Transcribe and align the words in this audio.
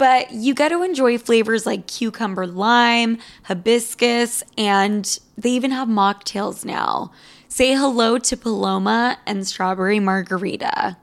but 0.00 0.32
you 0.32 0.54
get 0.54 0.70
to 0.70 0.82
enjoy 0.82 1.18
flavors 1.18 1.66
like 1.66 1.86
cucumber 1.86 2.46
lime, 2.46 3.18
hibiscus, 3.42 4.42
and 4.56 5.20
they 5.36 5.50
even 5.50 5.72
have 5.72 5.88
mocktails 5.88 6.64
now. 6.64 7.12
Say 7.48 7.74
hello 7.74 8.16
to 8.16 8.34
Paloma 8.34 9.18
and 9.26 9.46
strawberry 9.46 10.00
margarita. 10.00 10.96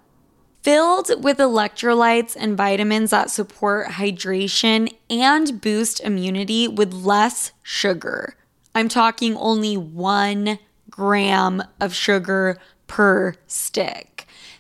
Filled 0.64 1.24
with 1.24 1.38
electrolytes 1.38 2.36
and 2.40 2.58
vitamins 2.58 3.12
that 3.12 3.30
support 3.30 3.86
hydration 3.90 4.92
and 5.12 5.62
boost 5.62 6.00
immunity 6.00 6.68
with 6.68 6.92
less 6.92 7.52
sugar. 7.62 8.36
I'm 8.74 8.90
talking 8.90 9.38
only 9.38 9.78
one 9.78 10.58
gram 10.90 11.62
of 11.80 11.94
sugar 11.94 12.58
per 12.88 13.36
stick. 13.46 14.17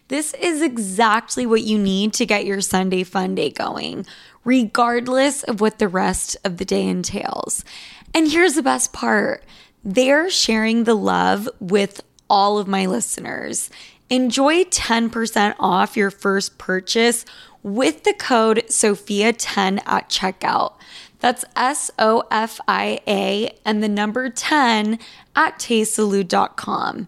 This 0.10 0.34
is 0.36 0.62
exactly 0.62 1.46
what 1.46 1.64
you 1.64 1.78
need 1.78 2.14
to 2.14 2.26
get 2.26 2.46
your 2.46 2.62
Sunday 2.62 3.04
fun 3.04 3.36
day 3.36 3.50
going, 3.50 4.06
regardless 4.46 5.44
of 5.44 5.60
what 5.60 5.80
the 5.80 5.90
rest 5.90 6.38
of 6.46 6.58
the 6.58 6.66
day 6.66 6.88
entails. 6.88 7.66
And 8.14 8.32
here's 8.32 8.54
the 8.54 8.64
best 8.64 8.94
part 8.94 9.44
they're 9.84 10.30
sharing 10.30 10.84
the 10.84 10.96
love 10.96 11.50
with 11.60 12.02
all 12.30 12.58
of 12.58 12.68
my 12.68 12.86
listeners. 12.86 13.70
Enjoy 14.10 14.64
10% 14.64 15.56
off 15.60 15.98
your 15.98 16.12
first 16.12 16.58
purchase 16.58 17.26
with 17.62 18.04
the 18.04 18.14
code 18.14 18.64
SOFIA10 18.68 19.82
at 19.86 20.10
checkout. 20.10 20.74
That's 21.20 21.44
S 21.56 21.92
O 22.00 22.24
F 22.32 22.60
I 22.68 23.00
A 23.08 23.58
and 23.66 23.84
the 23.84 23.90
number 23.90 24.30
10 24.30 25.00
at 25.36 25.60
tastesalud.com. 25.60 27.08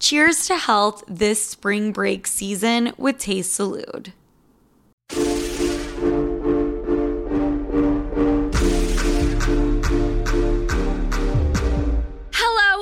Cheers 0.00 0.46
to 0.46 0.56
health 0.56 1.04
this 1.06 1.44
spring 1.44 1.92
break 1.92 2.26
season 2.26 2.94
with 2.96 3.18
Taste 3.18 3.54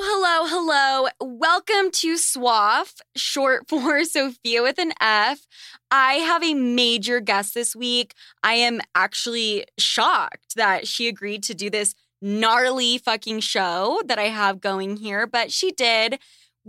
hello, 0.01 0.47
hello. 0.47 1.09
Welcome 1.19 1.91
to 1.91 2.13
SWAF, 2.13 3.01
short 3.17 3.67
for 3.67 4.03
Sofia 4.05 4.63
with 4.63 4.79
an 4.79 4.93
F. 5.01 5.45
I 5.91 6.13
have 6.13 6.41
a 6.41 6.53
major 6.53 7.19
guest 7.19 7.53
this 7.53 7.75
week. 7.75 8.13
I 8.43 8.53
am 8.53 8.79
actually 8.95 9.65
shocked 9.77 10.55
that 10.55 10.87
she 10.87 11.09
agreed 11.09 11.43
to 11.43 11.53
do 11.53 11.69
this 11.69 11.95
gnarly 12.21 12.97
fucking 12.97 13.41
show 13.41 14.01
that 14.05 14.19
I 14.19 14.29
have 14.29 14.61
going 14.61 14.97
here, 14.97 15.27
but 15.27 15.51
she 15.51 15.71
did. 15.71 16.19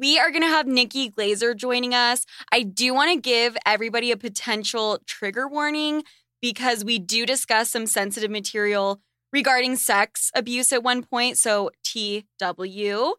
We 0.00 0.18
are 0.18 0.30
going 0.30 0.40
to 0.40 0.48
have 0.48 0.66
Nikki 0.66 1.10
Glazer 1.10 1.54
joining 1.54 1.94
us. 1.94 2.24
I 2.50 2.62
do 2.62 2.94
want 2.94 3.12
to 3.12 3.20
give 3.20 3.54
everybody 3.66 4.10
a 4.10 4.16
potential 4.16 4.98
trigger 5.04 5.46
warning 5.46 6.04
because 6.40 6.86
we 6.86 6.98
do 6.98 7.26
discuss 7.26 7.68
some 7.68 7.86
sensitive 7.86 8.30
material 8.30 9.02
regarding 9.30 9.76
sex 9.76 10.30
abuse 10.34 10.72
at 10.72 10.82
one 10.82 11.02
point. 11.02 11.36
So, 11.36 11.70
TW. 11.84 13.12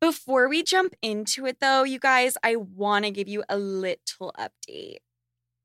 Before 0.00 0.48
we 0.48 0.64
jump 0.64 0.94
into 1.00 1.46
it, 1.46 1.58
though, 1.60 1.84
you 1.84 2.00
guys, 2.00 2.36
I 2.42 2.56
want 2.56 3.04
to 3.04 3.12
give 3.12 3.28
you 3.28 3.44
a 3.48 3.56
little 3.56 4.34
update. 4.36 4.96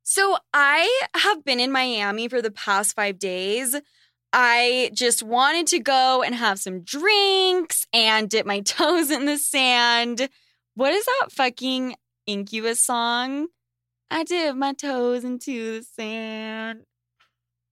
So, 0.04 0.38
I 0.54 1.06
have 1.16 1.44
been 1.44 1.60
in 1.60 1.72
Miami 1.72 2.28
for 2.28 2.44
the 2.44 2.52
past 2.52 2.96
five 2.96 3.18
days. 3.18 3.76
I 4.38 4.92
just 4.94 5.24
wanted 5.24 5.66
to 5.68 5.80
go 5.80 6.22
and 6.22 6.36
have 6.36 6.60
some 6.60 6.82
drinks 6.82 7.88
and 7.94 8.30
dip 8.30 8.46
my 8.46 8.60
toes 8.66 9.10
in 9.10 9.26
the 9.26 9.38
sand. 9.38 10.28
What 10.74 10.94
is 10.94 11.06
that 11.06 11.32
fucking 11.32 11.96
Incubus 12.28 12.82
song? 12.82 13.48
I 14.12 14.26
dip 14.26 14.58
my 14.58 14.74
toes 14.74 15.24
into 15.24 15.80
the 15.80 15.86
sand. 15.86 16.82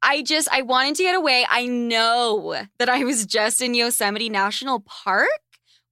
I 0.02 0.22
just, 0.22 0.48
I 0.54 0.62
wanted 0.62 0.96
to 0.96 1.04
get 1.04 1.16
away. 1.16 1.46
I 1.50 1.66
know 1.66 2.56
that 2.80 2.88
I 2.88 3.04
was 3.04 3.26
just 3.26 3.62
in 3.62 3.74
Yosemite 3.74 4.30
National 4.30 4.80
Park 4.80 5.28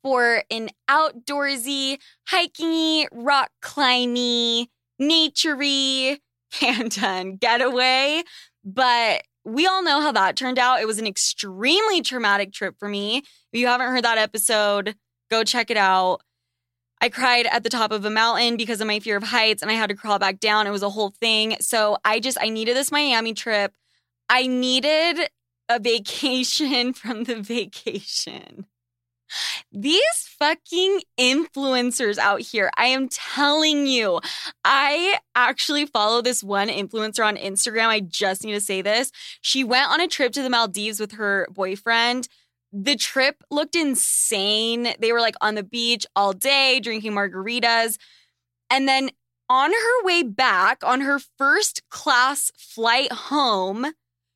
for 0.01 0.45
an 0.49 0.69
outdoorsy, 0.89 1.97
hiking, 2.27 3.07
rock 3.11 3.51
climbing, 3.61 4.67
naturey, 5.01 6.19
and 6.61 6.91
done 6.91 7.35
getaway. 7.35 8.23
But 8.63 9.23
we 9.43 9.65
all 9.65 9.83
know 9.83 10.01
how 10.01 10.11
that 10.11 10.35
turned 10.35 10.59
out. 10.59 10.81
It 10.81 10.87
was 10.87 10.99
an 10.99 11.07
extremely 11.07 12.01
traumatic 12.01 12.51
trip 12.51 12.75
for 12.79 12.87
me. 12.87 13.17
If 13.17 13.59
you 13.59 13.67
haven't 13.67 13.87
heard 13.87 14.03
that 14.03 14.17
episode, 14.17 14.95
go 15.29 15.43
check 15.43 15.71
it 15.71 15.77
out. 15.77 16.21
I 17.01 17.09
cried 17.09 17.47
at 17.47 17.63
the 17.63 17.69
top 17.69 17.91
of 17.91 18.05
a 18.05 18.11
mountain 18.11 18.57
because 18.57 18.79
of 18.79 18.87
my 18.87 18.99
fear 18.99 19.17
of 19.17 19.23
heights 19.23 19.63
and 19.63 19.71
I 19.71 19.73
had 19.73 19.89
to 19.89 19.95
crawl 19.95 20.19
back 20.19 20.39
down. 20.39 20.67
It 20.67 20.71
was 20.71 20.83
a 20.83 20.89
whole 20.89 21.09
thing. 21.09 21.57
So 21.59 21.97
I 22.05 22.19
just, 22.19 22.37
I 22.39 22.49
needed 22.49 22.75
this 22.75 22.91
Miami 22.91 23.33
trip. 23.33 23.73
I 24.29 24.45
needed 24.45 25.27
a 25.67 25.79
vacation 25.79 26.93
from 26.93 27.23
the 27.23 27.41
vacation. 27.41 28.67
These 29.71 30.27
fucking 30.39 31.01
influencers 31.19 32.17
out 32.17 32.41
here, 32.41 32.71
I 32.77 32.87
am 32.87 33.09
telling 33.09 33.87
you, 33.87 34.19
I 34.65 35.17
actually 35.35 35.85
follow 35.85 36.21
this 36.21 36.43
one 36.43 36.67
influencer 36.67 37.25
on 37.25 37.37
Instagram. 37.37 37.87
I 37.87 38.01
just 38.01 38.43
need 38.43 38.53
to 38.53 38.61
say 38.61 38.81
this. 38.81 39.11
She 39.41 39.63
went 39.63 39.89
on 39.89 40.01
a 40.01 40.07
trip 40.07 40.33
to 40.33 40.43
the 40.43 40.49
Maldives 40.49 40.99
with 40.99 41.13
her 41.13 41.47
boyfriend. 41.51 42.27
The 42.73 42.95
trip 42.95 43.43
looked 43.49 43.75
insane. 43.75 44.93
They 44.99 45.11
were 45.11 45.19
like 45.19 45.35
on 45.41 45.55
the 45.55 45.63
beach 45.63 46.05
all 46.15 46.33
day, 46.33 46.79
drinking 46.79 47.13
margaritas. 47.13 47.97
And 48.69 48.87
then 48.87 49.11
on 49.49 49.71
her 49.71 50.05
way 50.05 50.23
back, 50.23 50.83
on 50.83 51.01
her 51.01 51.19
first 51.37 51.81
class 51.89 52.51
flight 52.57 53.11
home, 53.11 53.87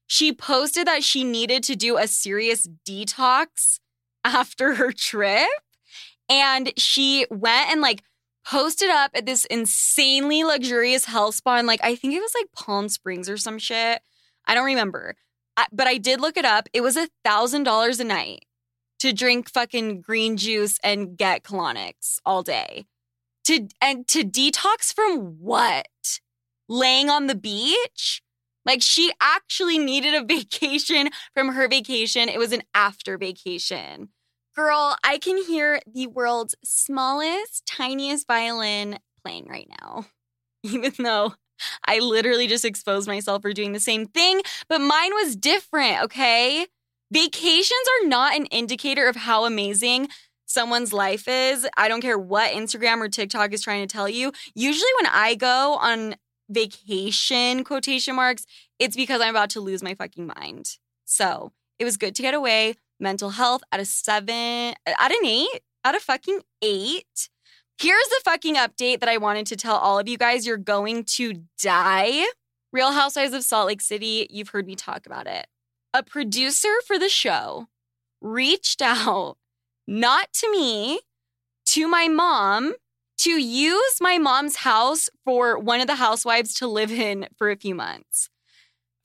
she 0.07 0.33
posted 0.33 0.87
that 0.87 1.03
she 1.03 1.23
needed 1.23 1.63
to 1.63 1.75
do 1.75 1.97
a 1.97 2.07
serious 2.07 2.67
detox 2.87 3.79
after 4.25 4.75
her 4.75 4.91
trip. 4.91 5.47
And 6.27 6.73
she 6.75 7.27
went 7.29 7.71
and 7.71 7.79
like 7.79 8.01
posted 8.45 8.89
up 8.89 9.11
at 9.13 9.25
this 9.25 9.45
insanely 9.45 10.43
luxurious 10.43 11.05
health 11.05 11.35
spa 11.35 11.57
in 11.57 11.65
like 11.65 11.83
I 11.83 11.95
think 11.95 12.13
it 12.13 12.21
was 12.21 12.33
like 12.35 12.51
Palm 12.51 12.89
Springs 12.89 13.29
or 13.29 13.37
some 13.37 13.59
shit. 13.59 14.01
I 14.45 14.55
don't 14.55 14.65
remember. 14.65 15.15
I, 15.57 15.67
but 15.71 15.87
I 15.87 15.97
did 15.97 16.19
look 16.19 16.35
it 16.35 16.45
up. 16.45 16.67
It 16.73 16.81
was 16.81 16.97
a 16.97 17.07
thousand 17.23 17.63
dollars 17.63 17.99
a 17.99 18.03
night 18.03 18.45
to 18.99 19.13
drink 19.13 19.49
fucking 19.49 20.01
green 20.01 20.37
juice 20.37 20.79
and 20.83 21.17
get 21.17 21.43
colonics 21.43 22.17
all 22.25 22.43
day. 22.43 22.85
To 23.45 23.67
and 23.79 24.07
to 24.07 24.23
detox 24.23 24.93
from 24.93 25.37
what? 25.39 25.87
Laying 26.67 27.09
on 27.09 27.27
the 27.27 27.35
beach? 27.35 28.23
Like 28.65 28.81
she 28.81 29.11
actually 29.21 29.77
needed 29.77 30.15
a 30.15 30.25
vacation 30.25 31.09
from 31.33 31.49
her 31.49 31.67
vacation. 31.67 32.29
It 32.29 32.39
was 32.39 32.51
an 32.51 32.63
after 32.73 33.17
vacation. 33.17 34.09
Girl, 34.55 34.95
I 35.03 35.17
can 35.17 35.43
hear 35.43 35.81
the 35.85 36.07
world's 36.07 36.55
smallest, 36.63 37.65
tiniest 37.65 38.25
violin 38.25 38.99
playing 39.21 39.47
right 39.49 39.67
now. 39.81 40.05
Even 40.63 40.93
though 40.97 41.33
I 41.85 41.99
literally 41.99 42.47
just 42.47 42.63
exposed 42.63 43.07
myself 43.07 43.41
for 43.41 43.51
doing 43.51 43.73
the 43.73 43.79
same 43.81 44.05
thing, 44.05 44.41
but 44.69 44.79
mine 44.79 45.13
was 45.13 45.35
different, 45.35 46.03
okay? 46.03 46.67
Vacations 47.11 47.71
are 47.71 48.07
not 48.07 48.35
an 48.35 48.45
indicator 48.45 49.07
of 49.07 49.17
how 49.17 49.43
amazing 49.43 50.07
someone's 50.45 50.93
life 50.93 51.27
is. 51.27 51.67
I 51.75 51.89
don't 51.89 52.01
care 52.01 52.17
what 52.17 52.53
Instagram 52.53 53.01
or 53.01 53.09
TikTok 53.09 53.51
is 53.51 53.61
trying 53.61 53.85
to 53.85 53.91
tell 53.91 54.07
you. 54.07 54.31
Usually, 54.55 54.91
when 55.01 55.11
I 55.11 55.35
go 55.35 55.75
on 55.81 56.15
vacation, 56.49 57.63
quotation 57.65 58.15
marks, 58.15 58.45
it's 58.79 58.95
because 58.95 59.19
I'm 59.21 59.31
about 59.31 59.49
to 59.51 59.59
lose 59.59 59.83
my 59.83 59.95
fucking 59.95 60.27
mind. 60.27 60.77
So 61.03 61.51
it 61.77 61.83
was 61.83 61.97
good 61.97 62.15
to 62.15 62.21
get 62.21 62.33
away. 62.33 62.75
Mental 62.99 63.31
health 63.31 63.61
at 63.71 63.79
a 63.79 63.85
seven, 63.85 64.73
at 64.85 65.11
an 65.11 65.25
eight, 65.25 65.61
at 65.83 65.95
a 65.95 65.99
fucking 65.99 66.41
eight. 66.61 67.29
Here's 67.77 68.07
the 68.07 68.21
fucking 68.23 68.55
update 68.55 69.01
that 69.01 69.09
I 69.09 69.17
wanted 69.17 69.47
to 69.47 69.55
tell 69.55 69.75
all 69.75 69.99
of 69.99 70.07
you 70.07 70.17
guys. 70.17 70.47
You're 70.47 70.57
going 70.57 71.03
to 71.15 71.43
die. 71.61 72.25
Real 72.71 72.91
Housewives 72.91 73.33
of 73.33 73.43
Salt 73.43 73.67
Lake 73.67 73.81
City, 73.81 74.27
you've 74.29 74.49
heard 74.49 74.67
me 74.67 74.75
talk 74.75 75.05
about 75.05 75.27
it. 75.27 75.47
A 75.93 76.03
producer 76.03 76.73
for 76.85 76.97
the 76.97 77.09
show 77.09 77.67
reached 78.21 78.81
out, 78.81 79.37
not 79.87 80.31
to 80.33 80.51
me, 80.51 80.99
to 81.67 81.87
my 81.87 82.07
mom 82.07 82.75
to 83.17 83.31
use 83.31 83.97
my 84.01 84.17
mom's 84.17 84.57
house 84.57 85.09
for 85.23 85.57
one 85.57 85.79
of 85.79 85.87
the 85.87 85.95
housewives 85.95 86.53
to 86.55 86.67
live 86.67 86.91
in 86.91 87.27
for 87.37 87.49
a 87.49 87.55
few 87.55 87.73
months. 87.73 88.29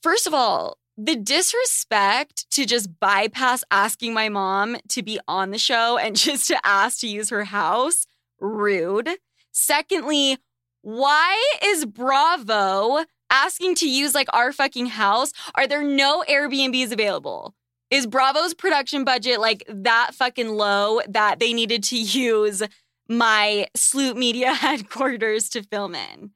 First 0.02 0.26
of 0.26 0.34
all, 0.34 0.78
the 1.02 1.16
disrespect 1.16 2.50
to 2.50 2.66
just 2.66 3.00
bypass 3.00 3.64
asking 3.70 4.12
my 4.12 4.28
mom 4.28 4.76
to 4.88 5.02
be 5.02 5.18
on 5.26 5.50
the 5.50 5.58
show 5.58 5.96
and 5.96 6.14
just 6.16 6.48
to 6.48 6.66
ask 6.66 7.00
to 7.00 7.08
use 7.08 7.30
her 7.30 7.44
house, 7.44 8.06
rude. 8.38 9.08
Secondly, 9.50 10.38
why 10.82 11.42
is 11.64 11.86
Bravo 11.86 13.04
asking 13.30 13.76
to 13.76 13.88
use 13.88 14.14
like 14.14 14.28
our 14.32 14.52
fucking 14.52 14.86
house? 14.86 15.32
Are 15.54 15.66
there 15.66 15.82
no 15.82 16.22
Airbnbs 16.28 16.92
available? 16.92 17.54
Is 17.90 18.06
Bravo's 18.06 18.54
production 18.54 19.04
budget 19.04 19.40
like 19.40 19.64
that 19.68 20.10
fucking 20.14 20.50
low 20.50 21.00
that 21.08 21.40
they 21.40 21.52
needed 21.52 21.82
to 21.84 21.96
use 22.00 22.62
my 23.08 23.66
Sloop 23.74 24.16
Media 24.16 24.52
headquarters 24.54 25.48
to 25.50 25.62
film 25.62 25.94
in? 25.94 26.32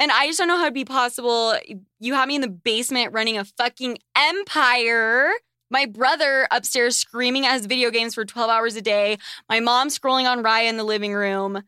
And 0.00 0.10
I 0.10 0.26
just 0.26 0.38
don't 0.38 0.48
know 0.48 0.56
how 0.56 0.62
it'd 0.62 0.72
be 0.72 0.86
possible. 0.86 1.54
You 1.98 2.14
have 2.14 2.26
me 2.26 2.36
in 2.36 2.40
the 2.40 2.48
basement 2.48 3.12
running 3.12 3.36
a 3.36 3.44
fucking 3.44 3.98
empire. 4.16 5.30
My 5.70 5.84
brother 5.84 6.48
upstairs 6.50 6.96
screaming 6.96 7.44
at 7.44 7.52
his 7.52 7.66
video 7.66 7.90
games 7.90 8.14
for 8.14 8.24
12 8.24 8.48
hours 8.48 8.76
a 8.76 8.80
day. 8.80 9.18
My 9.48 9.60
mom 9.60 9.88
scrolling 9.88 10.24
on 10.24 10.42
Raya 10.42 10.70
in 10.70 10.78
the 10.78 10.84
living 10.84 11.12
room. 11.12 11.62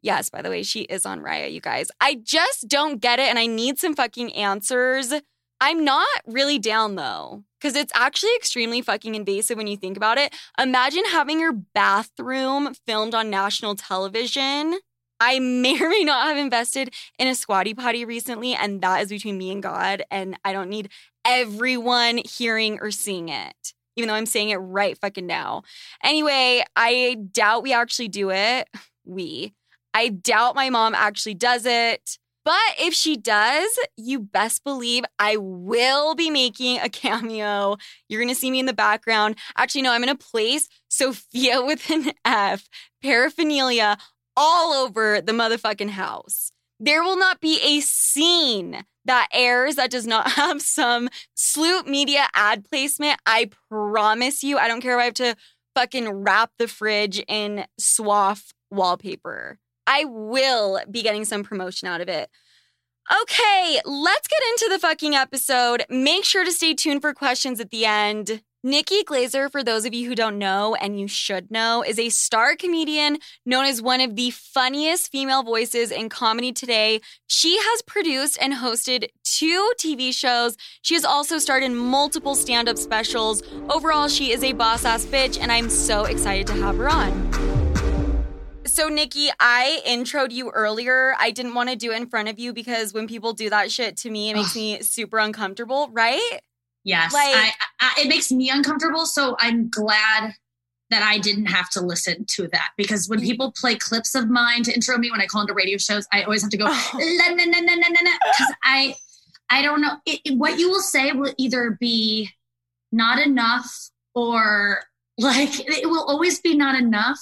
Yes, 0.00 0.30
by 0.30 0.40
the 0.40 0.48
way, 0.48 0.62
she 0.62 0.80
is 0.82 1.04
on 1.04 1.20
Raya, 1.20 1.52
you 1.52 1.60
guys. 1.60 1.90
I 2.00 2.14
just 2.16 2.68
don't 2.68 3.02
get 3.02 3.18
it 3.18 3.28
and 3.28 3.38
I 3.38 3.46
need 3.46 3.78
some 3.78 3.94
fucking 3.94 4.32
answers. 4.34 5.12
I'm 5.60 5.84
not 5.84 6.08
really 6.26 6.58
down 6.58 6.94
though, 6.94 7.44
because 7.60 7.76
it's 7.76 7.92
actually 7.94 8.34
extremely 8.34 8.80
fucking 8.82 9.14
invasive 9.14 9.58
when 9.58 9.66
you 9.66 9.76
think 9.76 9.96
about 9.96 10.18
it. 10.18 10.34
Imagine 10.58 11.04
having 11.10 11.38
your 11.38 11.52
bathroom 11.52 12.74
filmed 12.86 13.14
on 13.14 13.30
national 13.30 13.74
television. 13.76 14.78
I 15.24 15.38
may 15.38 15.80
or 15.80 15.88
may 15.88 16.04
not 16.04 16.26
have 16.26 16.36
invested 16.36 16.92
in 17.18 17.28
a 17.28 17.34
squatty 17.34 17.72
potty 17.72 18.04
recently, 18.04 18.54
and 18.54 18.82
that 18.82 19.02
is 19.02 19.08
between 19.08 19.38
me 19.38 19.50
and 19.50 19.62
God. 19.62 20.02
And 20.10 20.38
I 20.44 20.52
don't 20.52 20.68
need 20.68 20.90
everyone 21.24 22.20
hearing 22.28 22.78
or 22.82 22.90
seeing 22.90 23.30
it, 23.30 23.72
even 23.96 24.08
though 24.08 24.14
I'm 24.14 24.26
saying 24.26 24.50
it 24.50 24.56
right 24.56 24.98
fucking 24.98 25.26
now. 25.26 25.62
Anyway, 26.02 26.62
I 26.76 27.16
doubt 27.32 27.62
we 27.62 27.72
actually 27.72 28.08
do 28.08 28.30
it. 28.30 28.68
We. 29.06 29.54
I 29.94 30.08
doubt 30.08 30.56
my 30.56 30.68
mom 30.68 30.94
actually 30.94 31.34
does 31.34 31.64
it. 31.64 32.18
But 32.44 32.60
if 32.78 32.92
she 32.92 33.16
does, 33.16 33.70
you 33.96 34.20
best 34.20 34.64
believe 34.64 35.04
I 35.18 35.38
will 35.38 36.14
be 36.14 36.28
making 36.28 36.80
a 36.80 36.88
cameo. 36.90 37.78
You're 38.08 38.20
to 38.28 38.34
see 38.34 38.50
me 38.50 38.60
in 38.60 38.66
the 38.66 38.74
background. 38.74 39.36
Actually, 39.56 39.82
no, 39.82 39.92
I'm 39.92 40.02
to 40.14 40.22
place 40.22 40.68
Sofia 40.88 41.64
with 41.64 41.88
an 41.90 42.12
F, 42.26 42.68
paraphernalia 43.02 43.96
all 44.36 44.72
over 44.72 45.20
the 45.20 45.32
motherfucking 45.32 45.90
house. 45.90 46.50
There 46.80 47.02
will 47.02 47.16
not 47.16 47.40
be 47.40 47.60
a 47.62 47.80
scene 47.80 48.84
that 49.04 49.28
airs 49.32 49.76
that 49.76 49.90
does 49.90 50.06
not 50.06 50.32
have 50.32 50.60
some 50.60 51.08
Sloop 51.34 51.86
Media 51.86 52.26
ad 52.34 52.64
placement. 52.64 53.20
I 53.26 53.50
promise 53.70 54.42
you. 54.42 54.58
I 54.58 54.68
don't 54.68 54.80
care 54.80 54.98
if 54.98 55.02
I 55.02 55.04
have 55.04 55.14
to 55.14 55.36
fucking 55.74 56.08
wrap 56.08 56.52
the 56.58 56.68
fridge 56.68 57.22
in 57.28 57.64
swath 57.78 58.52
wallpaper. 58.70 59.58
I 59.86 60.04
will 60.04 60.80
be 60.90 61.02
getting 61.02 61.24
some 61.24 61.44
promotion 61.44 61.88
out 61.88 62.00
of 62.00 62.08
it. 62.08 62.30
Okay, 63.22 63.80
let's 63.84 64.28
get 64.28 64.40
into 64.50 64.68
the 64.70 64.78
fucking 64.78 65.14
episode. 65.14 65.84
Make 65.90 66.24
sure 66.24 66.44
to 66.44 66.52
stay 66.52 66.72
tuned 66.72 67.02
for 67.02 67.12
questions 67.12 67.60
at 67.60 67.70
the 67.70 67.84
end. 67.84 68.42
Nikki 68.66 69.04
Glazer, 69.04 69.52
for 69.52 69.62
those 69.62 69.84
of 69.84 69.92
you 69.92 70.08
who 70.08 70.14
don't 70.14 70.38
know, 70.38 70.74
and 70.74 70.98
you 70.98 71.06
should 71.06 71.50
know, 71.50 71.84
is 71.86 71.98
a 71.98 72.08
star 72.08 72.56
comedian 72.56 73.18
known 73.44 73.66
as 73.66 73.82
one 73.82 74.00
of 74.00 74.16
the 74.16 74.30
funniest 74.30 75.12
female 75.12 75.42
voices 75.42 75.90
in 75.90 76.08
comedy 76.08 76.50
today. 76.50 77.02
She 77.26 77.58
has 77.58 77.82
produced 77.82 78.38
and 78.40 78.54
hosted 78.54 79.08
two 79.22 79.70
TV 79.78 80.14
shows. 80.14 80.56
She 80.80 80.94
has 80.94 81.04
also 81.04 81.36
starred 81.36 81.62
in 81.62 81.76
multiple 81.76 82.34
stand 82.34 82.70
up 82.70 82.78
specials. 82.78 83.42
Overall, 83.68 84.08
she 84.08 84.32
is 84.32 84.42
a 84.42 84.54
boss 84.54 84.86
ass 84.86 85.04
bitch, 85.04 85.38
and 85.38 85.52
I'm 85.52 85.68
so 85.68 86.06
excited 86.06 86.46
to 86.46 86.54
have 86.54 86.78
her 86.78 86.88
on. 86.88 88.64
So, 88.64 88.88
Nikki, 88.88 89.28
I 89.38 89.82
introed 89.86 90.32
you 90.32 90.48
earlier. 90.48 91.14
I 91.20 91.32
didn't 91.32 91.52
want 91.52 91.68
to 91.68 91.76
do 91.76 91.92
it 91.92 91.96
in 91.96 92.06
front 92.06 92.30
of 92.30 92.38
you 92.38 92.54
because 92.54 92.94
when 92.94 93.08
people 93.08 93.34
do 93.34 93.50
that 93.50 93.70
shit 93.70 93.98
to 93.98 94.10
me, 94.10 94.30
it 94.30 94.36
makes 94.36 94.56
me 94.56 94.80
super 94.80 95.18
uncomfortable, 95.18 95.90
right? 95.92 96.40
Yes. 96.84 97.12
Like, 97.12 97.34
I, 97.34 97.52
I, 97.80 98.00
it 98.02 98.08
makes 98.08 98.30
me 98.30 98.50
uncomfortable. 98.50 99.06
So 99.06 99.36
I'm 99.38 99.70
glad 99.70 100.34
that 100.90 101.02
I 101.02 101.18
didn't 101.18 101.46
have 101.46 101.70
to 101.70 101.80
listen 101.80 102.26
to 102.36 102.48
that 102.48 102.70
because 102.76 103.08
when 103.08 103.20
mm. 103.20 103.24
people 103.24 103.52
play 103.52 103.74
clips 103.74 104.14
of 104.14 104.28
mine 104.28 104.62
to 104.64 104.72
intro 104.72 104.98
me 104.98 105.10
when 105.10 105.20
I 105.20 105.26
call 105.26 105.40
into 105.40 105.54
radio 105.54 105.78
shows, 105.78 106.06
I 106.12 106.22
always 106.22 106.42
have 106.42 106.50
to 106.50 106.56
go 106.56 106.66
oh. 106.68 106.90
because 108.20 108.54
I 108.62 108.94
I 109.50 109.62
don't 109.62 109.80
know 109.80 109.96
it, 110.06 110.20
it, 110.24 110.38
what 110.38 110.58
you 110.58 110.70
will 110.70 110.82
say 110.82 111.12
will 111.12 111.32
either 111.38 111.76
be 111.80 112.30
not 112.92 113.18
enough 113.18 113.90
or 114.14 114.84
like 115.18 115.60
it 115.60 115.88
will 115.88 116.04
always 116.04 116.40
be 116.40 116.54
not 116.54 116.74
enough. 116.74 117.18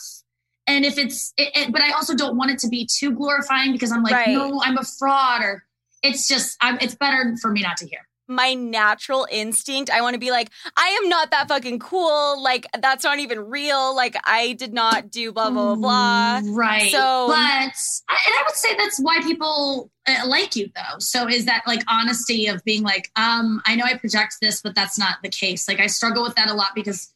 And 0.66 0.85
if 0.85 0.97
it's, 0.97 1.33
it, 1.37 1.73
but 1.73 1.83
I 1.83 1.90
also 1.90 2.14
don't 2.14 2.37
want 2.37 2.52
it 2.52 2.59
to 2.61 2.69
be 2.69 2.87
too 2.87 3.12
glorifying 3.12 3.73
because 3.73 3.90
I'm 3.90 4.02
like, 4.04 4.12
right. 4.12 4.28
no, 4.28 4.61
I'm 4.62 4.78
a 4.78 4.85
fraud, 4.85 5.42
or 5.42 5.64
it's 6.04 6.28
just, 6.28 6.57
I'm, 6.61 6.78
it's 6.81 6.95
better 6.95 7.37
for 7.42 7.50
me 7.50 7.62
not 7.62 7.76
to 7.78 7.87
hear 7.87 7.99
my 8.35 8.55
natural 8.55 9.27
instinct. 9.31 9.91
I 9.91 10.01
want 10.01 10.15
to 10.15 10.21
be 10.21 10.31
like, 10.31 10.51
I 10.77 10.89
am 11.03 11.09
not 11.09 11.31
that 11.31 11.49
fucking 11.49 11.79
cool. 11.79 12.43
Like, 12.43 12.67
that's 12.81 13.05
not 13.05 13.19
even 13.19 13.41
real. 13.41 13.95
Like, 13.95 14.17
I 14.25 14.53
did 14.55 14.73
not 14.73 15.11
do 15.11 15.33
blah, 15.33 15.51
blah, 15.51 15.75
blah, 15.75 16.41
blah. 16.41 16.55
Right. 16.55 16.91
So, 16.91 17.27
but, 17.29 17.37
and 17.37 17.75
I 18.09 18.43
would 18.47 18.55
say 18.55 18.77
that's 18.77 18.99
why 19.01 19.21
people 19.23 19.91
uh, 20.07 20.27
like 20.27 20.57
you, 20.57 20.71
though. 20.75 20.99
So, 20.99 21.29
is 21.29 21.45
that 21.47 21.62
like 21.67 21.83
honesty 21.89 22.47
of 22.47 22.62
being 22.65 22.83
like, 22.83 23.11
um, 23.17 23.62
I 23.67 23.77
know 23.77 23.85
I 23.85 23.97
project 23.97 24.37
this, 24.41 24.61
but 24.61 24.75
that's 24.75 24.99
not 24.99 25.17
the 25.23 25.29
case. 25.29 25.69
Like, 25.69 25.81
I 25.81 25.87
struggle 25.87 26.23
with 26.23 26.35
that 26.37 26.49
a 26.49 26.55
lot 26.55 26.71
because 26.75 27.12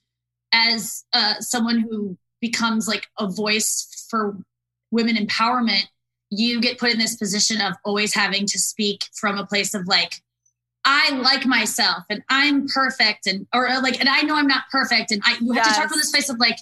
as 0.53 1.05
uh, 1.13 1.35
someone 1.41 1.81
who 1.81 2.17
becomes 2.41 2.87
like 2.87 3.07
a 3.19 3.29
voice 3.29 4.07
for 4.09 4.37
women 4.91 5.17
empowerment, 5.17 5.85
you 6.31 6.61
get 6.61 6.79
put 6.79 6.91
in 6.91 6.99
this 6.99 7.17
position 7.17 7.61
of 7.61 7.75
always 7.85 8.15
having 8.15 8.47
to 8.47 8.59
speak 8.59 9.05
from 9.15 9.39
a 9.39 9.47
place 9.47 9.75
of 9.75 9.87
like, 9.87 10.23
I 10.89 11.11
like 11.11 11.45
myself 11.45 12.05
and 12.09 12.23
I'm 12.31 12.69
perfect 12.69 13.27
and 13.27 13.47
or 13.53 13.69
like 13.83 13.99
and 13.99 14.09
I 14.09 14.23
know 14.23 14.37
I'm 14.37 14.47
not 14.47 14.65
perfect 14.71 15.11
and 15.11 15.21
I 15.25 15.37
you 15.41 15.53
have 15.53 15.67
yes. 15.67 15.75
to 15.75 15.81
talk 15.81 15.91
from 15.91 15.99
this 15.99 16.13
place 16.13 16.31
of 16.31 16.39
like 16.39 16.59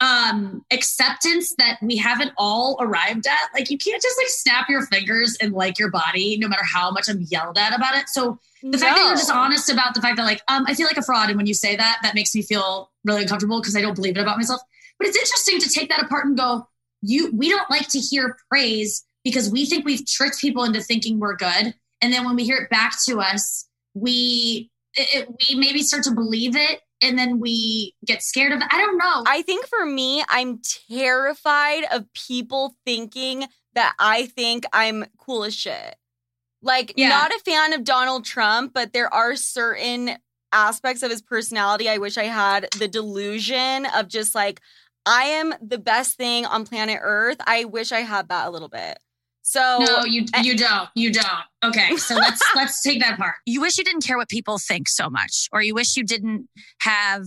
um 0.00 0.62
acceptance 0.70 1.54
that 1.56 1.78
we 1.80 1.96
haven't 1.96 2.32
all 2.36 2.76
arrived 2.78 3.26
at. 3.26 3.48
Like 3.54 3.70
you 3.70 3.78
can't 3.78 4.02
just 4.02 4.18
like 4.18 4.28
snap 4.28 4.68
your 4.68 4.84
fingers 4.86 5.38
and 5.40 5.54
like 5.54 5.78
your 5.78 5.90
body 5.90 6.36
no 6.36 6.46
matter 6.46 6.62
how 6.62 6.90
much 6.90 7.08
I'm 7.08 7.22
yelled 7.22 7.56
at 7.56 7.74
about 7.74 7.96
it. 7.96 8.10
So 8.10 8.38
the 8.62 8.72
no. 8.72 8.78
fact 8.78 8.96
that 8.96 9.06
you're 9.06 9.16
just 9.16 9.32
honest 9.32 9.70
about 9.70 9.94
the 9.94 10.02
fact 10.02 10.18
that 10.18 10.24
like 10.24 10.42
um 10.48 10.66
I 10.68 10.74
feel 10.74 10.86
like 10.86 10.98
a 10.98 11.02
fraud 11.02 11.30
and 11.30 11.38
when 11.38 11.46
you 11.46 11.54
say 11.54 11.74
that 11.74 12.00
that 12.02 12.14
makes 12.14 12.34
me 12.34 12.42
feel 12.42 12.90
really 13.04 13.22
uncomfortable 13.22 13.62
because 13.62 13.74
I 13.74 13.80
don't 13.80 13.94
believe 13.94 14.18
it 14.18 14.20
about 14.20 14.36
myself. 14.36 14.60
But 14.98 15.08
it's 15.08 15.16
interesting 15.16 15.58
to 15.60 15.70
take 15.70 15.88
that 15.88 16.02
apart 16.02 16.26
and 16.26 16.36
go, 16.36 16.68
you 17.00 17.34
we 17.34 17.48
don't 17.48 17.70
like 17.70 17.88
to 17.88 17.98
hear 17.98 18.36
praise 18.50 19.06
because 19.24 19.48
we 19.48 19.64
think 19.64 19.86
we've 19.86 20.06
tricked 20.06 20.38
people 20.38 20.64
into 20.64 20.82
thinking 20.82 21.18
we're 21.18 21.36
good 21.36 21.74
and 22.02 22.12
then 22.12 22.24
when 22.24 22.36
we 22.36 22.44
hear 22.44 22.58
it 22.58 22.68
back 22.70 22.94
to 23.06 23.20
us 23.20 23.68
we 23.94 24.70
it, 24.94 25.28
we 25.28 25.54
maybe 25.54 25.82
start 25.82 26.04
to 26.04 26.14
believe 26.14 26.56
it 26.56 26.80
and 27.02 27.18
then 27.18 27.40
we 27.40 27.94
get 28.06 28.22
scared 28.22 28.52
of 28.52 28.60
it. 28.60 28.68
I 28.70 28.78
don't 28.78 28.96
know. 28.96 29.24
I 29.26 29.42
think 29.42 29.66
for 29.66 29.84
me, 29.84 30.22
I'm 30.28 30.60
terrified 30.88 31.84
of 31.90 32.06
people 32.14 32.76
thinking 32.86 33.46
that 33.74 33.94
I 33.98 34.26
think 34.26 34.64
I'm 34.72 35.06
cool 35.18 35.44
as 35.44 35.54
shit. 35.54 35.96
Like, 36.62 36.94
yeah. 36.96 37.08
not 37.08 37.32
a 37.32 37.40
fan 37.40 37.72
of 37.72 37.82
Donald 37.82 38.24
Trump, 38.24 38.72
but 38.72 38.92
there 38.92 39.12
are 39.12 39.34
certain 39.34 40.12
aspects 40.52 41.02
of 41.02 41.10
his 41.10 41.22
personality 41.22 41.88
I 41.88 41.98
wish 41.98 42.16
I 42.16 42.24
had 42.24 42.68
the 42.78 42.86
delusion 42.86 43.86
of 43.96 44.06
just 44.06 44.34
like, 44.34 44.60
I 45.04 45.24
am 45.24 45.54
the 45.60 45.78
best 45.78 46.16
thing 46.16 46.46
on 46.46 46.64
planet 46.64 47.00
Earth. 47.02 47.38
I 47.44 47.64
wish 47.64 47.90
I 47.90 48.00
had 48.00 48.28
that 48.28 48.46
a 48.46 48.50
little 48.50 48.68
bit. 48.68 48.98
So 49.42 49.78
no, 49.80 49.96
uh, 49.98 50.04
you 50.04 50.24
you 50.42 50.56
don't. 50.56 50.88
You 50.94 51.12
don't. 51.12 51.26
Okay, 51.64 51.96
so 51.96 52.14
let's 52.14 52.40
let's 52.56 52.80
take 52.80 53.00
that 53.00 53.18
part. 53.18 53.34
You 53.44 53.60
wish 53.60 53.76
you 53.76 53.84
didn't 53.84 54.04
care 54.04 54.16
what 54.16 54.28
people 54.28 54.58
think 54.58 54.88
so 54.88 55.10
much, 55.10 55.48
or 55.52 55.62
you 55.62 55.74
wish 55.74 55.96
you 55.96 56.04
didn't 56.04 56.48
have, 56.80 57.24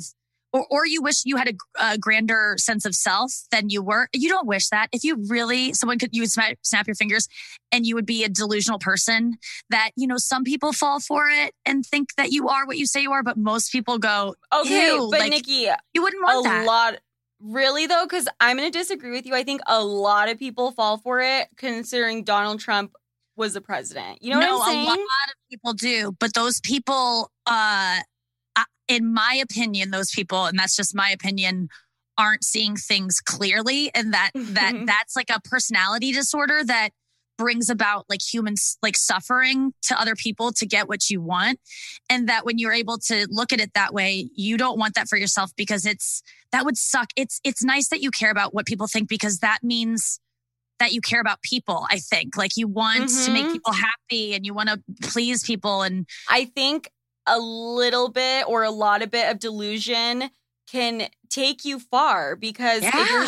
or 0.54 0.66
or 0.70 0.86
you 0.88 1.02
wish 1.02 1.24
you 1.26 1.36
had 1.36 1.50
a, 1.50 1.54
a 1.94 1.98
grander 1.98 2.56
sense 2.58 2.86
of 2.86 2.96
self 2.96 3.34
than 3.52 3.70
you 3.70 3.84
were. 3.84 4.08
You 4.14 4.30
don't 4.30 4.48
wish 4.48 4.70
that. 4.70 4.88
If 4.94 5.04
you 5.04 5.18
really, 5.28 5.74
someone 5.74 6.00
could 6.00 6.12
you 6.14 6.22
would 6.22 6.32
snap, 6.32 6.58
snap 6.64 6.88
your 6.88 6.96
fingers, 6.96 7.28
and 7.72 7.86
you 7.86 7.96
would 7.96 8.06
be 8.06 8.24
a 8.24 8.30
delusional 8.30 8.80
person. 8.80 9.38
That 9.70 9.92
you 9.98 10.08
know, 10.08 10.18
some 10.18 10.46
people 10.46 10.72
fall 10.72 11.02
for 11.02 11.28
it 11.30 11.54
and 11.66 11.86
think 11.86 12.16
that 12.16 12.32
you 12.32 12.48
are 12.48 12.66
what 12.66 12.78
you 12.78 12.86
say 12.86 13.02
you 13.02 13.12
are, 13.12 13.24
but 13.24 13.38
most 13.38 13.74
people 13.74 13.98
go, 13.98 14.36
okay, 14.54 14.98
but 15.12 15.20
like, 15.20 15.32
Nikki, 15.32 15.68
you 15.94 16.02
wouldn't 16.02 16.24
want 16.24 16.46
a 16.46 16.50
that. 16.50 16.66
lot 16.66 17.00
Really 17.48 17.86
though, 17.86 18.06
because 18.06 18.28
I'm 18.40 18.58
going 18.58 18.72
to 18.72 18.76
disagree 18.76 19.12
with 19.12 19.26
you. 19.28 19.36
I 19.36 19.44
think 19.44 19.62
a 19.68 19.84
lot 19.84 20.30
of 20.30 20.40
people 20.40 20.72
fall 20.72 20.98
for 20.98 21.22
it, 21.22 21.48
considering 21.58 22.24
Donald 22.24 22.60
Trump 22.60 22.94
was 23.36 23.54
the 23.54 23.62
president. 23.62 24.24
You 24.24 24.32
know 24.32 24.40
no, 24.40 24.58
what 24.58 24.70
I'm 24.70 24.74
saying? 24.74 24.88
A 24.88 24.90
lot 24.90 24.98
of 24.98 25.36
people 25.52 25.74
do, 25.74 26.16
but 26.20 26.34
those 26.34 26.60
people, 26.62 27.30
uh, 27.46 28.00
in 28.88 29.14
my 29.14 29.40
opinion, 29.42 29.92
those 29.92 30.12
people, 30.12 30.46
and 30.46 30.58
that's 30.58 30.76
just 30.76 30.96
my 30.96 31.10
opinion, 31.10 31.70
aren't 32.18 32.44
seeing 32.44 32.76
things 32.76 33.20
clearly, 33.22 33.92
and 33.94 34.14
that 34.14 34.32
that 34.34 34.74
that's 34.86 35.16
like 35.16 35.30
a 35.30 35.40
personality 35.42 36.12
disorder 36.12 36.64
that 36.64 36.90
brings 37.38 37.70
about 37.70 38.06
like 38.10 38.22
humans 38.22 38.78
like 38.82 38.98
suffering 38.98 39.74
to 39.82 40.00
other 40.00 40.16
people 40.16 40.52
to 40.52 40.66
get 40.66 40.88
what 40.88 41.10
you 41.10 41.22
want 41.22 41.60
and 42.10 42.30
that 42.30 42.46
when 42.46 42.58
you're 42.58 42.74
able 42.74 42.98
to 42.98 43.28
look 43.30 43.52
at 43.52 43.60
it 43.60 43.74
that 43.74 43.94
way 43.94 44.30
you 44.36 44.58
don't 44.58 44.78
want 44.78 44.96
that 44.96 45.08
for 45.08 45.18
yourself 45.18 45.52
because 45.56 45.86
it's 45.86 46.22
that 46.52 46.66
would 46.66 46.78
suck 46.78 47.10
it's 47.16 47.40
it's 47.44 47.64
nice 47.64 47.90
that 47.90 48.02
you 48.02 48.12
care 48.12 48.32
about 48.32 48.54
what 48.54 48.66
people 48.66 48.88
think 48.88 49.10
because 49.10 49.40
that 49.40 49.60
means 49.64 50.20
that 50.80 50.94
you 50.94 51.02
care 51.02 51.22
about 51.22 51.42
people 51.42 51.86
i 51.90 51.98
think 51.98 52.38
like 52.38 52.58
you 52.58 52.68
want 52.68 53.04
mm-hmm. 53.04 53.26
to 53.26 53.32
make 53.32 53.44
mm-hmm. 53.44 53.54
people 53.54 53.74
happy 53.74 54.34
and 54.34 54.46
you 54.46 54.54
want 54.54 54.70
to 54.70 54.82
please 55.04 55.44
people 55.44 55.82
and 55.82 56.08
i 56.30 56.46
think 56.46 56.90
a 57.28 57.40
little 57.40 58.10
bit 58.10 58.48
or 58.48 58.64
a 58.64 58.72
lot 58.72 59.02
of 59.02 59.10
bit 59.10 59.32
of 59.32 59.40
delusion 59.40 60.30
can 60.72 61.08
take 61.30 61.66
you 61.66 61.80
far 61.80 62.36
because 62.36 62.84
yeah. 62.84 62.92
if 62.94 63.10
you're 63.10 63.28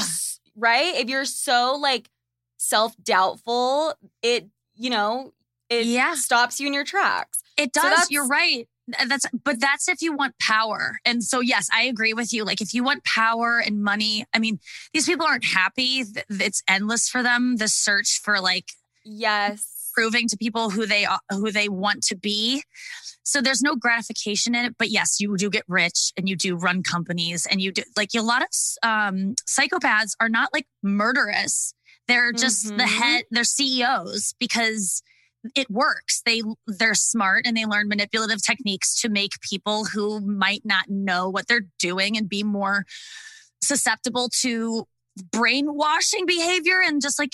right 0.55 0.95
if 0.95 1.09
you're 1.09 1.25
so 1.25 1.77
like 1.79 2.09
self 2.57 2.93
doubtful, 3.03 3.93
it, 4.21 4.47
you 4.75 4.89
know, 4.89 5.33
it 5.69 5.85
yeah. 5.85 6.15
stops 6.15 6.59
you 6.59 6.67
in 6.67 6.73
your 6.73 6.83
tracks. 6.83 7.41
It 7.57 7.73
does. 7.73 8.03
So 8.03 8.07
You're 8.09 8.27
right. 8.27 8.67
That's, 9.07 9.25
but 9.43 9.59
that's 9.59 9.89
if 9.89 10.01
you 10.01 10.15
want 10.15 10.39
power. 10.39 10.97
And 11.03 11.21
so, 11.23 11.41
yes, 11.41 11.67
I 11.73 11.83
agree 11.83 12.13
with 12.13 12.31
you. 12.31 12.45
Like, 12.45 12.61
if 12.61 12.73
you 12.73 12.83
want 12.83 13.03
power 13.03 13.61
and 13.65 13.83
money, 13.83 14.25
I 14.33 14.39
mean, 14.39 14.59
these 14.93 15.05
people 15.05 15.25
aren't 15.25 15.43
happy. 15.43 16.03
It's 16.29 16.63
endless 16.69 17.09
for 17.09 17.21
them. 17.21 17.57
The 17.57 17.67
search 17.67 18.21
for 18.23 18.39
like, 18.39 18.71
yes, 19.03 19.91
proving 19.93 20.27
to 20.29 20.37
people 20.37 20.69
who 20.69 20.85
they 20.85 21.05
are, 21.05 21.19
who 21.31 21.51
they 21.51 21.67
want 21.67 22.03
to 22.03 22.15
be. 22.15 22.63
So 23.23 23.41
there's 23.41 23.61
no 23.61 23.75
gratification 23.75 24.55
in 24.55 24.63
it. 24.63 24.75
But 24.79 24.89
yes, 24.89 25.19
you 25.19 25.35
do 25.35 25.49
get 25.49 25.63
rich 25.67 26.13
and 26.15 26.29
you 26.29 26.37
do 26.37 26.55
run 26.55 26.81
companies 26.81 27.45
and 27.45 27.59
you 27.59 27.73
do 27.73 27.83
like 27.97 28.11
a 28.15 28.21
lot 28.21 28.41
of 28.41 28.47
um, 28.83 29.35
psychopaths 29.45 30.11
are 30.21 30.29
not 30.29 30.49
like 30.53 30.65
murderous 30.81 31.73
they're 32.07 32.31
just 32.31 32.67
mm-hmm. 32.67 32.77
the 32.77 32.87
head, 32.87 33.23
they're 33.31 33.43
CEOs 33.43 34.33
because 34.39 35.01
it 35.55 35.69
works. 35.69 36.21
They 36.25 36.41
they're 36.65 36.95
smart 36.95 37.45
and 37.45 37.55
they 37.55 37.65
learn 37.65 37.87
manipulative 37.87 38.41
techniques 38.41 38.99
to 39.01 39.09
make 39.09 39.39
people 39.41 39.85
who 39.85 40.19
might 40.19 40.61
not 40.65 40.89
know 40.89 41.29
what 41.29 41.47
they're 41.47 41.67
doing 41.79 42.17
and 42.17 42.27
be 42.27 42.43
more 42.43 42.85
susceptible 43.61 44.29
to 44.41 44.85
brainwashing 45.31 46.25
behavior 46.25 46.81
and 46.83 47.01
just 47.01 47.17
like 47.19 47.31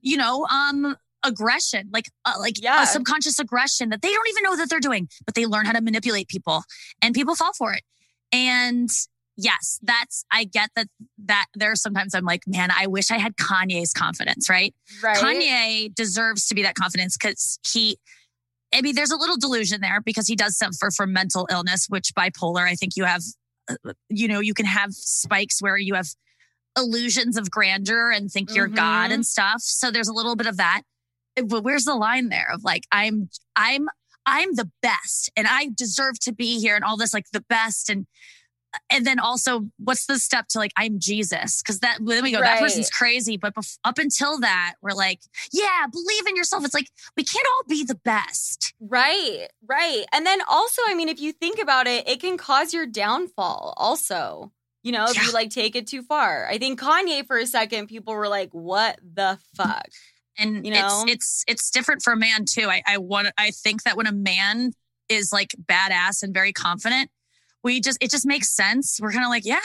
you 0.00 0.16
know 0.16 0.46
um 0.46 0.96
aggression 1.24 1.88
like 1.92 2.06
uh, 2.24 2.34
like 2.38 2.60
yeah. 2.60 2.82
a 2.82 2.86
subconscious 2.86 3.38
aggression 3.38 3.88
that 3.88 4.02
they 4.02 4.12
don't 4.12 4.28
even 4.28 4.42
know 4.42 4.56
that 4.56 4.68
they're 4.68 4.80
doing 4.80 5.08
but 5.24 5.34
they 5.34 5.46
learn 5.46 5.64
how 5.64 5.72
to 5.72 5.80
manipulate 5.80 6.28
people 6.28 6.62
and 7.00 7.14
people 7.14 7.34
fall 7.34 7.52
for 7.56 7.72
it 7.72 7.82
and 8.32 8.90
yes, 9.36 9.78
that's, 9.82 10.24
I 10.32 10.44
get 10.44 10.70
that, 10.76 10.86
that 11.24 11.46
there 11.54 11.72
are 11.72 11.76
sometimes 11.76 12.14
I'm 12.14 12.24
like, 12.24 12.42
man, 12.46 12.70
I 12.76 12.86
wish 12.86 13.10
I 13.10 13.18
had 13.18 13.36
Kanye's 13.36 13.92
confidence, 13.92 14.48
right? 14.48 14.74
Right. 15.02 15.16
Kanye 15.16 15.94
deserves 15.94 16.46
to 16.46 16.54
be 16.54 16.62
that 16.62 16.74
confidence 16.74 17.16
because 17.16 17.58
he, 17.66 17.98
I 18.72 18.80
mean, 18.80 18.94
there's 18.94 19.10
a 19.10 19.16
little 19.16 19.36
delusion 19.36 19.80
there 19.80 20.00
because 20.00 20.26
he 20.26 20.36
does 20.36 20.56
suffer 20.56 20.90
from 20.90 21.12
mental 21.12 21.46
illness, 21.50 21.86
which 21.88 22.12
bipolar, 22.14 22.68
I 22.68 22.74
think 22.74 22.96
you 22.96 23.04
have, 23.04 23.22
uh, 23.68 23.92
you 24.08 24.28
know, 24.28 24.40
you 24.40 24.54
can 24.54 24.66
have 24.66 24.92
spikes 24.92 25.60
where 25.60 25.76
you 25.76 25.94
have 25.94 26.08
illusions 26.76 27.36
of 27.36 27.50
grandeur 27.50 28.10
and 28.10 28.30
think 28.30 28.54
you're 28.54 28.66
mm-hmm. 28.66 28.74
God 28.74 29.12
and 29.12 29.24
stuff. 29.24 29.60
So 29.60 29.90
there's 29.90 30.08
a 30.08 30.12
little 30.12 30.34
bit 30.34 30.46
of 30.46 30.56
that. 30.56 30.82
But 31.36 31.62
where's 31.62 31.84
the 31.84 31.94
line 31.94 32.28
there 32.28 32.48
of 32.52 32.64
like, 32.64 32.84
I'm, 32.90 33.28
I'm, 33.56 33.88
I'm 34.26 34.54
the 34.54 34.70
best 34.82 35.30
and 35.36 35.46
I 35.48 35.68
deserve 35.74 36.18
to 36.20 36.32
be 36.32 36.58
here 36.58 36.74
and 36.76 36.84
all 36.84 36.96
this, 36.96 37.14
like 37.14 37.26
the 37.32 37.44
best. 37.48 37.90
And 37.90 38.06
and 38.90 39.06
then 39.06 39.18
also 39.18 39.68
what's 39.78 40.06
the 40.06 40.18
step 40.18 40.48
to 40.48 40.58
like 40.58 40.72
i'm 40.76 40.98
jesus? 40.98 41.62
Because 41.62 41.80
that 41.80 41.98
then 42.00 42.22
we 42.22 42.32
go. 42.32 42.40
Right. 42.40 42.54
that 42.54 42.60
person's 42.60 42.90
crazy 42.90 43.36
but 43.36 43.54
bef- 43.54 43.78
up 43.84 43.98
until 43.98 44.40
that 44.40 44.74
we're 44.82 44.92
like 44.92 45.20
yeah 45.52 45.86
believe 45.90 46.26
in 46.26 46.36
yourself. 46.36 46.64
It's 46.64 46.74
like 46.74 46.88
we 47.16 47.24
can't 47.24 47.46
all 47.56 47.64
be 47.68 47.84
the 47.84 47.94
best. 47.94 48.74
Right 48.80 49.48
right. 49.66 50.04
And 50.12 50.26
then 50.26 50.40
also 50.48 50.82
i 50.86 50.94
mean 50.94 51.08
if 51.08 51.20
you 51.20 51.32
think 51.32 51.58
about 51.58 51.86
it 51.86 52.08
it 52.08 52.20
can 52.20 52.36
cause 52.36 52.72
your 52.72 52.86
downfall 52.86 53.74
also 53.76 54.52
you 54.82 54.92
know 54.92 55.06
if 55.06 55.16
yeah. 55.16 55.24
you 55.24 55.32
like 55.32 55.50
take 55.50 55.76
it 55.76 55.86
too 55.86 56.02
far. 56.02 56.46
I 56.48 56.58
think 56.58 56.80
kanye 56.80 57.26
for 57.26 57.38
a 57.38 57.46
second 57.46 57.88
people 57.88 58.14
were 58.14 58.28
like 58.28 58.50
what 58.52 58.98
the 59.02 59.38
fuck? 59.56 59.88
And 60.36 60.66
you 60.66 60.72
know? 60.72 61.04
it's 61.06 61.12
it's 61.12 61.44
it's 61.46 61.70
different 61.70 62.02
for 62.02 62.12
a 62.12 62.16
man 62.16 62.44
too. 62.44 62.68
I 62.68 62.82
i 62.86 62.98
want 62.98 63.28
i 63.38 63.50
think 63.50 63.84
that 63.84 63.96
when 63.96 64.06
a 64.06 64.12
man 64.12 64.72
is 65.08 65.32
like 65.32 65.54
badass 65.66 66.22
and 66.22 66.32
very 66.32 66.52
confident 66.52 67.10
we 67.64 67.80
just, 67.80 67.98
it 68.00 68.10
just 68.10 68.26
makes 68.26 68.54
sense. 68.54 69.00
We're 69.02 69.10
kind 69.10 69.24
of 69.24 69.30
like, 69.30 69.44
yeah, 69.44 69.58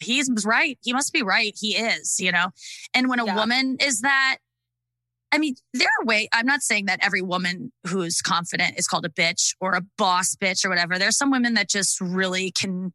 he's 0.00 0.28
right. 0.44 0.78
He 0.82 0.92
must 0.92 1.12
be 1.12 1.22
right. 1.22 1.54
He 1.56 1.76
is, 1.76 2.18
you 2.18 2.32
know? 2.32 2.48
And 2.94 3.08
when 3.08 3.20
a 3.20 3.26
yeah. 3.26 3.36
woman 3.36 3.76
is 3.80 4.00
that, 4.00 4.38
I 5.30 5.38
mean, 5.38 5.54
there 5.72 5.88
are 6.00 6.04
way, 6.04 6.28
I'm 6.32 6.46
not 6.46 6.62
saying 6.62 6.86
that 6.86 6.98
every 7.02 7.22
woman 7.22 7.72
who's 7.86 8.20
confident 8.20 8.78
is 8.78 8.86
called 8.86 9.06
a 9.06 9.08
bitch 9.08 9.54
or 9.60 9.74
a 9.74 9.82
boss 9.96 10.34
bitch 10.34 10.64
or 10.64 10.68
whatever. 10.68 10.98
There's 10.98 11.16
some 11.16 11.30
women 11.30 11.54
that 11.54 11.70
just 11.70 12.00
really 12.00 12.50
can 12.50 12.92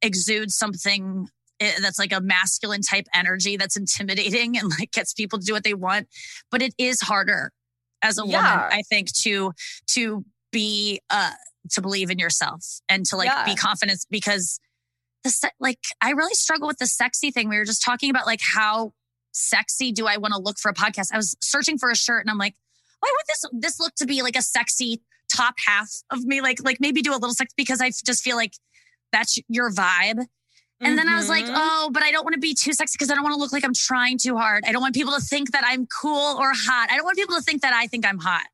exude 0.00 0.50
something 0.50 1.28
eh, 1.60 1.72
that's 1.80 1.98
like 1.98 2.12
a 2.12 2.20
masculine 2.20 2.82
type 2.82 3.06
energy 3.14 3.56
that's 3.56 3.76
intimidating 3.76 4.56
and 4.56 4.70
like 4.78 4.92
gets 4.92 5.12
people 5.12 5.38
to 5.38 5.44
do 5.44 5.52
what 5.52 5.64
they 5.64 5.74
want. 5.74 6.08
But 6.50 6.62
it 6.62 6.74
is 6.78 7.00
harder 7.00 7.50
as 8.02 8.18
a 8.18 8.26
yeah. 8.26 8.56
woman, 8.56 8.68
I 8.72 8.82
think, 8.82 9.12
to, 9.22 9.52
to 9.88 10.24
be, 10.52 11.00
uh, 11.10 11.32
to 11.72 11.80
believe 11.80 12.10
in 12.10 12.18
yourself 12.18 12.64
and 12.88 13.04
to 13.06 13.16
like 13.16 13.28
yeah. 13.28 13.44
be 13.44 13.54
confident 13.54 14.04
because 14.10 14.60
the 15.24 15.30
se- 15.30 15.50
like 15.60 15.80
I 16.00 16.10
really 16.10 16.34
struggle 16.34 16.68
with 16.68 16.78
the 16.78 16.86
sexy 16.86 17.30
thing. 17.30 17.48
We 17.48 17.58
were 17.58 17.64
just 17.64 17.82
talking 17.82 18.10
about 18.10 18.26
like 18.26 18.40
how 18.42 18.92
sexy 19.32 19.92
do 19.92 20.06
I 20.06 20.16
want 20.16 20.34
to 20.34 20.40
look 20.40 20.58
for 20.58 20.70
a 20.70 20.74
podcast? 20.74 21.08
I 21.12 21.16
was 21.16 21.36
searching 21.40 21.78
for 21.78 21.90
a 21.90 21.96
shirt 21.96 22.24
and 22.24 22.30
I'm 22.30 22.38
like, 22.38 22.54
why 23.00 23.12
would 23.12 23.26
this 23.28 23.44
this 23.52 23.80
look 23.80 23.94
to 23.96 24.06
be 24.06 24.22
like 24.22 24.36
a 24.36 24.42
sexy 24.42 25.02
top 25.34 25.54
half 25.66 25.90
of 26.10 26.24
me? 26.24 26.40
Like 26.40 26.62
like 26.62 26.78
maybe 26.80 27.02
do 27.02 27.12
a 27.12 27.18
little 27.18 27.34
sex 27.34 27.52
because 27.56 27.80
I 27.80 27.90
just 27.90 28.22
feel 28.22 28.36
like 28.36 28.52
that's 29.12 29.38
your 29.48 29.70
vibe. 29.70 30.24
And 30.78 30.88
mm-hmm. 30.88 30.96
then 30.96 31.08
I 31.08 31.16
was 31.16 31.28
like, 31.28 31.46
mm-hmm. 31.46 31.54
oh, 31.56 31.90
but 31.92 32.02
I 32.02 32.12
don't 32.12 32.24
want 32.24 32.34
to 32.34 32.40
be 32.40 32.54
too 32.54 32.72
sexy 32.72 32.96
because 32.98 33.10
I 33.10 33.14
don't 33.14 33.24
want 33.24 33.34
to 33.34 33.40
look 33.40 33.52
like 33.52 33.64
I'm 33.64 33.74
trying 33.74 34.18
too 34.18 34.36
hard. 34.36 34.64
I 34.66 34.72
don't 34.72 34.82
want 34.82 34.94
people 34.94 35.14
to 35.14 35.20
think 35.20 35.52
that 35.52 35.64
I'm 35.66 35.86
cool 35.86 36.36
or 36.38 36.52
hot. 36.54 36.88
I 36.90 36.96
don't 36.96 37.04
want 37.04 37.16
people 37.16 37.34
to 37.36 37.42
think 37.42 37.62
that 37.62 37.72
I 37.72 37.86
think 37.86 38.06
I'm 38.06 38.18
hot. 38.18 38.46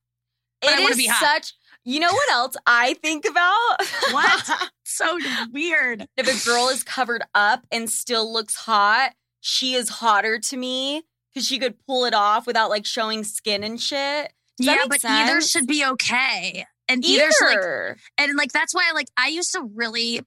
But 0.61 0.71
it 0.71 0.79
I 0.79 0.83
want 0.83 0.93
to 0.93 0.99
be 0.99 1.09
hot. 1.09 1.43
such 1.43 1.53
you 1.85 2.01
know 2.01 2.13
what 2.13 2.31
else 2.33 2.57
I 2.67 2.95
think 2.95 3.25
about? 3.25 3.77
What? 4.13 4.71
so 4.85 5.19
weird. 5.53 6.07
If 6.17 6.29
a 6.29 6.47
girl 6.47 6.69
is 6.69 6.83
covered 6.83 7.23
up 7.35 7.67
and 7.71 7.91
still 7.91 8.33
looks 8.33 8.55
hot, 8.55 9.13
she 9.41 9.75
is 9.75 9.89
hotter 9.89 10.39
to 10.39 10.57
me 10.57 11.03
because 11.33 11.47
she 11.47 11.59
could 11.59 11.75
pull 11.87 12.05
it 12.05 12.15
off 12.15 12.47
without 12.47 12.71
like 12.71 12.87
showing 12.87 13.25
skin 13.25 13.65
and 13.65 13.81
shit. 13.81 14.33
Does 14.59 14.67
yeah, 14.67 14.85
but 14.89 15.01
sense? 15.01 15.31
either 15.31 15.41
should 15.41 15.67
be 15.67 15.85
okay. 15.85 16.67
And 16.89 17.05
either, 17.05 17.31
like, 17.41 17.99
and 18.19 18.37
like 18.37 18.53
that's 18.53 18.75
why 18.75 18.91
like 18.95 19.07
I 19.17 19.29
used 19.29 19.53
to 19.53 19.63
really 19.75 20.21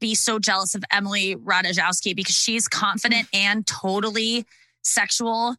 be 0.00 0.14
so 0.14 0.38
jealous 0.38 0.74
of 0.74 0.82
Emily 0.90 1.36
Ratajkowski 1.36 2.16
because 2.16 2.34
she's 2.34 2.66
confident 2.66 3.28
and 3.32 3.66
totally 3.66 4.44
sexual 4.82 5.54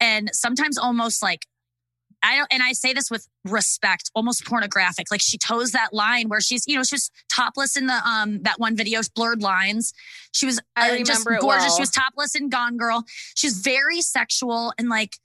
and 0.00 0.28
sometimes 0.32 0.76
almost 0.76 1.22
like 1.22 1.46
I 2.24 2.36
don't, 2.36 2.48
and 2.50 2.62
I 2.62 2.72
say 2.72 2.94
this 2.94 3.10
with 3.10 3.28
respect, 3.44 4.10
almost 4.14 4.46
pornographic. 4.46 5.10
Like 5.10 5.20
she 5.20 5.36
toes 5.36 5.72
that 5.72 5.92
line 5.92 6.30
where 6.30 6.40
she's, 6.40 6.66
you 6.66 6.74
know, 6.74 6.82
she's 6.82 7.10
topless 7.30 7.76
in 7.76 7.86
the 7.86 8.00
um 8.08 8.42
that 8.42 8.58
one 8.58 8.76
video, 8.76 9.00
blurred 9.14 9.42
lines. 9.42 9.92
She 10.32 10.46
was 10.46 10.58
uh, 10.74 10.96
just 11.04 11.26
gorgeous. 11.26 11.44
Well. 11.44 11.76
She 11.76 11.82
was 11.82 11.90
topless 11.90 12.34
in 12.34 12.48
Gone 12.48 12.78
Girl. 12.78 13.04
She's 13.34 13.58
very 13.58 14.00
sexual 14.00 14.72
and 14.78 14.88
like, 14.88 15.16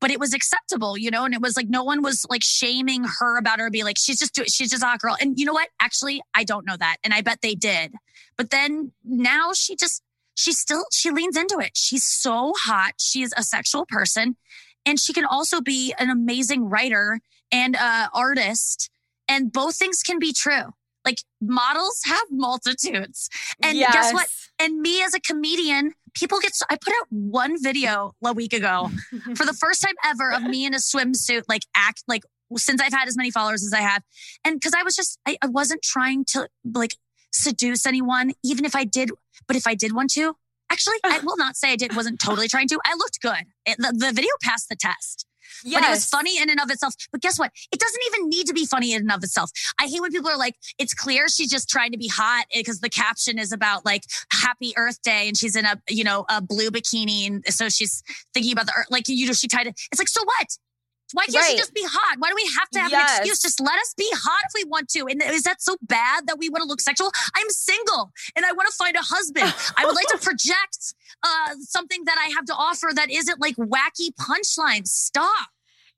but 0.00 0.10
it 0.10 0.20
was 0.20 0.34
acceptable, 0.34 0.98
you 0.98 1.10
know. 1.10 1.24
And 1.24 1.32
it 1.32 1.40
was 1.40 1.56
like 1.56 1.68
no 1.68 1.82
one 1.82 2.02
was 2.02 2.26
like 2.28 2.42
shaming 2.42 3.04
her 3.20 3.38
about 3.38 3.58
her. 3.58 3.70
Be 3.70 3.82
like, 3.82 3.96
she's 3.98 4.18
just 4.18 4.34
doing, 4.34 4.48
she's 4.48 4.70
just 4.70 4.82
a 4.82 4.86
hot 4.86 5.00
girl. 5.00 5.16
And 5.18 5.38
you 5.38 5.46
know 5.46 5.54
what? 5.54 5.70
Actually, 5.80 6.20
I 6.34 6.44
don't 6.44 6.66
know 6.66 6.76
that, 6.76 6.98
and 7.02 7.14
I 7.14 7.22
bet 7.22 7.40
they 7.40 7.54
did. 7.54 7.94
But 8.36 8.50
then 8.50 8.92
now 9.02 9.54
she 9.54 9.76
just 9.76 10.02
she 10.34 10.52
still 10.52 10.84
she 10.92 11.10
leans 11.10 11.38
into 11.38 11.58
it. 11.58 11.70
She's 11.74 12.04
so 12.04 12.52
hot. 12.66 12.94
She 12.98 13.22
is 13.22 13.32
a 13.34 13.42
sexual 13.42 13.86
person 13.88 14.36
and 14.86 14.98
she 14.98 15.12
can 15.12 15.24
also 15.24 15.60
be 15.60 15.94
an 15.98 16.10
amazing 16.10 16.68
writer 16.68 17.20
and 17.50 17.76
uh, 17.76 18.08
artist. 18.12 18.90
And 19.28 19.52
both 19.52 19.76
things 19.76 20.02
can 20.02 20.18
be 20.18 20.32
true. 20.32 20.74
Like 21.04 21.18
models 21.40 22.00
have 22.04 22.24
multitudes. 22.30 23.28
And 23.62 23.76
yes. 23.76 23.92
guess 23.92 24.12
what? 24.12 24.26
And 24.58 24.80
me 24.80 25.02
as 25.02 25.14
a 25.14 25.20
comedian, 25.20 25.92
people 26.14 26.38
get 26.40 26.54
so, 26.54 26.64
I 26.70 26.76
put 26.76 26.92
out 27.00 27.06
one 27.10 27.62
video 27.62 28.14
a 28.24 28.32
week 28.32 28.52
ago 28.52 28.90
for 29.34 29.44
the 29.44 29.52
first 29.52 29.82
time 29.82 29.94
ever 30.04 30.32
of 30.32 30.42
me 30.42 30.64
in 30.64 30.74
a 30.74 30.78
swimsuit, 30.78 31.42
like 31.48 31.62
act 31.74 32.04
like 32.08 32.22
since 32.56 32.80
I've 32.80 32.92
had 32.92 33.08
as 33.08 33.16
many 33.16 33.30
followers 33.30 33.64
as 33.64 33.72
I 33.72 33.80
have. 33.80 34.02
And 34.44 34.56
because 34.56 34.74
I 34.74 34.82
was 34.82 34.94
just, 34.94 35.18
I, 35.26 35.36
I 35.42 35.46
wasn't 35.48 35.82
trying 35.82 36.24
to 36.26 36.48
like 36.72 36.94
seduce 37.32 37.84
anyone, 37.86 38.32
even 38.44 38.64
if 38.64 38.76
I 38.76 38.84
did, 38.84 39.10
but 39.46 39.56
if 39.56 39.66
I 39.66 39.74
did 39.74 39.94
want 39.94 40.10
to, 40.12 40.36
Actually, 40.70 40.96
I 41.04 41.18
will 41.24 41.36
not 41.36 41.56
say 41.56 41.72
I 41.72 41.76
did 41.76 41.94
wasn't 41.96 42.20
totally 42.20 42.48
trying 42.48 42.68
to. 42.68 42.78
I 42.84 42.94
looked 42.96 43.20
good. 43.20 43.44
It, 43.66 43.76
the, 43.78 43.94
the 43.96 44.12
video 44.12 44.30
passed 44.42 44.68
the 44.68 44.76
test. 44.76 45.26
Yes. 45.64 45.80
But 45.80 45.88
it 45.88 45.90
was 45.90 46.04
funny 46.06 46.38
in 46.40 46.50
and 46.50 46.60
of 46.60 46.70
itself. 46.70 46.94
But 47.12 47.20
guess 47.20 47.38
what? 47.38 47.52
It 47.72 47.78
doesn't 47.78 48.00
even 48.08 48.28
need 48.28 48.46
to 48.46 48.52
be 48.52 48.66
funny 48.66 48.92
in 48.92 49.02
and 49.02 49.12
of 49.12 49.22
itself. 49.22 49.50
I 49.78 49.86
hate 49.86 50.00
when 50.00 50.10
people 50.10 50.30
are 50.30 50.38
like, 50.38 50.56
it's 50.78 50.94
clear 50.94 51.28
she's 51.28 51.50
just 51.50 51.68
trying 51.68 51.92
to 51.92 51.98
be 51.98 52.08
hot 52.08 52.46
eh, 52.52 52.60
because 52.60 52.80
the 52.80 52.90
caption 52.90 53.38
is 53.38 53.52
about 53.52 53.84
like 53.84 54.02
happy 54.32 54.72
Earth 54.76 55.00
Day 55.02 55.28
and 55.28 55.36
she's 55.36 55.56
in 55.56 55.64
a, 55.64 55.80
you 55.88 56.04
know, 56.04 56.24
a 56.28 56.42
blue 56.42 56.70
bikini. 56.70 57.26
And 57.26 57.44
so 57.48 57.68
she's 57.68 58.02
thinking 58.32 58.52
about 58.52 58.66
the 58.66 58.72
earth. 58.76 58.86
Like, 58.90 59.08
you 59.08 59.26
know, 59.26 59.32
she 59.32 59.48
tried 59.48 59.64
to, 59.64 59.70
it's 59.70 59.98
like, 59.98 60.08
so 60.08 60.22
what? 60.24 60.58
Why 61.14 61.26
can't 61.26 61.36
right. 61.36 61.50
she 61.52 61.56
just 61.56 61.72
be 61.72 61.84
hot? 61.86 62.16
Why 62.18 62.28
do 62.28 62.34
we 62.34 62.50
have 62.58 62.68
to 62.70 62.80
have 62.80 62.90
yes. 62.90 63.10
an 63.10 63.16
excuse? 63.18 63.40
Just 63.40 63.60
let 63.60 63.78
us 63.78 63.94
be 63.96 64.08
hot 64.12 64.42
if 64.48 64.52
we 64.52 64.68
want 64.68 64.88
to. 64.90 65.06
And 65.08 65.22
is 65.22 65.44
that 65.44 65.62
so 65.62 65.76
bad 65.80 66.26
that 66.26 66.38
we 66.40 66.48
want 66.48 66.62
to 66.62 66.68
look 66.68 66.80
sexual? 66.80 67.12
I'm 67.36 67.48
single 67.50 68.10
and 68.34 68.44
I 68.44 68.50
want 68.50 68.68
to 68.68 68.74
find 68.74 68.96
a 68.96 69.00
husband. 69.00 69.54
I 69.76 69.86
would 69.86 69.94
like 69.94 70.08
to 70.08 70.18
project 70.22 70.94
uh, 71.22 71.54
something 71.60 72.04
that 72.06 72.16
I 72.18 72.32
have 72.34 72.46
to 72.46 72.54
offer 72.54 72.88
that 72.92 73.12
isn't 73.12 73.40
like 73.40 73.54
wacky 73.54 74.10
punchlines. 74.18 74.88
Stop. 74.88 75.50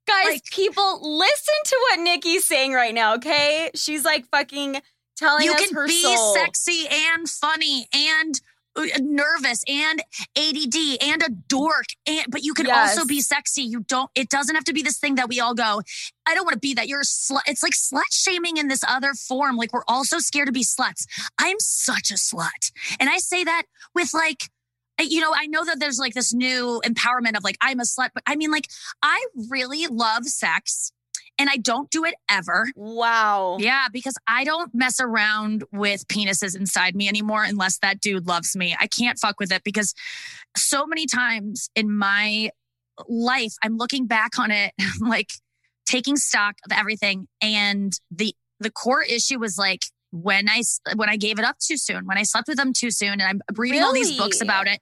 Guys, 0.06 0.26
like, 0.26 0.44
people, 0.52 1.18
listen 1.18 1.54
to 1.64 1.78
what 1.88 2.00
Nikki's 2.00 2.46
saying 2.46 2.74
right 2.74 2.94
now, 2.94 3.14
okay? 3.14 3.70
She's 3.74 4.04
like 4.04 4.26
fucking 4.30 4.82
telling 5.16 5.46
you 5.46 5.52
us 5.52 5.64
can 5.64 5.74
her 5.74 5.86
be 5.86 6.02
soul. 6.02 6.34
sexy 6.34 6.86
and 6.90 7.26
funny 7.26 7.88
and 7.92 8.38
Uh, 8.76 8.84
nervous 9.00 9.64
and 9.68 10.02
ADD 10.36 11.02
and 11.02 11.22
a 11.22 11.30
dork 11.48 11.86
and 12.06 12.26
but 12.28 12.42
you 12.42 12.54
can 12.54 12.66
yes. 12.66 12.90
also 12.90 13.06
be 13.06 13.20
sexy. 13.20 13.62
You 13.62 13.80
don't 13.80 14.10
it 14.14 14.28
doesn't 14.28 14.54
have 14.54 14.64
to 14.64 14.72
be 14.72 14.82
this 14.82 14.98
thing 14.98 15.14
that 15.16 15.28
we 15.28 15.40
all 15.40 15.54
go, 15.54 15.82
I 16.26 16.34
don't 16.34 16.44
want 16.44 16.54
to 16.54 16.60
be 16.60 16.74
that. 16.74 16.88
You're 16.88 17.00
a 17.00 17.04
slut. 17.04 17.42
It's 17.46 17.62
like 17.62 17.72
slut 17.72 18.12
shaming 18.12 18.56
in 18.56 18.68
this 18.68 18.84
other 18.86 19.14
form. 19.14 19.56
Like 19.56 19.72
we're 19.72 19.84
all 19.88 20.04
so 20.04 20.18
scared 20.18 20.46
to 20.46 20.52
be 20.52 20.64
sluts. 20.64 21.06
I'm 21.38 21.56
such 21.58 22.10
a 22.10 22.14
slut. 22.14 22.70
And 23.00 23.08
I 23.08 23.18
say 23.18 23.44
that 23.44 23.64
with 23.94 24.12
like 24.12 24.50
you 25.00 25.20
know, 25.20 25.32
I 25.34 25.46
know 25.46 25.64
that 25.64 25.78
there's 25.78 25.98
like 25.98 26.14
this 26.14 26.32
new 26.32 26.80
empowerment 26.84 27.36
of 27.36 27.44
like, 27.44 27.58
I'm 27.60 27.80
a 27.80 27.84
slut, 27.84 28.10
but 28.14 28.22
I 28.26 28.36
mean, 28.36 28.50
like, 28.50 28.68
I 29.02 29.26
really 29.50 29.86
love 29.88 30.24
sex 30.24 30.92
and 31.38 31.50
I 31.50 31.56
don't 31.56 31.90
do 31.90 32.04
it 32.04 32.14
ever. 32.30 32.66
Wow. 32.76 33.58
Yeah, 33.60 33.86
because 33.92 34.14
I 34.26 34.44
don't 34.44 34.74
mess 34.74 35.00
around 35.00 35.64
with 35.72 36.06
penises 36.08 36.56
inside 36.56 36.94
me 36.94 37.08
anymore 37.08 37.44
unless 37.44 37.78
that 37.78 38.00
dude 38.00 38.26
loves 38.26 38.56
me. 38.56 38.76
I 38.78 38.86
can't 38.86 39.18
fuck 39.18 39.38
with 39.38 39.52
it 39.52 39.62
because 39.64 39.94
so 40.56 40.86
many 40.86 41.06
times 41.06 41.70
in 41.74 41.96
my 41.96 42.50
life, 43.08 43.54
I'm 43.62 43.76
looking 43.76 44.06
back 44.06 44.38
on 44.38 44.50
it, 44.50 44.72
like 45.00 45.30
taking 45.86 46.16
stock 46.16 46.56
of 46.64 46.76
everything. 46.76 47.28
And 47.40 47.92
the, 48.10 48.34
the 48.60 48.70
core 48.70 49.02
issue 49.02 49.38
was 49.38 49.58
like, 49.58 49.82
when 50.12 50.48
I 50.48 50.62
when 50.94 51.08
I 51.08 51.16
gave 51.16 51.38
it 51.38 51.44
up 51.44 51.58
too 51.58 51.76
soon, 51.76 52.06
when 52.06 52.16
I 52.16 52.22
slept 52.22 52.48
with 52.48 52.56
them 52.56 52.72
too 52.72 52.90
soon, 52.90 53.14
and 53.14 53.22
I'm 53.22 53.40
reading 53.56 53.80
really? 53.80 53.86
all 53.86 53.92
these 53.92 54.16
books 54.16 54.40
about 54.40 54.66
it. 54.66 54.80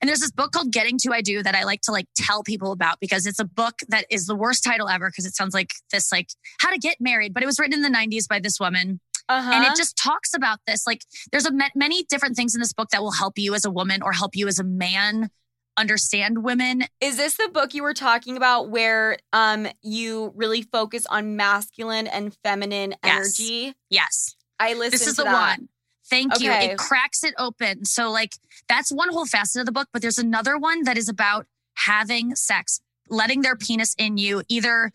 And 0.00 0.08
there's 0.08 0.20
this 0.20 0.30
book 0.30 0.52
called 0.52 0.72
Getting 0.72 0.98
to 0.98 1.12
I 1.12 1.20
Do 1.20 1.42
that 1.42 1.54
I 1.54 1.64
like 1.64 1.80
to 1.82 1.92
like 1.92 2.06
tell 2.16 2.42
people 2.42 2.72
about 2.72 3.00
because 3.00 3.26
it's 3.26 3.38
a 3.38 3.44
book 3.44 3.74
that 3.88 4.06
is 4.10 4.26
the 4.26 4.34
worst 4.34 4.64
title 4.64 4.88
ever 4.88 5.08
because 5.08 5.26
it 5.26 5.34
sounds 5.34 5.54
like 5.54 5.70
this 5.92 6.12
like 6.12 6.28
how 6.60 6.70
to 6.70 6.78
get 6.78 6.96
married, 7.00 7.34
but 7.34 7.42
it 7.42 7.46
was 7.46 7.58
written 7.58 7.74
in 7.74 7.82
the 7.82 7.96
90s 7.96 8.28
by 8.28 8.40
this 8.40 8.58
woman. 8.60 9.00
Uh-huh. 9.28 9.50
And 9.52 9.64
it 9.64 9.76
just 9.76 9.96
talks 9.96 10.34
about 10.34 10.58
this. 10.66 10.86
Like 10.86 11.02
there's 11.32 11.46
a 11.46 11.52
many 11.74 12.04
different 12.04 12.36
things 12.36 12.54
in 12.54 12.60
this 12.60 12.72
book 12.72 12.88
that 12.90 13.02
will 13.02 13.12
help 13.12 13.38
you 13.38 13.54
as 13.54 13.64
a 13.64 13.70
woman 13.70 14.02
or 14.02 14.12
help 14.12 14.34
you 14.34 14.48
as 14.48 14.58
a 14.58 14.64
man 14.64 15.30
understand 15.76 16.42
women. 16.42 16.84
Is 17.00 17.16
this 17.16 17.36
the 17.36 17.48
book 17.52 17.72
you 17.72 17.82
were 17.82 17.94
talking 17.94 18.36
about 18.36 18.68
where 18.70 19.18
um 19.32 19.68
you 19.82 20.32
really 20.34 20.62
focus 20.62 21.06
on 21.06 21.36
masculine 21.36 22.06
and 22.06 22.36
feminine 22.42 22.94
yes. 23.04 23.16
energy? 23.16 23.74
Yes. 23.90 24.34
I 24.58 24.74
listened 24.74 24.92
This 24.94 25.06
is 25.06 25.16
the 25.16 25.24
that. 25.24 25.58
one. 25.58 25.68
Thank 26.10 26.34
okay. 26.36 26.44
you. 26.44 26.52
It 26.52 26.78
cracks 26.78 27.24
it 27.24 27.34
open. 27.38 27.84
So, 27.84 28.10
like, 28.10 28.34
that's 28.68 28.90
one 28.90 29.10
whole 29.10 29.26
facet 29.26 29.60
of 29.60 29.66
the 29.66 29.72
book, 29.72 29.88
but 29.92 30.02
there's 30.02 30.18
another 30.18 30.56
one 30.56 30.84
that 30.84 30.96
is 30.96 31.08
about 31.08 31.46
having 31.74 32.34
sex, 32.34 32.80
letting 33.08 33.42
their 33.42 33.56
penis 33.56 33.94
in 33.98 34.16
you, 34.16 34.42
either 34.48 34.90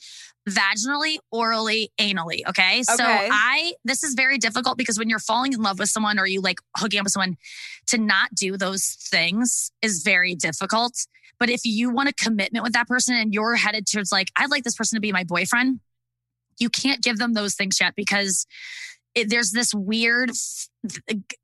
vaginally, 0.49 1.17
orally, 1.31 1.91
anally. 1.99 2.41
Okay? 2.47 2.79
okay. 2.79 2.83
So, 2.83 3.03
I, 3.03 3.73
this 3.85 4.03
is 4.03 4.13
very 4.15 4.37
difficult 4.37 4.77
because 4.77 4.97
when 4.97 5.09
you're 5.09 5.19
falling 5.19 5.53
in 5.53 5.61
love 5.61 5.79
with 5.79 5.89
someone 5.89 6.19
or 6.19 6.25
you 6.25 6.41
like 6.41 6.59
hooking 6.77 6.99
up 6.99 7.05
with 7.05 7.13
someone, 7.13 7.37
to 7.87 7.97
not 7.97 8.33
do 8.33 8.57
those 8.57 8.97
things 9.09 9.71
is 9.81 10.03
very 10.03 10.35
difficult. 10.35 11.05
But 11.39 11.49
if 11.49 11.61
you 11.65 11.89
want 11.89 12.09
a 12.09 12.13
commitment 12.13 12.63
with 12.63 12.73
that 12.73 12.87
person 12.87 13.15
and 13.15 13.33
you're 13.33 13.55
headed 13.55 13.85
towards, 13.87 14.11
like, 14.11 14.29
I'd 14.35 14.51
like 14.51 14.63
this 14.63 14.75
person 14.75 14.97
to 14.97 15.01
be 15.01 15.11
my 15.11 15.23
boyfriend, 15.23 15.79
you 16.59 16.69
can't 16.69 17.01
give 17.01 17.17
them 17.17 17.33
those 17.33 17.55
things 17.55 17.79
yet 17.79 17.95
because 17.95 18.45
it, 19.15 19.29
there's 19.29 19.51
this 19.51 19.73
weird 19.73 20.31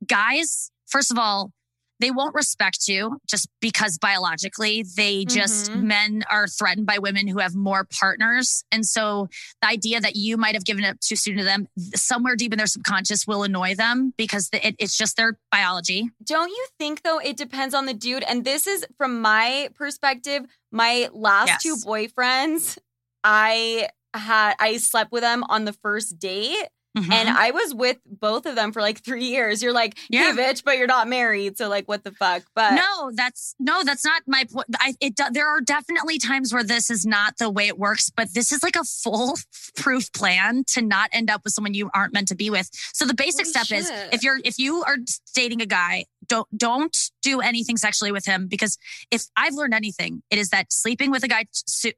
guys. 0.08 0.72
First 0.88 1.12
of 1.12 1.18
all, 1.18 1.52
they 2.00 2.12
won't 2.12 2.34
respect 2.34 2.88
you 2.88 3.20
just 3.28 3.48
because 3.60 3.98
biologically 3.98 4.84
they 4.96 5.26
just 5.26 5.70
mm-hmm. 5.70 5.88
men 5.88 6.24
are 6.32 6.48
threatened 6.48 6.86
by 6.86 6.98
women 6.98 7.28
who 7.28 7.40
have 7.40 7.56
more 7.56 7.86
partners 8.00 8.64
and 8.72 8.86
so 8.86 9.28
the 9.62 9.68
idea 9.68 10.00
that 10.00 10.16
you 10.16 10.38
might 10.38 10.56
have 10.56 10.66
given 10.66 10.86
up 10.86 11.00
too 11.00 11.16
soon 11.16 11.38
to 11.38 11.44
them 11.44 11.68
somewhere 11.96 12.36
deep 12.36 12.54
in 12.54 12.58
their 12.58 12.68
subconscious 12.68 13.28
will 13.28 13.44
annoy 13.44 13.76
them 13.76 14.14
because 14.18 14.50
it, 14.54 14.76
it's 14.80 14.98
just 14.98 15.18
their 15.18 15.38
biology 15.52 16.10
don't 16.24 16.50
you 16.50 16.68
think 16.78 17.04
though 17.04 17.20
it 17.20 17.38
depends 17.38 17.76
on 17.76 17.86
the 17.86 17.94
dude 17.94 18.24
and 18.24 18.46
this 18.46 18.66
is 18.66 18.86
from 18.98 19.22
my 19.22 19.70
perspective 19.76 20.44
my 20.72 21.10
last 21.12 21.48
yes. 21.48 21.64
two 21.64 21.76
boyfriends 21.86 22.78
i 23.24 23.88
had 24.14 24.56
i 24.60 24.78
slept 24.78 25.12
with 25.12 25.22
them 25.22 25.44
on 25.50 25.66
the 25.66 25.74
first 25.74 26.18
date 26.18 26.68
Mm-hmm. 27.00 27.12
And 27.12 27.30
I 27.30 27.52
was 27.52 27.74
with 27.74 27.98
both 28.06 28.46
of 28.46 28.56
them 28.56 28.72
for 28.72 28.82
like 28.82 29.00
three 29.00 29.26
years. 29.26 29.64
You're 29.64 29.74
like, 29.74 29.98
yeah, 30.10 30.34
hey, 30.34 30.42
bitch, 30.42 30.64
but 30.64 30.78
you're 30.78 30.88
not 30.88 31.08
married. 31.08 31.58
So 31.58 31.70
like, 31.70 31.88
what 31.88 32.04
the 32.04 32.12
fuck? 32.12 32.44
But 32.56 32.74
no, 32.74 33.12
that's 33.14 33.56
no, 33.60 33.84
that's 33.84 34.04
not 34.04 34.24
my 34.28 34.46
point. 34.52 34.68
I, 34.80 34.96
it, 35.00 35.20
there 35.32 35.48
are 35.48 35.62
definitely 35.62 36.18
times 36.20 36.54
where 36.54 36.64
this 36.64 36.90
is 36.90 37.06
not 37.06 37.38
the 37.38 37.50
way 37.50 37.68
it 37.68 37.78
works, 37.78 38.10
but 38.10 38.34
this 38.34 38.52
is 38.52 38.64
like 38.64 38.76
a 38.76 38.84
full 38.84 39.38
proof 39.76 40.12
plan 40.12 40.64
to 40.68 40.82
not 40.82 41.10
end 41.14 41.30
up 41.30 41.42
with 41.44 41.54
someone 41.54 41.74
you 41.74 41.90
aren't 41.94 42.14
meant 42.14 42.28
to 42.30 42.36
be 42.36 42.50
with. 42.50 42.70
So 42.94 43.06
the 43.06 43.14
basic 43.14 43.46
Holy 43.46 43.52
step 43.52 43.66
shit. 43.66 43.80
is 43.80 43.92
if 44.12 44.24
you're, 44.24 44.40
if 44.44 44.60
you 44.60 44.84
are 44.84 44.98
dating 45.34 45.62
a 45.62 45.66
guy, 45.66 46.06
don't, 46.28 46.48
don't 46.56 46.96
do 47.22 47.42
anything 47.42 47.78
sexually 47.78 48.12
with 48.12 48.26
him 48.26 48.48
because 48.48 48.78
if 49.10 49.24
I've 49.36 49.54
learned 49.54 49.74
anything, 49.74 50.22
it 50.30 50.38
is 50.38 50.50
that 50.50 50.72
sleeping 50.72 51.12
with 51.12 51.24
a 51.24 51.28
guy 51.28 51.46
to, 51.82 51.94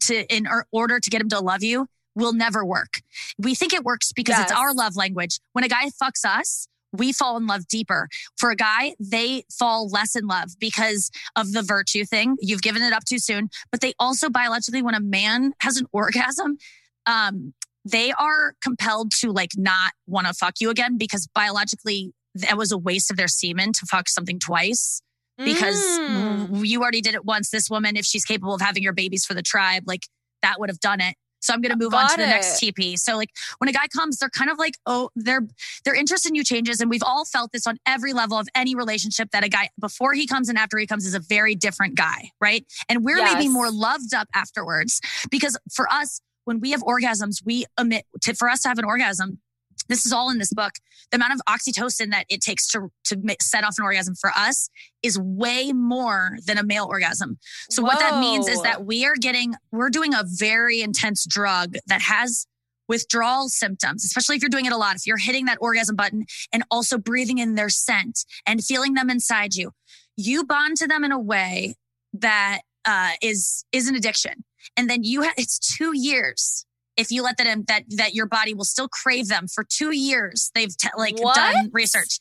to 0.00 0.34
in 0.34 0.46
order 0.72 1.00
to 1.00 1.10
get 1.10 1.20
him 1.20 1.28
to 1.30 1.40
love 1.40 1.62
you 1.62 1.86
will 2.14 2.32
never 2.32 2.64
work. 2.64 3.00
We 3.38 3.54
think 3.54 3.72
it 3.72 3.84
works 3.84 4.12
because 4.12 4.36
yes. 4.36 4.50
it's 4.50 4.58
our 4.58 4.74
love 4.74 4.96
language. 4.96 5.40
When 5.52 5.64
a 5.64 5.68
guy 5.68 5.86
fucks 6.02 6.24
us, 6.24 6.66
we 6.92 7.12
fall 7.12 7.36
in 7.36 7.46
love 7.46 7.66
deeper. 7.68 8.08
For 8.36 8.50
a 8.50 8.56
guy, 8.56 8.94
they 9.00 9.44
fall 9.50 9.88
less 9.88 10.14
in 10.14 10.26
love 10.26 10.50
because 10.58 11.10
of 11.36 11.52
the 11.52 11.62
virtue 11.62 12.04
thing. 12.04 12.36
You've 12.40 12.62
given 12.62 12.82
it 12.82 12.92
up 12.92 13.04
too 13.04 13.18
soon. 13.18 13.48
But 13.70 13.80
they 13.80 13.94
also 13.98 14.28
biologically, 14.28 14.82
when 14.82 14.94
a 14.94 15.00
man 15.00 15.52
has 15.60 15.78
an 15.78 15.86
orgasm, 15.92 16.58
um, 17.06 17.54
they 17.84 18.12
are 18.12 18.54
compelled 18.62 19.10
to 19.20 19.32
like 19.32 19.50
not 19.56 19.92
want 20.06 20.26
to 20.26 20.34
fuck 20.34 20.54
you 20.60 20.70
again 20.70 20.98
because 20.98 21.26
biologically 21.34 22.12
that 22.34 22.56
was 22.56 22.70
a 22.70 22.78
waste 22.78 23.10
of 23.10 23.16
their 23.16 23.28
semen 23.28 23.72
to 23.72 23.86
fuck 23.86 24.08
something 24.08 24.38
twice 24.38 25.02
because 25.36 25.98
mm. 25.98 26.66
you 26.66 26.80
already 26.80 27.00
did 27.00 27.14
it 27.14 27.24
once. 27.24 27.50
This 27.50 27.68
woman, 27.68 27.96
if 27.96 28.04
she's 28.04 28.24
capable 28.24 28.54
of 28.54 28.60
having 28.60 28.82
your 28.82 28.92
babies 28.92 29.24
for 29.24 29.34
the 29.34 29.42
tribe, 29.42 29.82
like 29.86 30.06
that 30.42 30.60
would 30.60 30.70
have 30.70 30.80
done 30.80 31.00
it. 31.00 31.16
So 31.42 31.52
I'm 31.52 31.60
going 31.60 31.70
to 31.70 31.78
move 31.78 31.92
Got 31.92 32.04
on 32.04 32.10
to 32.10 32.16
the 32.16 32.26
next 32.26 32.60
TP. 32.60 32.98
So 32.98 33.16
like 33.16 33.30
when 33.58 33.68
a 33.68 33.72
guy 33.72 33.86
comes, 33.88 34.18
they're 34.18 34.30
kind 34.30 34.50
of 34.50 34.58
like, 34.58 34.74
oh, 34.86 35.10
their 35.16 35.46
their 35.84 35.94
interest 35.94 36.26
in 36.26 36.34
you 36.34 36.44
changes, 36.44 36.80
and 36.80 36.88
we've 36.88 37.02
all 37.04 37.24
felt 37.24 37.52
this 37.52 37.66
on 37.66 37.78
every 37.86 38.12
level 38.12 38.38
of 38.38 38.48
any 38.54 38.74
relationship 38.74 39.30
that 39.32 39.44
a 39.44 39.48
guy 39.48 39.68
before 39.80 40.14
he 40.14 40.26
comes 40.26 40.48
and 40.48 40.58
after 40.58 40.78
he 40.78 40.86
comes 40.86 41.04
is 41.04 41.14
a 41.14 41.20
very 41.20 41.54
different 41.54 41.96
guy, 41.96 42.30
right? 42.40 42.64
And 42.88 43.04
we're 43.04 43.18
yes. 43.18 43.34
maybe 43.34 43.48
more 43.48 43.70
loved 43.70 44.14
up 44.14 44.28
afterwards 44.34 45.00
because 45.30 45.58
for 45.72 45.92
us, 45.92 46.20
when 46.44 46.60
we 46.60 46.72
have 46.72 46.82
orgasms, 46.82 47.44
we 47.44 47.66
emit 47.78 48.04
to, 48.22 48.34
for 48.34 48.48
us 48.48 48.62
to 48.62 48.68
have 48.68 48.78
an 48.78 48.84
orgasm 48.84 49.40
this 49.88 50.06
is 50.06 50.12
all 50.12 50.30
in 50.30 50.38
this 50.38 50.52
book. 50.52 50.72
The 51.10 51.16
amount 51.16 51.34
of 51.34 51.40
oxytocin 51.48 52.10
that 52.10 52.24
it 52.28 52.40
takes 52.40 52.68
to, 52.68 52.90
to 53.04 53.36
set 53.40 53.64
off 53.64 53.74
an 53.78 53.84
orgasm 53.84 54.14
for 54.14 54.30
us 54.36 54.68
is 55.02 55.18
way 55.18 55.72
more 55.72 56.38
than 56.46 56.58
a 56.58 56.62
male 56.62 56.86
orgasm. 56.86 57.38
So 57.70 57.82
Whoa. 57.82 57.88
what 57.88 57.98
that 57.98 58.20
means 58.20 58.48
is 58.48 58.62
that 58.62 58.84
we 58.84 59.04
are 59.04 59.16
getting, 59.20 59.54
we're 59.70 59.90
doing 59.90 60.14
a 60.14 60.24
very 60.26 60.80
intense 60.80 61.24
drug 61.24 61.74
that 61.86 62.02
has 62.02 62.46
withdrawal 62.88 63.48
symptoms, 63.48 64.04
especially 64.04 64.36
if 64.36 64.42
you're 64.42 64.48
doing 64.48 64.66
it 64.66 64.72
a 64.72 64.76
lot. 64.76 64.96
If 64.96 65.06
you're 65.06 65.16
hitting 65.16 65.46
that 65.46 65.58
orgasm 65.60 65.96
button 65.96 66.24
and 66.52 66.64
also 66.70 66.98
breathing 66.98 67.38
in 67.38 67.54
their 67.54 67.68
scent 67.68 68.24
and 68.46 68.62
feeling 68.62 68.94
them 68.94 69.10
inside 69.10 69.54
you, 69.54 69.72
you 70.16 70.44
bond 70.44 70.76
to 70.78 70.86
them 70.86 71.04
in 71.04 71.12
a 71.12 71.18
way 71.18 71.76
that 72.12 72.60
uh, 72.84 73.12
is 73.22 73.64
is 73.72 73.88
an 73.88 73.94
addiction. 73.94 74.44
And 74.76 74.90
then 74.90 75.04
you 75.04 75.22
have 75.22 75.34
it's 75.36 75.58
two 75.58 75.92
years 75.96 76.66
if 76.96 77.10
you 77.10 77.22
let 77.22 77.36
them 77.36 77.64
that 77.68 77.84
that 77.96 78.14
your 78.14 78.26
body 78.26 78.54
will 78.54 78.64
still 78.64 78.88
crave 78.88 79.28
them 79.28 79.46
for 79.48 79.64
two 79.64 79.94
years. 79.94 80.50
They've 80.54 80.74
t- 80.76 80.88
like 80.96 81.18
what? 81.18 81.36
done 81.36 81.70
research. 81.72 82.18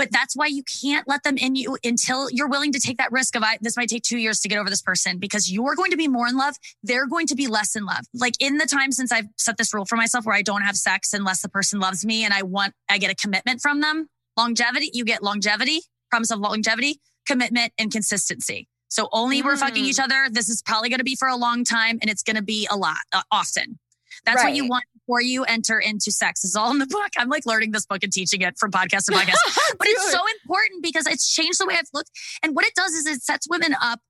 But 0.00 0.10
that's 0.10 0.34
why 0.34 0.46
you 0.46 0.62
can't 0.82 1.06
let 1.06 1.24
them 1.24 1.36
in 1.36 1.56
you 1.56 1.76
until 1.84 2.30
you're 2.30 2.48
willing 2.48 2.72
to 2.72 2.80
take 2.80 2.96
that 2.96 3.12
risk 3.12 3.36
of 3.36 3.42
I, 3.42 3.58
this 3.60 3.76
might 3.76 3.90
take 3.90 4.02
two 4.02 4.16
years 4.16 4.40
to 4.40 4.48
get 4.48 4.58
over 4.58 4.70
this 4.70 4.80
person 4.80 5.18
because 5.18 5.52
you're 5.52 5.74
going 5.74 5.90
to 5.90 5.96
be 5.98 6.08
more 6.08 6.26
in 6.26 6.38
love. 6.38 6.54
They're 6.82 7.06
going 7.06 7.26
to 7.26 7.34
be 7.34 7.48
less 7.48 7.76
in 7.76 7.84
love. 7.84 8.06
Like 8.14 8.32
in 8.40 8.56
the 8.56 8.64
time 8.64 8.92
since 8.92 9.12
I've 9.12 9.26
set 9.36 9.58
this 9.58 9.74
rule 9.74 9.84
for 9.84 9.96
myself 9.96 10.24
where 10.24 10.34
I 10.34 10.40
don't 10.40 10.62
have 10.62 10.76
sex 10.76 11.12
unless 11.12 11.42
the 11.42 11.50
person 11.50 11.80
loves 11.80 12.02
me 12.02 12.24
and 12.24 12.32
I 12.32 12.44
want, 12.44 12.72
I 12.88 12.96
get 12.96 13.10
a 13.10 13.14
commitment 13.14 13.60
from 13.60 13.82
them. 13.82 14.08
Longevity, 14.38 14.90
you 14.94 15.04
get 15.04 15.22
longevity, 15.22 15.82
promise 16.10 16.30
of 16.30 16.38
longevity, 16.38 16.98
commitment, 17.26 17.74
and 17.76 17.92
consistency. 17.92 18.68
So 18.88 19.10
only 19.12 19.42
mm. 19.42 19.44
we're 19.44 19.58
fucking 19.58 19.84
each 19.84 19.96
mm. 19.96 20.04
other. 20.04 20.28
This 20.30 20.48
is 20.48 20.62
probably 20.62 20.88
going 20.88 21.00
to 21.00 21.04
be 21.04 21.14
for 21.14 21.28
a 21.28 21.36
long 21.36 21.62
time 21.62 21.98
and 22.00 22.10
it's 22.10 22.22
going 22.22 22.36
to 22.36 22.42
be 22.42 22.66
a 22.70 22.76
lot 22.76 22.96
uh, 23.12 23.20
often. 23.30 23.78
That's 24.24 24.42
right. 24.42 24.50
what 24.50 24.56
you 24.56 24.68
want 24.68 24.84
before 24.94 25.22
you 25.22 25.44
enter 25.44 25.78
into 25.78 26.10
sex. 26.10 26.44
Is 26.44 26.56
all 26.56 26.70
in 26.70 26.78
the 26.78 26.86
book. 26.86 27.10
I'm 27.18 27.28
like 27.28 27.46
learning 27.46 27.72
this 27.72 27.86
book 27.86 28.02
and 28.02 28.12
teaching 28.12 28.42
it 28.42 28.54
from 28.58 28.70
podcast 28.70 29.06
to 29.06 29.12
podcast. 29.12 29.36
but 29.78 29.86
it's 29.88 30.10
so 30.10 30.20
important 30.42 30.82
because 30.82 31.06
it's 31.06 31.32
changed 31.32 31.60
the 31.60 31.66
way 31.66 31.74
I've 31.74 31.88
looked. 31.92 32.10
And 32.42 32.54
what 32.54 32.64
it 32.64 32.74
does 32.74 32.92
is 32.92 33.06
it 33.06 33.22
sets 33.22 33.46
women 33.48 33.74
up 33.80 34.00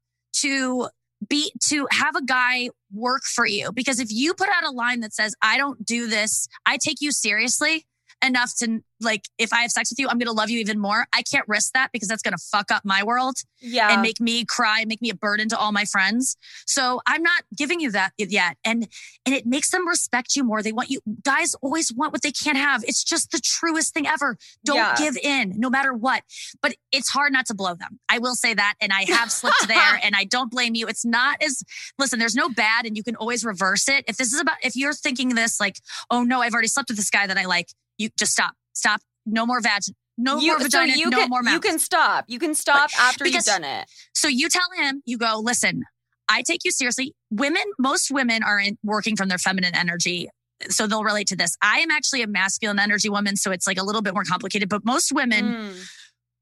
to 0.40 0.88
be 1.28 1.52
to 1.68 1.86
have 1.90 2.16
a 2.16 2.24
guy 2.24 2.70
work 2.92 3.22
for 3.24 3.46
you 3.46 3.72
because 3.72 4.00
if 4.00 4.08
you 4.10 4.32
put 4.32 4.48
out 4.48 4.64
a 4.64 4.70
line 4.70 5.00
that 5.00 5.12
says 5.12 5.34
i 5.42 5.58
don't 5.58 5.84
do 5.84 6.06
this 6.06 6.48
i 6.64 6.78
take 6.82 6.96
you 7.00 7.12
seriously 7.12 7.86
enough 8.24 8.54
to 8.58 8.82
like 9.00 9.24
if 9.38 9.52
I 9.52 9.62
have 9.62 9.70
sex 9.70 9.90
with 9.90 9.98
you, 9.98 10.08
I'm 10.08 10.18
gonna 10.18 10.32
love 10.32 10.50
you 10.50 10.58
even 10.60 10.78
more. 10.78 11.06
I 11.14 11.22
can't 11.22 11.46
risk 11.48 11.72
that 11.72 11.90
because 11.92 12.08
that's 12.08 12.22
gonna 12.22 12.38
fuck 12.38 12.70
up 12.70 12.84
my 12.84 13.02
world. 13.02 13.36
Yeah. 13.60 13.92
And 13.92 14.02
make 14.02 14.20
me 14.20 14.44
cry, 14.44 14.84
make 14.86 15.00
me 15.00 15.10
a 15.10 15.14
burden 15.14 15.48
to 15.50 15.58
all 15.58 15.72
my 15.72 15.84
friends. 15.84 16.36
So 16.66 17.00
I'm 17.06 17.22
not 17.22 17.44
giving 17.56 17.80
you 17.80 17.90
that 17.92 18.12
yet. 18.18 18.56
And 18.64 18.88
and 19.26 19.34
it 19.34 19.46
makes 19.46 19.70
them 19.70 19.88
respect 19.88 20.36
you 20.36 20.44
more. 20.44 20.62
They 20.62 20.72
want 20.72 20.90
you 20.90 21.00
guys 21.24 21.54
always 21.62 21.92
want 21.92 22.12
what 22.12 22.22
they 22.22 22.32
can't 22.32 22.58
have. 22.58 22.84
It's 22.84 23.02
just 23.02 23.30
the 23.30 23.40
truest 23.42 23.94
thing 23.94 24.06
ever. 24.06 24.36
Don't 24.64 24.76
yeah. 24.76 24.96
give 24.96 25.16
in 25.16 25.54
no 25.56 25.70
matter 25.70 25.92
what. 25.92 26.22
But 26.62 26.74
it's 26.92 27.08
hard 27.08 27.32
not 27.32 27.46
to 27.46 27.54
blow 27.54 27.74
them. 27.74 27.98
I 28.08 28.18
will 28.18 28.34
say 28.34 28.54
that. 28.54 28.74
And 28.80 28.92
I 28.92 29.04
have 29.10 29.32
slipped 29.32 29.56
there 29.68 30.00
and 30.02 30.14
I 30.14 30.24
don't 30.24 30.50
blame 30.50 30.74
you. 30.74 30.86
It's 30.86 31.04
not 31.04 31.42
as 31.42 31.62
listen, 31.98 32.18
there's 32.18 32.36
no 32.36 32.48
bad 32.48 32.84
and 32.84 32.96
you 32.96 33.02
can 33.02 33.16
always 33.16 33.44
reverse 33.44 33.88
it. 33.88 34.04
If 34.06 34.16
this 34.16 34.32
is 34.32 34.40
about 34.40 34.56
if 34.62 34.76
you're 34.76 34.92
thinking 34.92 35.30
this 35.30 35.60
like, 35.60 35.76
oh 36.10 36.22
no, 36.22 36.42
I've 36.42 36.52
already 36.52 36.68
slept 36.68 36.90
with 36.90 36.98
this 36.98 37.10
guy 37.10 37.26
that 37.26 37.38
I 37.38 37.46
like, 37.46 37.68
you 38.00 38.08
just 38.18 38.32
stop 38.32 38.54
stop. 38.80 39.00
No 39.26 39.46
more 39.46 39.60
vag. 39.60 39.82
No 40.18 40.38
you, 40.38 40.48
more 40.48 40.58
vagina. 40.60 40.92
So 40.92 40.98
you 40.98 41.10
no 41.10 41.18
can, 41.18 41.28
more 41.28 41.42
mouth. 41.42 41.54
You 41.54 41.60
can 41.60 41.78
stop. 41.78 42.24
You 42.28 42.38
can 42.38 42.54
stop 42.54 42.90
but, 42.90 43.00
after 43.00 43.24
because, 43.24 43.46
you've 43.46 43.54
done 43.54 43.64
it. 43.64 43.86
So 44.14 44.28
you 44.28 44.48
tell 44.48 44.68
him, 44.76 45.02
you 45.06 45.16
go, 45.16 45.40
listen, 45.42 45.82
I 46.28 46.42
take 46.42 46.60
you 46.64 46.72
seriously. 46.72 47.14
Women, 47.30 47.62
most 47.78 48.10
women 48.10 48.42
are 48.42 48.58
in, 48.58 48.76
working 48.82 49.16
from 49.16 49.28
their 49.28 49.38
feminine 49.38 49.74
energy. 49.74 50.28
So 50.68 50.86
they'll 50.86 51.04
relate 51.04 51.28
to 51.28 51.36
this. 51.36 51.56
I 51.62 51.78
am 51.78 51.90
actually 51.90 52.22
a 52.22 52.26
masculine 52.26 52.78
energy 52.78 53.08
woman. 53.08 53.36
So 53.36 53.50
it's 53.50 53.66
like 53.66 53.78
a 53.78 53.82
little 53.82 54.02
bit 54.02 54.12
more 54.12 54.24
complicated, 54.24 54.68
but 54.68 54.84
most 54.84 55.10
women 55.10 55.44
mm. 55.46 55.90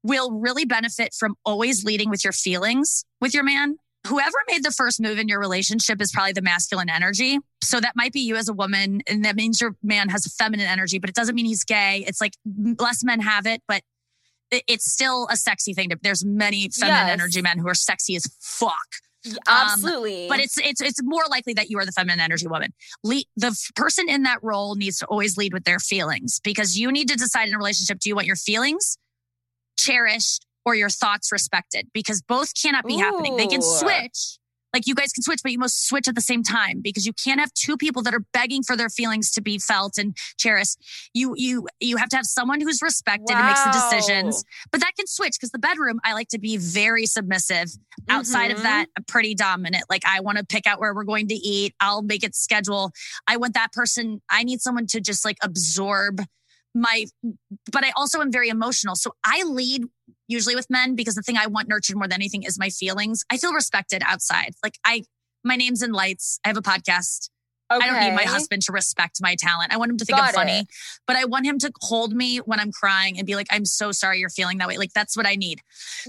will 0.03 0.31
really 0.31 0.65
benefit 0.65 1.13
from 1.17 1.35
always 1.45 1.85
leading 1.85 2.09
with 2.09 2.23
your 2.23 2.33
feelings 2.33 3.05
with 3.21 3.33
your 3.33 3.43
man 3.43 3.77
whoever 4.07 4.37
made 4.49 4.63
the 4.63 4.71
first 4.71 5.01
move 5.01 5.19
in 5.19 5.27
your 5.27 5.39
relationship 5.39 6.01
is 6.01 6.11
probably 6.11 6.33
the 6.33 6.41
masculine 6.41 6.89
energy. 6.89 7.39
So 7.61 7.79
that 7.79 7.93
might 7.95 8.13
be 8.13 8.21
you 8.21 8.35
as 8.35 8.47
a 8.47 8.53
woman. 8.53 9.01
And 9.07 9.25
that 9.25 9.35
means 9.35 9.59
your 9.59 9.75
man 9.83 10.09
has 10.09 10.25
a 10.25 10.29
feminine 10.29 10.67
energy, 10.67 10.99
but 10.99 11.09
it 11.09 11.15
doesn't 11.15 11.35
mean 11.35 11.45
he's 11.45 11.63
gay. 11.63 12.03
It's 12.07 12.21
like 12.21 12.33
less 12.79 13.03
men 13.03 13.19
have 13.19 13.45
it, 13.45 13.61
but 13.67 13.83
it's 14.51 14.91
still 14.91 15.27
a 15.29 15.35
sexy 15.35 15.73
thing. 15.73 15.89
To, 15.89 15.99
there's 16.01 16.25
many 16.25 16.69
feminine 16.69 17.07
yes. 17.07 17.13
energy 17.13 17.41
men 17.41 17.59
who 17.59 17.67
are 17.67 17.75
sexy 17.75 18.15
as 18.15 18.25
fuck. 18.39 18.87
Absolutely. 19.47 20.23
Um, 20.23 20.29
but 20.29 20.39
it's 20.39 20.57
it's 20.57 20.81
it's 20.81 21.03
more 21.03 21.23
likely 21.29 21.53
that 21.55 21.69
you 21.69 21.77
are 21.77 21.85
the 21.85 21.91
feminine 21.91 22.21
energy 22.21 22.47
woman. 22.47 22.73
Le- 23.03 23.23
the 23.35 23.47
f- 23.47 23.71
person 23.75 24.09
in 24.09 24.23
that 24.23 24.39
role 24.41 24.75
needs 24.75 24.97
to 24.99 25.05
always 25.07 25.35
lead 25.37 25.53
with 25.53 25.65
their 25.65 25.77
feelings 25.77 26.39
because 26.41 26.79
you 26.79 26.89
need 26.89 27.09
to 27.09 27.15
decide 27.15 27.49
in 27.49 27.53
a 27.53 27.57
relationship 27.57 27.99
do 27.99 28.09
you 28.09 28.15
want 28.15 28.27
your 28.27 28.37
feelings 28.37 28.97
cherished 29.77 30.45
or 30.69 30.75
your 30.75 30.89
thoughts 30.89 31.31
respected 31.31 31.87
because 31.93 32.21
both 32.21 32.53
cannot 32.59 32.85
be 32.85 32.95
Ooh. 32.95 32.99
happening. 32.99 33.37
They 33.37 33.47
can 33.47 33.61
switch. 33.61 34.37
Like 34.71 34.85
you 34.85 34.93
guys 34.93 35.11
can 35.11 35.23
switch, 35.23 35.39
but 35.41 35.51
you 35.51 35.57
must 35.57 35.87
switch 35.87 36.07
at 36.07 36.13
the 36.13 36.21
same 36.21 36.43
time 36.43 36.81
because 36.83 37.03
you 37.03 37.11
can't 37.11 37.39
have 37.39 37.51
two 37.55 37.75
people 37.75 38.03
that 38.03 38.13
are 38.13 38.23
begging 38.33 38.61
for 38.61 38.77
their 38.77 38.87
feelings 38.89 39.31
to 39.31 39.41
be 39.41 39.57
felt 39.57 39.97
and 39.97 40.15
cherished. 40.37 40.77
You 41.11 41.33
you 41.35 41.67
you 41.79 41.97
have 41.97 42.09
to 42.09 42.17
have 42.17 42.27
someone 42.27 42.61
who's 42.61 42.79
respected 42.79 43.33
wow. 43.33 43.39
and 43.39 43.47
makes 43.47 43.63
the 43.63 43.71
decisions. 43.71 44.43
But 44.71 44.81
that 44.81 44.91
can 44.95 45.07
switch 45.07 45.33
because 45.39 45.49
the 45.49 45.57
bedroom, 45.57 45.99
I 46.05 46.13
like 46.13 46.27
to 46.29 46.39
be 46.39 46.57
very 46.57 47.07
submissive. 47.07 47.69
Outside 48.09 48.49
mm-hmm. 48.49 48.57
of 48.57 48.63
that, 48.63 48.85
pretty 49.07 49.33
dominant. 49.33 49.85
Like 49.89 50.03
I 50.05 50.19
want 50.19 50.37
to 50.37 50.45
pick 50.45 50.67
out 50.67 50.79
where 50.79 50.93
we're 50.93 51.03
going 51.03 51.29
to 51.29 51.35
eat. 51.35 51.73
I'll 51.79 52.03
make 52.03 52.23
it 52.23 52.35
schedule. 52.35 52.91
I 53.27 53.37
want 53.37 53.55
that 53.55 53.71
person. 53.73 54.21
I 54.29 54.43
need 54.43 54.61
someone 54.61 54.85
to 54.87 55.01
just 55.01 55.25
like 55.25 55.37
absorb 55.41 56.21
my 56.75 57.05
but 57.71 57.83
I 57.83 57.91
also 57.95 58.21
am 58.21 58.31
very 58.31 58.49
emotional. 58.49 58.95
So 58.95 59.13
I 59.25 59.43
lead 59.43 59.85
usually 60.29 60.55
with 60.55 60.69
men 60.69 60.95
because 60.95 61.15
the 61.15 61.21
thing 61.21 61.35
I 61.35 61.47
want 61.47 61.67
nurtured 61.67 61.97
more 61.97 62.07
than 62.07 62.15
anything 62.15 62.43
is 62.43 62.57
my 62.57 62.69
feelings. 62.69 63.25
I 63.29 63.37
feel 63.37 63.51
respected 63.51 64.01
outside. 64.05 64.53
Like 64.63 64.77
I, 64.85 65.03
my 65.43 65.57
name's 65.57 65.81
in 65.81 65.91
lights. 65.91 66.39
I 66.45 66.47
have 66.47 66.57
a 66.57 66.61
podcast. 66.61 67.29
Okay. 67.71 67.85
I 67.85 67.87
don't 67.87 67.99
need 67.99 68.15
my 68.15 68.23
husband 68.23 68.63
to 68.63 68.71
respect 68.71 69.17
my 69.21 69.35
talent. 69.37 69.73
I 69.73 69.77
want 69.77 69.91
him 69.91 69.97
to 69.97 70.05
think 70.05 70.17
Got 70.17 70.29
I'm 70.29 70.33
funny, 70.33 70.59
it. 70.61 70.67
but 71.05 71.15
I 71.15 71.25
want 71.25 71.45
him 71.45 71.59
to 71.59 71.71
hold 71.81 72.13
me 72.13 72.37
when 72.37 72.59
I'm 72.59 72.71
crying 72.71 73.17
and 73.19 73.27
be 73.27 73.35
like, 73.35 73.45
I'm 73.51 73.65
so 73.65 73.91
sorry 73.91 74.19
you're 74.19 74.29
feeling 74.29 74.57
that 74.57 74.67
way. 74.67 74.77
Like 74.77 74.93
that's 74.93 75.15
what 75.15 75.27
I 75.27 75.35
need. 75.35 75.61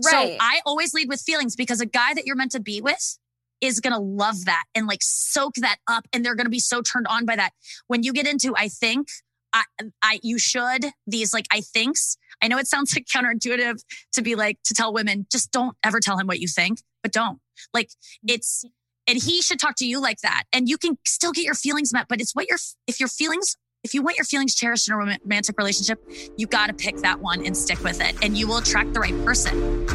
Right. 0.02 0.10
So 0.10 0.36
I 0.40 0.60
always 0.64 0.94
lead 0.94 1.08
with 1.08 1.20
feelings 1.20 1.56
because 1.56 1.82
a 1.82 1.86
guy 1.86 2.14
that 2.14 2.24
you're 2.24 2.36
meant 2.36 2.52
to 2.52 2.60
be 2.60 2.80
with 2.80 3.18
is 3.60 3.80
going 3.80 3.92
to 3.92 4.00
love 4.00 4.46
that 4.46 4.64
and 4.74 4.86
like 4.86 5.00
soak 5.02 5.54
that 5.56 5.76
up. 5.86 6.06
And 6.14 6.24
they're 6.24 6.34
going 6.34 6.46
to 6.46 6.50
be 6.50 6.60
so 6.60 6.80
turned 6.80 7.06
on 7.08 7.26
by 7.26 7.36
that. 7.36 7.50
When 7.88 8.02
you 8.02 8.14
get 8.14 8.26
into, 8.26 8.54
I 8.56 8.68
think, 8.68 9.08
I, 9.52 9.64
I, 10.00 10.20
you 10.22 10.38
should, 10.38 10.86
these 11.06 11.34
like 11.34 11.46
I 11.50 11.60
thinks, 11.60 12.16
I 12.42 12.48
know 12.48 12.58
it 12.58 12.66
sounds 12.66 12.94
like 12.94 13.06
counterintuitive 13.06 13.82
to 14.12 14.22
be 14.22 14.34
like, 14.34 14.58
to 14.64 14.74
tell 14.74 14.92
women, 14.92 15.26
just 15.30 15.52
don't 15.52 15.76
ever 15.84 16.00
tell 16.00 16.18
him 16.18 16.26
what 16.26 16.40
you 16.40 16.48
think, 16.48 16.80
but 17.02 17.12
don't. 17.12 17.38
Like 17.74 17.90
it's, 18.26 18.64
and 19.06 19.22
he 19.22 19.42
should 19.42 19.58
talk 19.58 19.76
to 19.76 19.86
you 19.86 20.00
like 20.00 20.18
that. 20.22 20.44
And 20.52 20.68
you 20.68 20.78
can 20.78 20.98
still 21.06 21.32
get 21.32 21.44
your 21.44 21.54
feelings 21.54 21.92
met, 21.92 22.06
but 22.08 22.20
it's 22.20 22.34
what 22.34 22.48
your, 22.48 22.58
if 22.86 23.00
your 23.00 23.08
feelings, 23.08 23.56
if 23.82 23.94
you 23.94 24.02
want 24.02 24.16
your 24.16 24.24
feelings 24.24 24.54
cherished 24.54 24.88
in 24.88 24.94
a 24.94 24.98
romantic 24.98 25.56
relationship, 25.58 26.02
you 26.36 26.46
got 26.46 26.68
to 26.68 26.72
pick 26.72 26.96
that 26.98 27.20
one 27.20 27.44
and 27.44 27.56
stick 27.56 27.82
with 27.82 28.00
it 28.00 28.14
and 28.22 28.36
you 28.36 28.46
will 28.46 28.58
attract 28.58 28.94
the 28.94 29.00
right 29.00 29.24
person. 29.24 29.86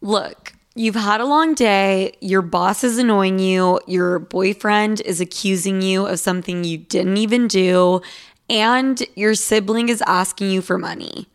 Look, 0.00 0.52
You've 0.78 0.94
had 0.94 1.20
a 1.20 1.24
long 1.24 1.54
day, 1.54 2.12
your 2.20 2.40
boss 2.40 2.84
is 2.84 2.98
annoying 2.98 3.40
you, 3.40 3.80
your 3.88 4.20
boyfriend 4.20 5.00
is 5.00 5.20
accusing 5.20 5.82
you 5.82 6.06
of 6.06 6.20
something 6.20 6.62
you 6.62 6.78
didn't 6.78 7.16
even 7.16 7.48
do, 7.48 8.00
and 8.48 9.02
your 9.14 9.34
sibling 9.34 9.88
is 9.88 10.02
asking 10.06 10.50
you 10.50 10.62
for 10.62 10.78
money. 10.78 11.26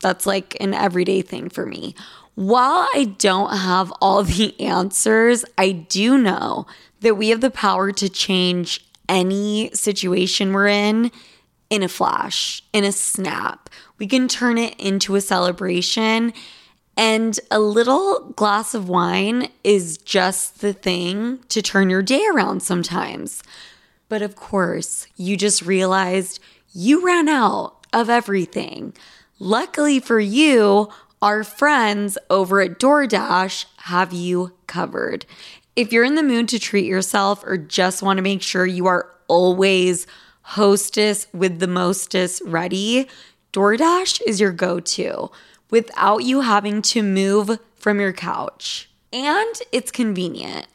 That's 0.00 0.26
like 0.26 0.56
an 0.60 0.74
everyday 0.74 1.22
thing 1.22 1.48
for 1.48 1.66
me. 1.66 1.94
While 2.34 2.88
I 2.94 3.14
don't 3.18 3.56
have 3.56 3.92
all 4.00 4.22
the 4.22 4.58
answers, 4.64 5.44
I 5.56 5.72
do 5.72 6.18
know 6.18 6.66
that 7.00 7.16
we 7.16 7.30
have 7.30 7.40
the 7.40 7.50
power 7.50 7.92
to 7.92 8.08
change 8.08 8.84
any 9.08 9.70
situation 9.74 10.52
we're 10.52 10.68
in 10.68 11.10
in 11.70 11.82
a 11.82 11.88
flash, 11.88 12.62
in 12.72 12.84
a 12.84 12.92
snap. 12.92 13.68
We 13.98 14.06
can 14.06 14.28
turn 14.28 14.58
it 14.58 14.78
into 14.78 15.16
a 15.16 15.20
celebration 15.20 16.32
and 16.98 17.38
a 17.52 17.60
little 17.60 18.32
glass 18.34 18.74
of 18.74 18.88
wine 18.88 19.50
is 19.62 19.98
just 19.98 20.60
the 20.60 20.72
thing 20.72 21.38
to 21.48 21.62
turn 21.62 21.90
your 21.90 22.02
day 22.02 22.26
around 22.34 22.60
sometimes. 22.60 23.44
But 24.08 24.22
of 24.22 24.36
course, 24.36 25.06
you 25.16 25.36
just 25.36 25.62
realized 25.62 26.40
you 26.72 27.04
ran 27.04 27.28
out 27.28 27.86
of 27.92 28.08
everything. 28.08 28.94
Luckily 29.38 30.00
for 30.00 30.18
you, 30.20 30.88
our 31.20 31.44
friends 31.44 32.16
over 32.30 32.60
at 32.60 32.78
DoorDash 32.78 33.66
have 33.78 34.12
you 34.12 34.52
covered. 34.66 35.26
if 35.78 35.92
you're 35.92 36.02
in 36.02 36.16
the 36.16 36.24
mood 36.24 36.48
to 36.48 36.58
treat 36.58 36.86
yourself 36.86 37.44
or 37.46 37.56
just 37.56 38.02
want 38.02 38.16
to 38.16 38.22
make 38.22 38.42
sure 38.42 38.66
you 38.66 38.86
are 38.86 39.08
always 39.28 40.08
hostess 40.42 41.28
with 41.32 41.60
the 41.60 41.68
mostest 41.68 42.42
ready, 42.44 43.06
DoorDash 43.52 44.20
is 44.26 44.40
your 44.40 44.50
go 44.50 44.80
to 44.80 45.30
without 45.70 46.24
you 46.24 46.40
having 46.40 46.82
to 46.82 47.00
move 47.00 47.60
from 47.76 48.00
your 48.00 48.12
couch. 48.12 48.90
And 49.12 49.54
it's 49.70 49.92
convenient. 49.92 50.66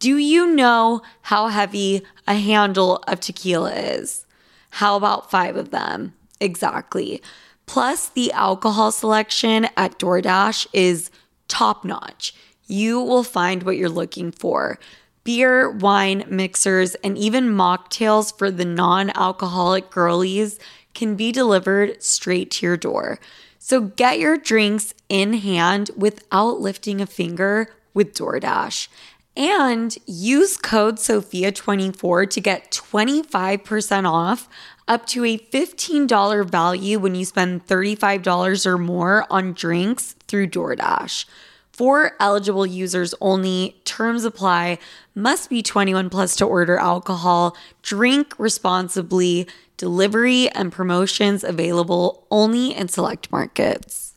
Do 0.00 0.16
you 0.16 0.46
know 0.54 1.02
how 1.20 1.48
heavy 1.48 2.02
a 2.26 2.34
handle 2.34 2.96
of 3.06 3.20
tequila 3.20 3.74
is? 3.74 4.24
How 4.70 4.96
about 4.96 5.30
five 5.30 5.56
of 5.56 5.70
them? 5.70 6.14
Exactly. 6.40 7.22
Plus, 7.66 8.08
the 8.08 8.32
alcohol 8.32 8.92
selection 8.92 9.68
at 9.76 9.98
DoorDash 9.98 10.68
is 10.72 11.10
top 11.48 11.84
notch. 11.84 12.34
You 12.66 12.98
will 12.98 13.22
find 13.22 13.62
what 13.62 13.76
you're 13.76 13.90
looking 13.90 14.32
for 14.32 14.80
beer, 15.22 15.70
wine, 15.70 16.24
mixers, 16.30 16.94
and 17.04 17.18
even 17.18 17.50
mocktails 17.50 18.36
for 18.36 18.50
the 18.50 18.64
non 18.64 19.10
alcoholic 19.10 19.90
girlies 19.90 20.58
can 20.94 21.14
be 21.14 21.30
delivered 21.30 22.02
straight 22.02 22.50
to 22.52 22.64
your 22.64 22.78
door. 22.78 23.20
So 23.58 23.82
get 23.82 24.18
your 24.18 24.38
drinks 24.38 24.94
in 25.10 25.34
hand 25.34 25.90
without 25.94 26.58
lifting 26.58 27.02
a 27.02 27.06
finger 27.06 27.74
with 27.92 28.14
DoorDash. 28.14 28.88
And 29.36 29.96
use 30.06 30.56
code 30.56 30.96
SOFIA24 30.96 32.30
to 32.30 32.40
get 32.40 32.70
25% 32.70 34.10
off 34.10 34.48
up 34.88 35.06
to 35.06 35.24
a 35.24 35.38
$15 35.38 36.50
value 36.50 36.98
when 36.98 37.14
you 37.14 37.24
spend 37.24 37.66
$35 37.66 38.66
or 38.66 38.76
more 38.76 39.26
on 39.30 39.52
drinks 39.52 40.16
through 40.26 40.48
DoorDash. 40.48 41.26
For 41.72 42.12
eligible 42.20 42.66
users 42.66 43.14
only, 43.20 43.80
terms 43.84 44.24
apply, 44.24 44.78
must 45.14 45.48
be 45.48 45.62
21 45.62 46.10
plus 46.10 46.36
to 46.36 46.44
order 46.44 46.76
alcohol, 46.76 47.56
drink 47.82 48.34
responsibly, 48.38 49.46
delivery 49.76 50.50
and 50.50 50.72
promotions 50.72 51.42
available 51.42 52.26
only 52.30 52.74
in 52.74 52.88
select 52.88 53.32
markets. 53.32 54.09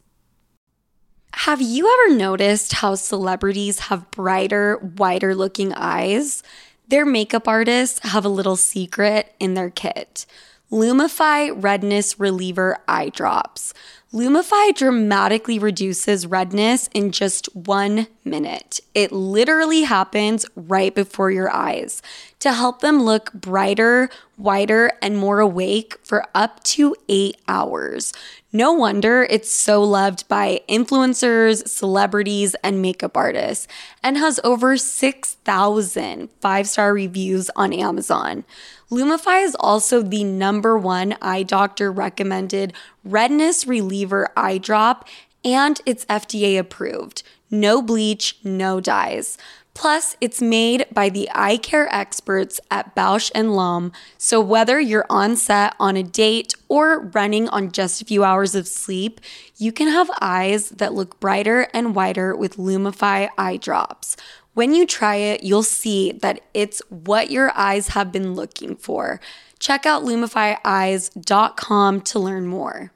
Have 1.37 1.61
you 1.61 1.91
ever 1.91 2.15
noticed 2.15 2.73
how 2.73 2.95
celebrities 2.95 3.79
have 3.79 4.09
brighter, 4.11 4.77
wider 4.77 5.33
looking 5.33 5.73
eyes? 5.73 6.43
Their 6.87 7.05
makeup 7.05 7.47
artists 7.47 7.99
have 8.07 8.23
a 8.23 8.29
little 8.29 8.55
secret 8.55 9.33
in 9.39 9.55
their 9.55 9.71
kit. 9.71 10.27
Lumify 10.71 11.51
Redness 11.55 12.19
Reliever 12.19 12.77
Eye 12.87 13.09
Drops. 13.09 13.73
Lumify 14.13 14.75
dramatically 14.75 15.57
reduces 15.57 16.27
redness 16.27 16.87
in 16.93 17.11
just 17.11 17.53
one 17.55 18.07
minute. 18.23 18.79
It 18.93 19.11
literally 19.11 19.81
happens 19.81 20.45
right 20.55 20.93
before 20.93 21.31
your 21.31 21.51
eyes 21.51 22.01
to 22.39 22.53
help 22.53 22.81
them 22.81 23.01
look 23.01 23.33
brighter, 23.33 24.09
whiter, 24.37 24.91
and 25.01 25.17
more 25.17 25.39
awake 25.39 25.97
for 26.03 26.25
up 26.35 26.63
to 26.63 26.95
eight 27.09 27.37
hours. 27.47 28.13
No 28.55 28.71
wonder 28.71 29.25
it's 29.31 29.49
so 29.49 29.81
loved 29.81 30.27
by 30.27 30.61
influencers, 30.69 31.67
celebrities, 31.67 32.55
and 32.63 32.83
makeup 32.83 33.17
artists, 33.17 33.67
and 34.03 34.15
has 34.15 34.39
over 34.43 34.77
6,000 34.77 36.29
five 36.39 36.67
star 36.67 36.93
reviews 36.93 37.49
on 37.55 37.73
Amazon. 37.73 38.45
Lumify 38.91 39.43
is 39.43 39.55
also 39.59 40.03
the 40.03 40.23
number 40.23 40.77
one 40.77 41.15
eye 41.19 41.41
doctor 41.41 41.91
recommended 41.91 42.73
redness 43.03 43.65
reliever 43.65 44.29
eye 44.37 44.59
drop, 44.59 45.07
and 45.43 45.81
it's 45.87 46.05
FDA 46.05 46.59
approved. 46.59 47.23
No 47.49 47.81
bleach, 47.81 48.37
no 48.43 48.79
dyes. 48.79 49.35
Plus, 49.73 50.15
it's 50.21 50.41
made 50.41 50.85
by 50.91 51.09
the 51.09 51.27
eye 51.33 51.57
care 51.57 51.93
experts 51.93 52.59
at 52.69 52.95
Bausch 52.95 53.31
and 53.33 53.55
Lomb, 53.55 53.91
so 54.17 54.39
whether 54.39 54.79
you're 54.79 55.07
on 55.09 55.35
set 55.35 55.75
on 55.79 55.97
a 55.97 56.03
date 56.03 56.53
or 56.67 56.99
running 56.99 57.49
on 57.49 57.71
just 57.71 58.01
a 58.01 58.05
few 58.05 58.23
hours 58.23 58.53
of 58.53 58.67
sleep, 58.67 59.19
you 59.57 59.71
can 59.71 59.87
have 59.87 60.11
eyes 60.21 60.69
that 60.69 60.93
look 60.93 61.19
brighter 61.19 61.67
and 61.73 61.95
whiter 61.95 62.35
with 62.35 62.57
Lumify 62.57 63.29
eye 63.35 63.57
drops. 63.57 64.15
When 64.53 64.75
you 64.75 64.85
try 64.85 65.15
it, 65.15 65.41
you'll 65.41 65.63
see 65.63 66.11
that 66.11 66.41
it's 66.53 66.79
what 66.89 67.31
your 67.31 67.51
eyes 67.57 67.89
have 67.89 68.11
been 68.11 68.35
looking 68.35 68.75
for. 68.75 69.19
Check 69.57 69.87
out 69.87 70.03
lumifyeyes.com 70.03 72.01
to 72.01 72.19
learn 72.19 72.45
more. 72.45 72.91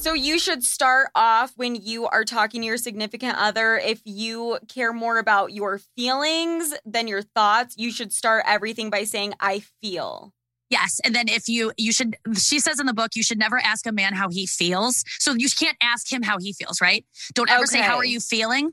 So 0.00 0.14
you 0.14 0.38
should 0.38 0.64
start 0.64 1.10
off 1.14 1.52
when 1.56 1.74
you 1.74 2.06
are 2.06 2.24
talking 2.24 2.62
to 2.62 2.66
your 2.66 2.78
significant 2.78 3.36
other. 3.36 3.76
If 3.76 4.00
you 4.06 4.58
care 4.66 4.94
more 4.94 5.18
about 5.18 5.52
your 5.52 5.78
feelings 5.94 6.72
than 6.86 7.06
your 7.06 7.20
thoughts, 7.20 7.74
you 7.76 7.92
should 7.92 8.10
start 8.10 8.44
everything 8.46 8.88
by 8.88 9.04
saying, 9.04 9.34
I 9.40 9.62
feel. 9.82 10.32
Yes. 10.70 11.00
And 11.04 11.14
then 11.14 11.28
if 11.28 11.48
you, 11.48 11.72
you 11.76 11.92
should, 11.92 12.16
she 12.34 12.60
says 12.60 12.80
in 12.80 12.86
the 12.86 12.94
book, 12.94 13.10
you 13.14 13.22
should 13.22 13.38
never 13.38 13.58
ask 13.58 13.86
a 13.86 13.92
man 13.92 14.14
how 14.14 14.30
he 14.30 14.46
feels. 14.46 15.04
So 15.18 15.34
you 15.34 15.48
can't 15.50 15.76
ask 15.82 16.10
him 16.10 16.22
how 16.22 16.38
he 16.38 16.54
feels, 16.54 16.80
right? 16.80 17.04
Don't 17.34 17.50
ever 17.50 17.64
okay. 17.64 17.66
say, 17.66 17.82
How 17.82 17.96
are 17.96 18.04
you 18.04 18.20
feeling? 18.20 18.72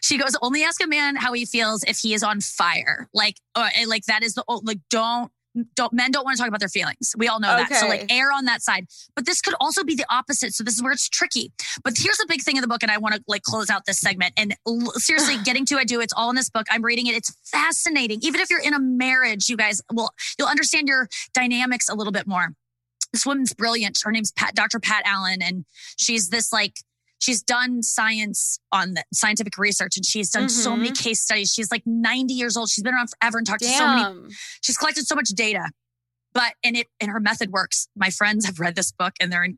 She 0.00 0.16
goes, 0.16 0.34
Only 0.40 0.62
ask 0.62 0.82
a 0.82 0.86
man 0.86 1.16
how 1.16 1.34
he 1.34 1.44
feels 1.44 1.82
if 1.82 1.98
he 1.98 2.14
is 2.14 2.22
on 2.22 2.40
fire. 2.40 3.10
Like, 3.12 3.36
uh, 3.54 3.68
like 3.86 4.04
that 4.06 4.22
is 4.22 4.34
the, 4.34 4.44
like, 4.48 4.78
don't, 4.88 5.30
don't 5.74 5.92
men 5.92 6.10
don't 6.10 6.24
want 6.24 6.36
to 6.36 6.40
talk 6.40 6.48
about 6.48 6.60
their 6.60 6.68
feelings. 6.68 7.14
We 7.16 7.28
all 7.28 7.40
know 7.40 7.54
okay. 7.54 7.66
that. 7.68 7.80
So 7.80 7.88
like 7.88 8.06
err 8.10 8.32
on 8.32 8.44
that 8.46 8.62
side. 8.62 8.86
But 9.14 9.26
this 9.26 9.40
could 9.40 9.54
also 9.60 9.84
be 9.84 9.94
the 9.94 10.06
opposite. 10.10 10.54
So 10.54 10.64
this 10.64 10.74
is 10.74 10.82
where 10.82 10.92
it's 10.92 11.08
tricky. 11.08 11.52
But 11.84 11.94
here's 11.96 12.18
a 12.22 12.26
big 12.26 12.42
thing 12.42 12.56
in 12.56 12.62
the 12.62 12.68
book, 12.68 12.82
and 12.82 12.90
I 12.90 12.98
want 12.98 13.14
to 13.14 13.22
like 13.26 13.42
close 13.42 13.70
out 13.70 13.84
this 13.86 14.00
segment. 14.00 14.32
And 14.36 14.56
l- 14.66 14.92
seriously, 14.96 15.36
getting 15.44 15.66
to 15.66 15.76
I 15.76 15.84
do. 15.84 16.00
It's 16.00 16.12
all 16.16 16.30
in 16.30 16.36
this 16.36 16.50
book. 16.50 16.66
I'm 16.70 16.82
reading 16.82 17.06
it. 17.06 17.14
It's 17.14 17.34
fascinating. 17.44 18.20
Even 18.22 18.40
if 18.40 18.50
you're 18.50 18.60
in 18.60 18.74
a 18.74 18.80
marriage, 18.80 19.48
you 19.48 19.56
guys 19.56 19.80
will 19.92 20.10
you'll 20.38 20.48
understand 20.48 20.88
your 20.88 21.08
dynamics 21.34 21.88
a 21.88 21.94
little 21.94 22.12
bit 22.12 22.26
more. 22.26 22.54
This 23.12 23.26
woman's 23.26 23.52
brilliant. 23.52 23.98
Her 24.02 24.10
name's 24.10 24.32
Pat, 24.32 24.54
Dr. 24.54 24.80
Pat 24.80 25.02
Allen, 25.04 25.42
and 25.42 25.66
she's 25.96 26.30
this 26.30 26.52
like 26.52 26.76
she's 27.22 27.40
done 27.40 27.84
science 27.84 28.58
on 28.72 28.94
the 28.94 29.04
scientific 29.14 29.56
research 29.56 29.96
and 29.96 30.04
she's 30.04 30.30
done 30.30 30.44
mm-hmm. 30.44 30.48
so 30.48 30.76
many 30.76 30.90
mm-hmm. 30.90 31.02
case 31.02 31.20
studies. 31.20 31.52
She's 31.52 31.70
like 31.70 31.84
90 31.86 32.34
years 32.34 32.56
old. 32.56 32.68
She's 32.68 32.82
been 32.82 32.94
around 32.94 33.10
forever 33.10 33.38
and 33.38 33.46
talked 33.46 33.60
Damn. 33.60 33.70
to 33.70 33.76
so 33.76 33.86
many. 33.86 34.34
She's 34.60 34.76
collected 34.76 35.06
so 35.06 35.14
much 35.14 35.28
data. 35.28 35.70
But 36.34 36.54
and 36.64 36.76
it 36.76 36.88
and 36.98 37.10
her 37.10 37.20
method 37.20 37.52
works. 37.52 37.88
My 37.94 38.10
friends 38.10 38.46
have 38.46 38.58
read 38.58 38.74
this 38.74 38.90
book 38.90 39.12
and 39.20 39.30
they're 39.30 39.48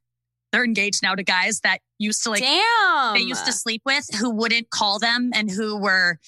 they're 0.53 0.65
engaged 0.65 1.03
now 1.03 1.15
to 1.15 1.23
guys 1.23 1.61
that 1.61 1.79
used 1.99 2.23
to 2.25 2.31
like 2.31 2.43
Damn. 2.43 3.15
they 3.15 3.21
used 3.21 3.47
to 3.47 3.53
sleep 3.53 3.83
with 3.87 4.07
who 4.19 4.31
wouldn't 4.31 4.71
call 4.71 4.99
them 4.99 5.31
and 5.35 5.51
who 5.51 5.79
were 5.79 6.19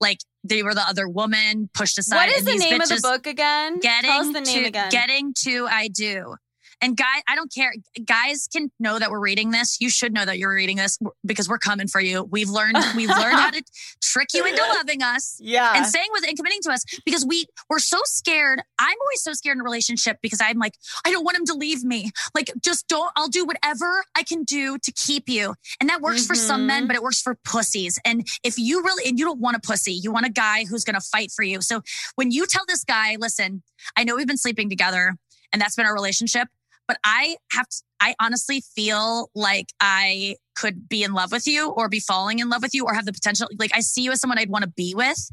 like 0.00 0.18
they 0.44 0.62
were 0.62 0.74
the 0.74 0.86
other 0.86 1.08
woman 1.08 1.70
pushed 1.74 1.98
aside. 1.98 2.16
What 2.16 2.28
is 2.28 2.44
the 2.44 2.54
name 2.54 2.80
of 2.80 2.88
the 2.88 3.00
book 3.02 3.26
again? 3.26 3.80
Getting 3.80 4.10
Tell 4.10 4.20
us 4.20 4.32
the 4.32 4.40
name 4.42 4.62
to, 4.62 4.68
again. 4.68 4.90
Getting 4.90 5.34
to 5.44 5.66
I 5.70 5.88
do. 5.88 6.36
And 6.84 6.98
guy, 6.98 7.22
I 7.26 7.34
don't 7.34 7.50
care. 7.50 7.72
Guys 8.04 8.46
can 8.52 8.70
know 8.78 8.98
that 8.98 9.10
we're 9.10 9.18
reading 9.18 9.52
this. 9.52 9.80
You 9.80 9.88
should 9.88 10.12
know 10.12 10.26
that 10.26 10.36
you're 10.36 10.52
reading 10.52 10.76
this 10.76 10.98
because 11.24 11.48
we're 11.48 11.56
coming 11.56 11.88
for 11.88 11.98
you. 11.98 12.24
We've 12.24 12.50
learned 12.50 12.76
we've 12.94 13.08
learned 13.22 13.36
how 13.36 13.50
to 13.52 13.62
trick 14.02 14.28
you 14.34 14.44
into 14.44 14.60
loving 14.60 15.02
us. 15.02 15.38
Yeah. 15.40 15.72
And 15.74 15.86
staying 15.86 16.08
with 16.12 16.28
and 16.28 16.36
committing 16.36 16.60
to 16.64 16.72
us 16.72 16.84
because 17.06 17.24
we 17.24 17.46
we're 17.70 17.78
so 17.78 18.00
scared. 18.04 18.60
I'm 18.78 18.96
always 19.00 19.22
so 19.22 19.32
scared 19.32 19.56
in 19.56 19.62
a 19.62 19.64
relationship 19.64 20.18
because 20.20 20.40
I'm 20.42 20.58
like, 20.58 20.74
I 21.06 21.10
don't 21.10 21.24
want 21.24 21.38
him 21.38 21.46
to 21.46 21.54
leave 21.54 21.84
me. 21.84 22.10
Like, 22.34 22.52
just 22.62 22.86
don't, 22.86 23.10
I'll 23.16 23.28
do 23.28 23.46
whatever 23.46 24.04
I 24.14 24.22
can 24.22 24.44
do 24.44 24.76
to 24.76 24.92
keep 24.92 25.26
you. 25.26 25.54
And 25.80 25.88
that 25.88 26.02
works 26.02 26.24
mm-hmm. 26.24 26.26
for 26.26 26.34
some 26.34 26.66
men, 26.66 26.82
mm-hmm. 26.82 26.88
but 26.88 26.96
it 26.96 27.02
works 27.02 27.22
for 27.22 27.38
pussies. 27.46 27.98
And 28.04 28.26
if 28.42 28.58
you 28.58 28.82
really 28.82 29.08
and 29.08 29.18
you 29.18 29.24
don't 29.24 29.40
want 29.40 29.56
a 29.56 29.60
pussy, 29.60 29.94
you 29.94 30.12
want 30.12 30.26
a 30.26 30.30
guy 30.30 30.66
who's 30.66 30.84
gonna 30.84 31.00
fight 31.00 31.30
for 31.34 31.44
you. 31.44 31.62
So 31.62 31.80
when 32.16 32.30
you 32.30 32.44
tell 32.46 32.64
this 32.68 32.84
guy, 32.84 33.16
listen, 33.18 33.62
I 33.96 34.04
know 34.04 34.16
we've 34.16 34.26
been 34.26 34.36
sleeping 34.36 34.68
together 34.68 35.16
and 35.50 35.62
that's 35.62 35.76
been 35.76 35.86
our 35.86 35.94
relationship 35.94 36.48
but 36.86 36.98
I 37.04 37.36
have 37.52 37.68
to, 37.68 37.82
I 38.00 38.14
honestly 38.20 38.62
feel 38.74 39.30
like 39.34 39.66
I 39.80 40.36
could 40.54 40.88
be 40.88 41.02
in 41.02 41.12
love 41.12 41.32
with 41.32 41.46
you 41.46 41.70
or 41.70 41.88
be 41.88 42.00
falling 42.00 42.38
in 42.38 42.48
love 42.48 42.62
with 42.62 42.74
you 42.74 42.84
or 42.84 42.94
have 42.94 43.06
the 43.06 43.12
potential. 43.12 43.48
Like 43.58 43.70
I 43.74 43.80
see 43.80 44.02
you 44.02 44.12
as 44.12 44.20
someone 44.20 44.38
I'd 44.38 44.50
want 44.50 44.64
to 44.64 44.70
be 44.70 44.94
with. 44.94 45.30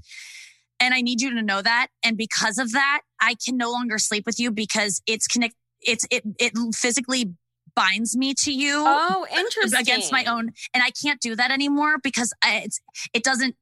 And 0.79 0.93
I 0.93 1.01
need 1.01 1.21
you 1.21 1.33
to 1.35 1.41
know 1.41 1.61
that. 1.61 1.87
And 2.03 2.17
because 2.17 2.57
of 2.57 2.71
that, 2.71 3.01
I 3.21 3.35
can 3.35 3.55
no 3.55 3.71
longer 3.71 3.99
sleep 3.99 4.25
with 4.25 4.39
you 4.39 4.49
because 4.51 5.01
it's 5.05 5.27
connect, 5.27 5.53
it's, 5.81 6.05
it, 6.09 6.23
it 6.39 6.53
physically 6.73 7.33
binds 7.75 8.17
me 8.17 8.33
to 8.43 8.51
you. 8.51 8.83
Oh, 8.85 9.27
interesting. 9.31 9.79
Against 9.79 10.11
my 10.11 10.25
own. 10.25 10.51
And 10.73 10.83
I 10.83 10.89
can't 10.89 11.19
do 11.19 11.35
that 11.35 11.51
anymore 11.51 11.97
because 12.01 12.33
uh, 12.43 12.61
it's, 12.63 12.79
it 13.13 13.23
doesn't, 13.23 13.55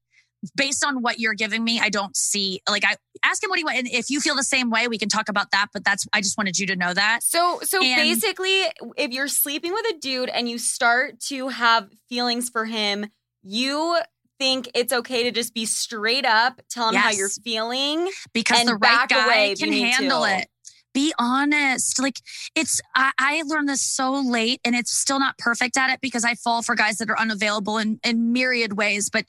based 0.55 0.85
on 0.85 1.01
what 1.01 1.19
you're 1.19 1.33
giving 1.33 1.63
me, 1.63 1.79
I 1.79 1.89
don't 1.89 2.15
see 2.15 2.61
like 2.69 2.85
I 2.85 2.95
ask 3.23 3.43
him 3.43 3.49
what 3.49 3.59
he 3.59 3.65
want. 3.65 3.77
And 3.77 3.87
if 3.87 4.09
you 4.09 4.19
feel 4.19 4.35
the 4.35 4.43
same 4.43 4.69
way, 4.69 4.87
we 4.87 4.97
can 4.97 5.09
talk 5.09 5.29
about 5.29 5.51
that. 5.51 5.67
But 5.73 5.83
that's 5.83 6.05
I 6.13 6.21
just 6.21 6.37
wanted 6.37 6.57
you 6.57 6.67
to 6.67 6.75
know 6.75 6.93
that. 6.93 7.19
So 7.23 7.59
so 7.63 7.83
and, 7.83 7.95
basically, 7.95 8.63
if 8.97 9.11
you're 9.11 9.27
sleeping 9.27 9.73
with 9.73 9.85
a 9.89 9.97
dude 9.99 10.29
and 10.29 10.49
you 10.49 10.57
start 10.57 11.19
to 11.27 11.49
have 11.49 11.89
feelings 12.07 12.49
for 12.49 12.65
him, 12.65 13.07
you 13.43 13.97
think 14.39 14.69
it's 14.73 14.93
okay 14.93 15.23
to 15.23 15.31
just 15.31 15.53
be 15.53 15.65
straight 15.65 16.25
up, 16.25 16.61
tell 16.69 16.87
him 16.87 16.93
yes. 16.93 17.03
how 17.03 17.11
you're 17.11 17.29
feeling, 17.29 18.09
because 18.33 18.65
the 18.65 18.75
right 18.75 19.07
guy 19.09 19.53
can 19.57 19.73
handle 19.73 20.23
it. 20.23 20.47
Be 20.93 21.13
honest. 21.19 21.99
Like 22.01 22.19
it's, 22.55 22.81
I, 22.95 23.11
I, 23.17 23.43
learned 23.45 23.69
this 23.69 23.81
so 23.81 24.11
late 24.13 24.59
and 24.65 24.75
it's 24.75 24.91
still 24.91 25.19
not 25.19 25.37
perfect 25.37 25.77
at 25.77 25.89
it 25.89 26.01
because 26.01 26.25
I 26.25 26.35
fall 26.35 26.61
for 26.61 26.75
guys 26.75 26.97
that 26.97 27.09
are 27.09 27.19
unavailable 27.19 27.77
in, 27.77 27.99
in 28.03 28.33
myriad 28.33 28.73
ways. 28.73 29.09
But 29.09 29.25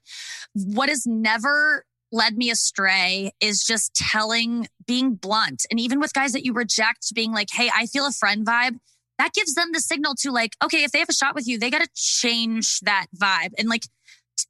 what 0.54 0.88
has 0.88 1.06
never 1.06 1.84
led 2.12 2.36
me 2.36 2.50
astray 2.50 3.30
is 3.40 3.62
just 3.62 3.94
telling, 3.94 4.66
being 4.86 5.14
blunt. 5.14 5.64
And 5.70 5.78
even 5.78 6.00
with 6.00 6.12
guys 6.12 6.32
that 6.32 6.44
you 6.44 6.52
reject, 6.52 7.14
being 7.14 7.32
like, 7.32 7.48
Hey, 7.52 7.70
I 7.74 7.86
feel 7.86 8.06
a 8.06 8.12
friend 8.12 8.46
vibe. 8.46 8.78
That 9.18 9.34
gives 9.34 9.54
them 9.54 9.68
the 9.72 9.80
signal 9.80 10.14
to 10.20 10.30
like, 10.30 10.52
okay, 10.64 10.82
if 10.82 10.92
they 10.92 10.98
have 10.98 11.10
a 11.10 11.14
shot 11.14 11.34
with 11.34 11.46
you, 11.46 11.58
they 11.58 11.70
got 11.70 11.82
to 11.82 11.88
change 11.94 12.80
that 12.80 13.06
vibe 13.14 13.50
and 13.58 13.68
like, 13.68 13.82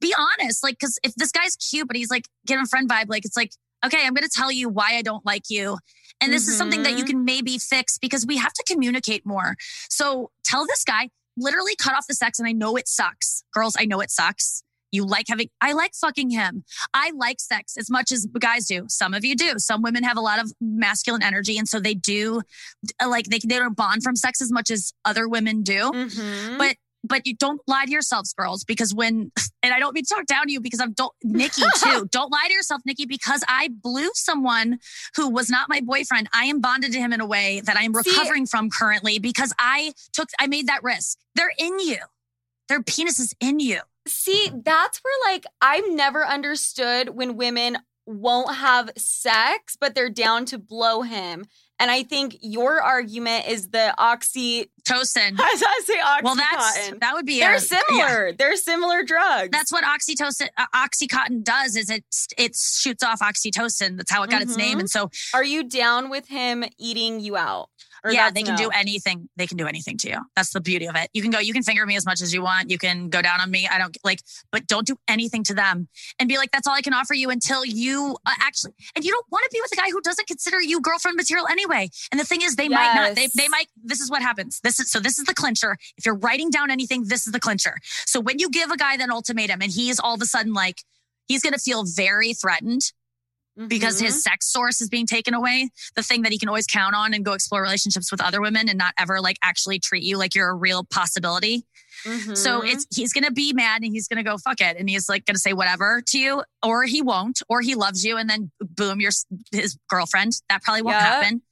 be 0.01 0.15
honest. 0.17 0.63
Like, 0.63 0.79
cause 0.79 0.99
if 1.03 1.15
this 1.17 1.33
guy's 1.33 1.57
cute, 1.57 1.89
but 1.89 1.97
he's 1.97 2.11
like 2.11 2.27
getting 2.47 2.63
a 2.63 2.67
friend 2.67 2.89
vibe, 2.89 3.09
like, 3.09 3.25
it's 3.25 3.37
like, 3.37 3.51
okay, 3.85 3.99
I'm 4.05 4.15
going 4.15 4.29
to 4.29 4.33
tell 4.33 4.53
you 4.53 4.69
why 4.69 4.97
I 4.97 5.03
don't 5.03 5.27
like 5.27 5.45
you. 5.49 5.79
And 6.21 6.33
this 6.33 6.45
mm-hmm. 6.45 6.51
is 6.51 6.59
something 6.59 6.83
that 6.83 6.93
you 6.93 6.99
mm-hmm. 6.99 7.07
can 7.07 7.25
maybe 7.25 7.59
fix 7.59 7.99
because 7.99 8.27
we 8.27 8.37
have 8.37 8.53
to 8.53 8.65
communicate 8.69 9.25
more. 9.25 9.57
So 9.89 10.31
tell 10.45 10.67
this 10.67 10.85
guy, 10.85 11.11
literally 11.37 11.77
cut 11.77 11.95
off 11.95 12.07
the 12.07 12.15
sex. 12.15 12.39
And 12.39 12.49
I 12.49 12.53
know 12.53 12.77
it 12.77 12.89
sucks. 12.89 13.45
Girls, 13.53 13.77
I 13.79 13.85
know 13.87 14.01
it 14.01 14.11
sucks. 14.11 14.63
You 14.93 15.07
like 15.07 15.27
having, 15.29 15.49
I 15.61 15.73
like 15.73 15.93
fucking 15.95 16.31
him. 16.31 16.65
I 16.93 17.13
like 17.15 17.39
sex 17.39 17.77
as 17.79 17.89
much 17.89 18.11
as 18.11 18.27
guys 18.39 18.67
do. 18.67 18.87
Some 18.89 19.15
of 19.15 19.25
you 19.25 19.37
do. 19.37 19.55
Some 19.59 19.83
women 19.83 20.03
have 20.03 20.17
a 20.17 20.21
lot 20.21 20.41
of 20.41 20.53
masculine 20.61 21.23
energy. 21.23 21.57
And 21.59 21.69
so 21.69 21.79
they 21.79 21.95
do, 21.95 22.43
like, 23.05 23.27
they, 23.27 23.39
they 23.39 23.59
don't 23.59 23.77
bond 23.77 24.03
from 24.03 24.17
sex 24.17 24.43
as 24.43 24.51
much 24.51 24.69
as 24.71 24.93
other 25.05 25.29
women 25.29 25.63
do. 25.63 25.93
Mm-hmm. 25.93 26.59
But 26.59 26.75
but 27.11 27.27
you 27.27 27.35
don't 27.35 27.61
lie 27.67 27.85
to 27.85 27.91
yourselves, 27.91 28.33
girls, 28.33 28.65
because 28.65 28.95
when, 28.95 29.33
and 29.63 29.75
I 29.75 29.81
don't 29.81 29.95
mean 29.95 30.05
to 30.05 30.15
talk 30.15 30.27
down 30.27 30.47
to 30.47 30.53
you 30.53 30.61
because 30.61 30.81
I'm 30.81 30.93
don't, 30.93 31.13
Nikki 31.23 31.63
too. 31.83 32.09
don't 32.11 32.31
lie 32.31 32.47
to 32.47 32.55
yourself, 32.55 32.81
Nikki, 32.87 33.05
because 33.05 33.45
I 33.49 33.69
blew 33.69 34.09
someone 34.15 34.79
who 35.17 35.29
was 35.29 35.51
not 35.51 35.69
my 35.69 35.81
boyfriend. 35.81 36.29
I 36.33 36.45
am 36.45 36.61
bonded 36.61 36.93
to 36.93 36.99
him 36.99 37.13
in 37.13 37.21
a 37.21 37.27
way 37.27 37.61
that 37.67 37.77
I 37.77 37.83
am 37.83 37.93
recovering 37.93 38.47
See, 38.47 38.51
from 38.51 38.71
currently 38.71 39.19
because 39.19 39.53
I 39.59 39.93
took, 40.13 40.29
I 40.39 40.47
made 40.47 40.69
that 40.69 40.85
risk. 40.85 41.19
They're 41.35 41.53
in 41.59 41.81
you. 41.81 41.99
Their 42.69 42.83
penis 42.83 43.19
is 43.19 43.35
in 43.41 43.59
you. 43.59 43.81
See, 44.07 44.51
that's 44.65 45.01
where 45.03 45.33
like 45.33 45.45
I've 45.61 45.91
never 45.91 46.25
understood 46.25 47.11
when 47.11 47.37
women 47.37 47.79
won't 48.07 48.55
have 48.55 48.91
sex, 48.97 49.77
but 49.79 49.95
they're 49.95 50.11
down 50.11 50.45
to 50.47 50.59
blow 50.59 51.03
him. 51.03 51.47
And 51.81 51.91
I 51.91 52.03
think 52.03 52.37
your 52.43 52.83
argument 52.83 53.49
is 53.49 53.71
the 53.71 53.95
oxytocin. 53.99 54.69
I 55.41 55.81
say 55.85 55.99
oxycontin. 55.99 56.23
Well, 56.23 56.35
that's 56.37 56.91
that 57.01 57.15
would 57.15 57.25
be. 57.25 57.41
They're 57.41 57.55
a, 57.55 57.61
similar. 57.61 58.29
Yeah. 58.29 58.33
They're 58.39 58.57
similar 58.57 59.03
drugs. 59.03 59.49
That's 59.51 59.73
what 59.73 59.83
oxytocin, 59.83 60.49
uh, 60.59 60.67
oxycontin 60.75 61.43
does. 61.43 61.77
Is 61.77 61.89
it 61.89 62.05
it 62.37 62.55
shoots 62.55 63.03
off 63.03 63.21
oxytocin. 63.21 63.97
That's 63.97 64.11
how 64.11 64.23
it 64.23 64.31
got 64.31 64.43
mm-hmm. 64.43 64.51
its 64.51 64.59
name. 64.59 64.69
Mm-hmm. 64.73 64.81
And 64.81 64.91
so, 64.91 65.11
are 65.33 65.43
you 65.43 65.65
down 65.65 66.11
with 66.11 66.29
him 66.29 66.65
eating 66.79 67.19
you 67.19 67.39
out? 67.39 67.71
Or 68.05 68.13
yeah, 68.13 68.31
they 68.31 68.43
can 68.43 68.55
no. 68.55 68.65
do 68.65 68.71
anything. 68.71 69.29
They 69.37 69.47
can 69.47 69.57
do 69.57 69.67
anything 69.67 69.97
to 69.99 70.09
you. 70.09 70.19
That's 70.37 70.53
the 70.53 70.61
beauty 70.61 70.87
of 70.87 70.97
it. 70.97 71.11
You 71.13 71.23
can 71.23 71.31
go, 71.31 71.39
you 71.39 71.53
can 71.53 71.63
finger 71.63 71.85
me 71.87 71.97
as 71.97 72.07
much 72.07 72.23
as 72.23 72.33
you 72.33 72.43
want. 72.43 72.71
You 72.71 72.79
can 72.79 73.09
go 73.09 73.23
down 73.23 73.41
on 73.41 73.51
me. 73.51 73.69
I 73.71 73.79
don't 73.79 73.97
like, 74.05 74.21
but 74.53 74.67
don't 74.67 74.87
do 74.87 74.97
anything 75.09 75.45
to 75.45 75.55
them 75.55 75.89
and 76.19 76.29
be 76.29 76.39
like, 76.39 76.51
that's 76.51 76.67
all 76.67 76.75
I 76.75 76.83
can 76.83 76.95
offer 76.95 77.15
you 77.15 77.31
until 77.31 77.65
you 77.65 78.17
uh, 78.27 78.33
actually, 78.41 78.73
and 78.95 79.05
you 79.05 79.13
don't 79.13 79.27
want 79.31 79.45
to 79.45 79.51
be 79.53 79.61
with 79.61 79.73
a 79.73 79.77
guy 79.77 79.91
who 79.91 80.01
doesn't 80.01 80.27
consider 80.27 80.61
you 80.61 80.81
girlfriend 80.81 81.17
material 81.17 81.47
anyway. 81.49 81.89
And 82.11 82.21
the 82.21 82.25
thing 82.25 82.43
is, 82.43 82.57
they 82.57 82.69
yes. 82.69 82.71
might 82.71 82.95
not, 82.95 83.17
they, 83.17 83.29
they 83.37 83.49
might, 83.49 83.67
this 83.83 84.01
is 84.01 84.11
what 84.11 84.23
happens. 84.23 84.61
This 84.63 84.81
is, 84.81 84.91
so 84.91 85.01
this 85.01 85.19
is 85.19 85.25
the 85.25 85.35
clincher. 85.35 85.77
If 85.97 86.07
you're 86.07 86.17
writing 86.17 86.51
down 86.51 86.71
anything, 86.71 87.05
this 87.07 87.27
is 87.27 87.33
the 87.33 87.41
clincher. 87.41 87.77
So 88.07 88.21
when 88.21 88.39
you 88.39 88.51
give 88.51 88.71
a 88.71 88.77
guy 88.77 88.97
that 88.97 89.11
ultimatum 89.11 89.63
and 89.63 89.71
he 89.71 89.91
is 89.91 90.01
all 90.01 90.15
of 90.15 90.23
a 90.23 90.27
sudden 90.27 90.53
like, 90.53 90.83
he's 91.29 91.43
going 91.43 91.53
to 91.53 91.61
feel 91.61 91.85
very 91.85 92.35
threatened 92.35 92.93
mm-hmm. 93.61 93.69
because 93.69 94.01
his 94.01 94.15
mm-hmm. 94.15 94.21
sex 94.21 94.51
source 94.51 94.81
is 94.81 94.89
being 94.89 95.07
taken 95.07 95.35
away, 95.35 95.71
the 95.95 96.03
thing 96.03 96.23
that 96.23 96.33
he 96.33 96.39
can 96.39 96.49
always 96.49 96.67
count 96.67 96.95
on 96.95 97.15
and 97.15 97.25
go 97.25 97.33
explore 97.33 97.63
relationships 97.63 98.11
with 98.11 98.23
other 98.23 98.41
women 98.41 98.69
and 98.69 98.79
not 98.79 98.95
ever 98.99 99.21
like 99.21 99.37
actually 99.43 99.79
treat 99.79 100.03
you 100.03 100.17
like 100.17 100.35
you're 100.35 100.49
a 100.49 100.55
real 100.55 100.85
possibility. 100.85 101.65
Mm-hmm. 102.05 102.35
So 102.35 102.63
it's 102.65 102.87
he's 102.95 103.13
gonna 103.13 103.31
be 103.31 103.53
mad 103.53 103.83
and 103.83 103.93
he's 103.93 104.09
gonna 104.09 104.23
go 104.23 104.39
fuck 104.39 104.61
it 104.61 104.77
and 104.79 104.89
he's 104.89 105.09
like 105.09 105.27
gonna 105.27 105.39
say 105.39 105.53
whatever 105.53 106.03
to 106.09 106.19
you, 106.19 106.43
or 106.63 106.85
he 106.85 107.03
won't, 107.03 107.43
or 107.49 107.61
he 107.61 107.75
loves 107.75 108.05
you 108.05 108.17
and 108.17 108.29
then 108.29 108.51
boom, 108.61 109.01
you're 109.01 109.13
his 109.53 109.79
girlfriend. 109.89 110.33
That 110.49 110.63
probably 110.63 110.83
won't 110.83 110.97
yep. 110.97 111.03
happen. 111.03 111.43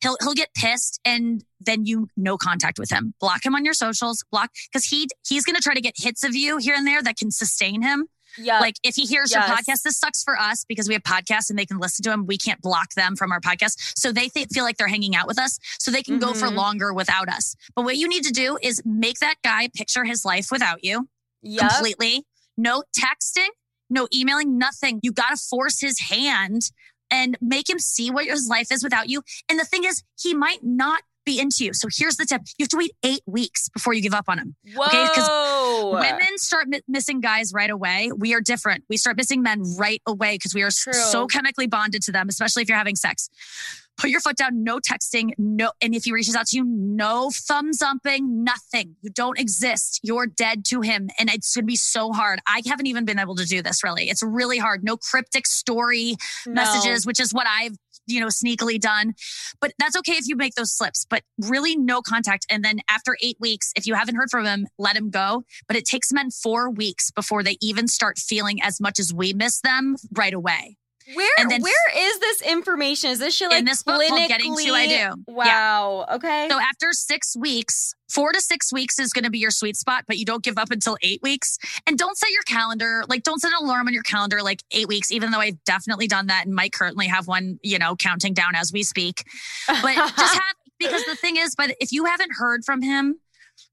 He'll 0.00 0.16
he'll 0.20 0.34
get 0.34 0.52
pissed 0.54 1.00
and 1.04 1.44
then 1.60 1.86
you 1.86 2.08
no 2.16 2.36
contact 2.36 2.78
with 2.78 2.90
him. 2.90 3.14
Block 3.20 3.46
him 3.46 3.54
on 3.54 3.64
your 3.64 3.74
socials. 3.74 4.24
Block 4.32 4.50
because 4.72 4.86
he 4.86 5.06
he's 5.26 5.44
gonna 5.44 5.60
try 5.60 5.74
to 5.74 5.80
get 5.80 5.94
hits 5.96 6.24
of 6.24 6.34
you 6.34 6.56
here 6.56 6.74
and 6.74 6.86
there 6.86 7.02
that 7.02 7.16
can 7.16 7.30
sustain 7.30 7.82
him. 7.82 8.08
Yeah. 8.38 8.60
Like 8.60 8.76
if 8.82 8.94
he 8.94 9.04
hears 9.04 9.32
yes. 9.32 9.46
your 9.46 9.56
podcast, 9.56 9.82
this 9.82 9.98
sucks 9.98 10.22
for 10.22 10.38
us 10.38 10.64
because 10.68 10.88
we 10.88 10.94
have 10.94 11.02
podcasts 11.02 11.50
and 11.50 11.58
they 11.58 11.66
can 11.66 11.78
listen 11.78 12.02
to 12.04 12.10
them. 12.10 12.26
We 12.26 12.38
can't 12.38 12.60
block 12.60 12.94
them 12.94 13.16
from 13.16 13.32
our 13.32 13.40
podcast. 13.40 13.98
So 13.98 14.12
they 14.12 14.28
th- 14.28 14.48
feel 14.52 14.64
like 14.64 14.76
they're 14.76 14.88
hanging 14.88 15.14
out 15.14 15.26
with 15.26 15.38
us. 15.38 15.58
So 15.78 15.90
they 15.90 16.02
can 16.02 16.18
mm-hmm. 16.18 16.28
go 16.28 16.34
for 16.34 16.46
mm-hmm. 16.46 16.56
longer 16.56 16.92
without 16.92 17.28
us. 17.28 17.54
But 17.74 17.84
what 17.84 17.96
you 17.96 18.08
need 18.08 18.24
to 18.24 18.32
do 18.32 18.58
is 18.62 18.82
make 18.84 19.18
that 19.20 19.36
guy 19.42 19.68
picture 19.74 20.04
his 20.04 20.24
life 20.24 20.48
without 20.50 20.84
you 20.84 21.08
yep. 21.42 21.70
completely. 21.70 22.24
No 22.56 22.82
texting, 22.96 23.48
no 23.88 24.08
emailing, 24.14 24.58
nothing. 24.58 25.00
You 25.02 25.12
got 25.12 25.30
to 25.30 25.36
force 25.36 25.80
his 25.80 25.98
hand 26.00 26.70
and 27.10 27.36
make 27.40 27.68
him 27.68 27.78
see 27.78 28.10
what 28.10 28.26
his 28.26 28.48
life 28.48 28.68
is 28.72 28.82
without 28.82 29.08
you. 29.08 29.22
And 29.48 29.58
the 29.58 29.64
thing 29.64 29.84
is, 29.84 30.02
he 30.18 30.34
might 30.34 30.60
not 30.62 31.02
be 31.24 31.38
into 31.38 31.64
you. 31.64 31.72
So 31.72 31.88
here's 31.94 32.16
the 32.16 32.24
tip. 32.24 32.42
You 32.58 32.64
have 32.64 32.70
to 32.70 32.76
wait 32.76 32.92
eight 33.04 33.22
weeks 33.26 33.68
before 33.68 33.92
you 33.92 34.02
give 34.02 34.14
up 34.14 34.24
on 34.28 34.38
him. 34.38 34.56
Whoa. 34.74 34.86
Okay. 34.86 35.04
Because 35.04 35.28
women 35.92 36.38
start 36.38 36.68
mi- 36.68 36.80
missing 36.88 37.20
guys 37.20 37.52
right 37.52 37.70
away. 37.70 38.10
We 38.16 38.34
are 38.34 38.40
different. 38.40 38.84
We 38.88 38.96
start 38.96 39.16
missing 39.16 39.42
men 39.42 39.62
right 39.78 40.02
away 40.06 40.36
because 40.36 40.54
we 40.54 40.62
are 40.62 40.70
True. 40.70 40.92
so 40.92 41.26
chemically 41.26 41.66
bonded 41.66 42.02
to 42.02 42.12
them, 42.12 42.28
especially 42.28 42.62
if 42.62 42.68
you're 42.68 42.78
having 42.78 42.96
sex. 42.96 43.28
Put 43.98 44.10
your 44.10 44.20
foot 44.20 44.36
down, 44.36 44.64
no 44.64 44.78
texting, 44.78 45.32
no. 45.36 45.70
And 45.82 45.94
if 45.94 46.04
he 46.04 46.12
reaches 46.12 46.34
out 46.34 46.46
to 46.46 46.56
you, 46.56 46.64
no 46.64 47.30
thumbs 47.30 47.82
upping, 47.82 48.42
nothing. 48.42 48.96
You 49.02 49.10
don't 49.10 49.38
exist. 49.38 50.00
You're 50.02 50.26
dead 50.26 50.64
to 50.66 50.80
him. 50.80 51.10
And 51.18 51.28
it's 51.30 51.54
going 51.54 51.64
to 51.64 51.66
be 51.66 51.76
so 51.76 52.10
hard. 52.10 52.40
I 52.46 52.62
haven't 52.66 52.86
even 52.86 53.04
been 53.04 53.18
able 53.18 53.34
to 53.36 53.44
do 53.44 53.62
this 53.62 53.84
really. 53.84 54.08
It's 54.08 54.22
really 54.22 54.58
hard. 54.58 54.82
No 54.82 54.96
cryptic 54.96 55.46
story 55.46 56.16
no. 56.46 56.54
messages, 56.54 57.06
which 57.06 57.20
is 57.20 57.34
what 57.34 57.46
I've 57.46 57.76
you 58.06 58.20
know, 58.20 58.26
sneakily 58.26 58.80
done. 58.80 59.14
But 59.60 59.72
that's 59.78 59.96
okay 59.98 60.12
if 60.12 60.26
you 60.26 60.36
make 60.36 60.54
those 60.54 60.72
slips, 60.72 61.06
but 61.08 61.22
really 61.38 61.76
no 61.76 62.02
contact. 62.02 62.46
And 62.50 62.64
then 62.64 62.80
after 62.88 63.16
eight 63.22 63.36
weeks, 63.40 63.72
if 63.76 63.86
you 63.86 63.94
haven't 63.94 64.16
heard 64.16 64.30
from 64.30 64.44
him, 64.44 64.66
let 64.78 64.96
him 64.96 65.10
go. 65.10 65.44
But 65.66 65.76
it 65.76 65.84
takes 65.84 66.12
men 66.12 66.30
four 66.30 66.70
weeks 66.70 67.10
before 67.10 67.42
they 67.42 67.56
even 67.60 67.88
start 67.88 68.18
feeling 68.18 68.62
as 68.62 68.80
much 68.80 68.98
as 68.98 69.12
we 69.12 69.32
miss 69.32 69.60
them 69.60 69.96
right 70.12 70.34
away. 70.34 70.76
Where 71.14 71.30
and 71.38 71.50
then, 71.50 71.62
where 71.62 71.96
is 71.96 72.18
this 72.20 72.42
information? 72.42 73.10
Is 73.10 73.18
this 73.18 73.34
shit 73.34 73.50
like 73.50 73.60
in 73.60 73.64
this 73.64 73.82
book 73.82 74.00
called 74.08 74.28
Getting 74.28 74.54
to 74.56 74.72
I 74.72 74.86
Do? 74.86 75.24
Wow. 75.26 76.06
Yeah. 76.08 76.14
Okay. 76.16 76.48
So 76.48 76.60
after 76.60 76.92
six 76.92 77.36
weeks, 77.36 77.94
four 78.08 78.32
to 78.32 78.40
six 78.40 78.72
weeks 78.72 78.98
is 78.98 79.12
going 79.12 79.24
to 79.24 79.30
be 79.30 79.38
your 79.38 79.50
sweet 79.50 79.76
spot, 79.76 80.04
but 80.06 80.18
you 80.18 80.24
don't 80.24 80.42
give 80.42 80.58
up 80.58 80.70
until 80.70 80.96
eight 81.02 81.20
weeks. 81.22 81.58
And 81.86 81.98
don't 81.98 82.16
set 82.16 82.30
your 82.30 82.42
calendar 82.42 83.04
like 83.08 83.22
don't 83.22 83.40
set 83.40 83.52
an 83.52 83.64
alarm 83.64 83.88
on 83.88 83.94
your 83.94 84.02
calendar 84.02 84.42
like 84.42 84.62
eight 84.70 84.88
weeks. 84.88 85.10
Even 85.10 85.30
though 85.30 85.40
I've 85.40 85.62
definitely 85.64 86.06
done 86.06 86.26
that 86.28 86.46
and 86.46 86.54
might 86.54 86.72
currently 86.72 87.06
have 87.06 87.26
one, 87.26 87.58
you 87.62 87.78
know, 87.78 87.96
counting 87.96 88.34
down 88.34 88.54
as 88.54 88.72
we 88.72 88.82
speak. 88.82 89.24
But 89.66 89.94
just 89.94 90.16
have 90.34 90.56
because 90.78 91.04
the 91.04 91.16
thing 91.16 91.36
is, 91.36 91.54
but 91.54 91.74
if 91.80 91.92
you 91.92 92.04
haven't 92.04 92.32
heard 92.36 92.64
from 92.64 92.82
him 92.82 93.18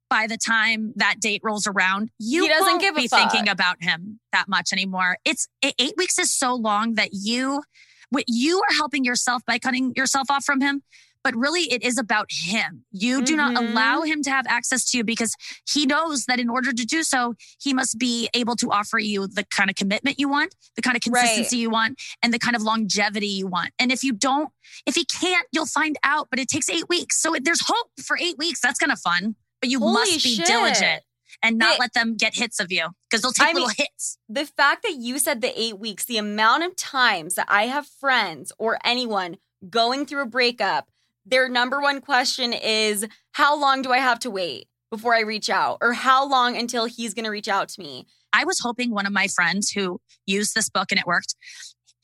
by 0.09 0.27
the 0.27 0.37
time 0.37 0.93
that 0.95 1.19
date 1.19 1.41
rolls 1.43 1.67
around, 1.67 2.09
you 2.17 2.43
he 2.43 2.49
doesn't 2.49 2.65
won't 2.65 2.81
give 2.81 2.95
be 2.95 3.07
thinking 3.07 3.47
about 3.47 3.77
him 3.81 4.19
that 4.31 4.47
much 4.47 4.73
anymore. 4.73 5.17
It's 5.23 5.47
eight 5.63 5.93
weeks 5.97 6.17
is 6.17 6.31
so 6.31 6.55
long 6.55 6.95
that 6.95 7.09
you, 7.13 7.61
what 8.09 8.25
you 8.27 8.59
are 8.59 8.73
helping 8.75 9.03
yourself 9.03 9.43
by 9.45 9.59
cutting 9.59 9.93
yourself 9.95 10.27
off 10.29 10.43
from 10.43 10.61
him. 10.61 10.81
But 11.21 11.35
really, 11.35 11.63
it 11.63 11.83
is 11.83 11.97
about 11.97 12.27
him. 12.31 12.85
You 12.91 13.17
mm-hmm. 13.17 13.25
do 13.25 13.35
not 13.35 13.55
mm-hmm. 13.55 13.73
allow 13.73 14.03
him 14.03 14.23
to 14.23 14.31
have 14.31 14.45
access 14.47 14.89
to 14.91 14.97
you 14.97 15.03
because 15.03 15.35
he 15.69 15.85
knows 15.85 16.25
that 16.25 16.39
in 16.39 16.49
order 16.49 16.71
to 16.71 16.85
do 16.85 17.03
so, 17.03 17.33
he 17.61 17.73
must 17.73 17.99
be 17.99 18.29
able 18.33 18.55
to 18.55 18.71
offer 18.71 18.97
you 18.99 19.27
the 19.27 19.43
kind 19.51 19.69
of 19.69 19.75
commitment 19.75 20.17
you 20.17 20.29
want, 20.29 20.55
the 20.77 20.81
kind 20.81 20.95
of 20.95 21.01
consistency 21.01 21.57
right. 21.57 21.61
you 21.61 21.69
want, 21.69 22.01
and 22.23 22.33
the 22.33 22.39
kind 22.39 22.55
of 22.55 22.61
longevity 22.61 23.27
you 23.27 23.47
want. 23.47 23.71
And 23.79 23.91
if 23.91 24.01
you 24.01 24.13
don't, 24.13 24.49
if 24.85 24.95
he 24.95 25.03
can't, 25.03 25.45
you'll 25.51 25.65
find 25.65 25.97
out. 26.05 26.29
But 26.29 26.39
it 26.39 26.47
takes 26.47 26.69
eight 26.69 26.87
weeks. 26.87 27.21
So 27.21 27.35
there's 27.39 27.67
hope 27.67 27.91
for 28.01 28.17
eight 28.17 28.37
weeks. 28.37 28.61
That's 28.61 28.79
kind 28.79 28.91
of 28.91 28.99
fun 28.99 29.35
but 29.61 29.69
you 29.69 29.79
Holy 29.79 29.93
must 29.93 30.23
be 30.23 30.35
shit. 30.35 30.45
diligent 30.45 31.03
and 31.41 31.57
not 31.57 31.79
let 31.79 31.93
them 31.93 32.15
get 32.15 32.35
hits 32.35 32.59
of 32.59 32.71
you 32.71 32.87
because 33.09 33.21
they'll 33.21 33.31
take 33.31 33.47
I 33.47 33.51
little 33.53 33.67
mean, 33.67 33.75
hits. 33.77 34.17
The 34.27 34.45
fact 34.45 34.83
that 34.83 34.95
you 34.95 35.19
said 35.19 35.41
the 35.41 35.59
eight 35.59 35.79
weeks, 35.79 36.05
the 36.05 36.17
amount 36.17 36.63
of 36.63 36.75
times 36.75 37.35
that 37.35 37.47
I 37.49 37.67
have 37.67 37.87
friends 37.87 38.51
or 38.57 38.79
anyone 38.83 39.37
going 39.69 40.05
through 40.05 40.23
a 40.23 40.27
breakup, 40.27 40.89
their 41.25 41.47
number 41.49 41.79
one 41.79 42.01
question 42.01 42.53
is, 42.53 43.07
How 43.33 43.59
long 43.59 43.81
do 43.81 43.91
I 43.91 43.99
have 43.99 44.19
to 44.19 44.31
wait 44.31 44.67
before 44.89 45.13
I 45.13 45.21
reach 45.21 45.49
out? 45.49 45.77
Or 45.81 45.93
how 45.93 46.27
long 46.27 46.57
until 46.57 46.85
he's 46.85 47.13
going 47.13 47.25
to 47.25 47.31
reach 47.31 47.47
out 47.47 47.69
to 47.69 47.81
me? 47.81 48.07
I 48.33 48.45
was 48.45 48.59
hoping 48.59 48.91
one 48.91 49.05
of 49.05 49.13
my 49.13 49.27
friends 49.27 49.71
who 49.71 49.99
used 50.25 50.55
this 50.55 50.69
book 50.69 50.91
and 50.91 50.99
it 50.99 51.05
worked, 51.05 51.35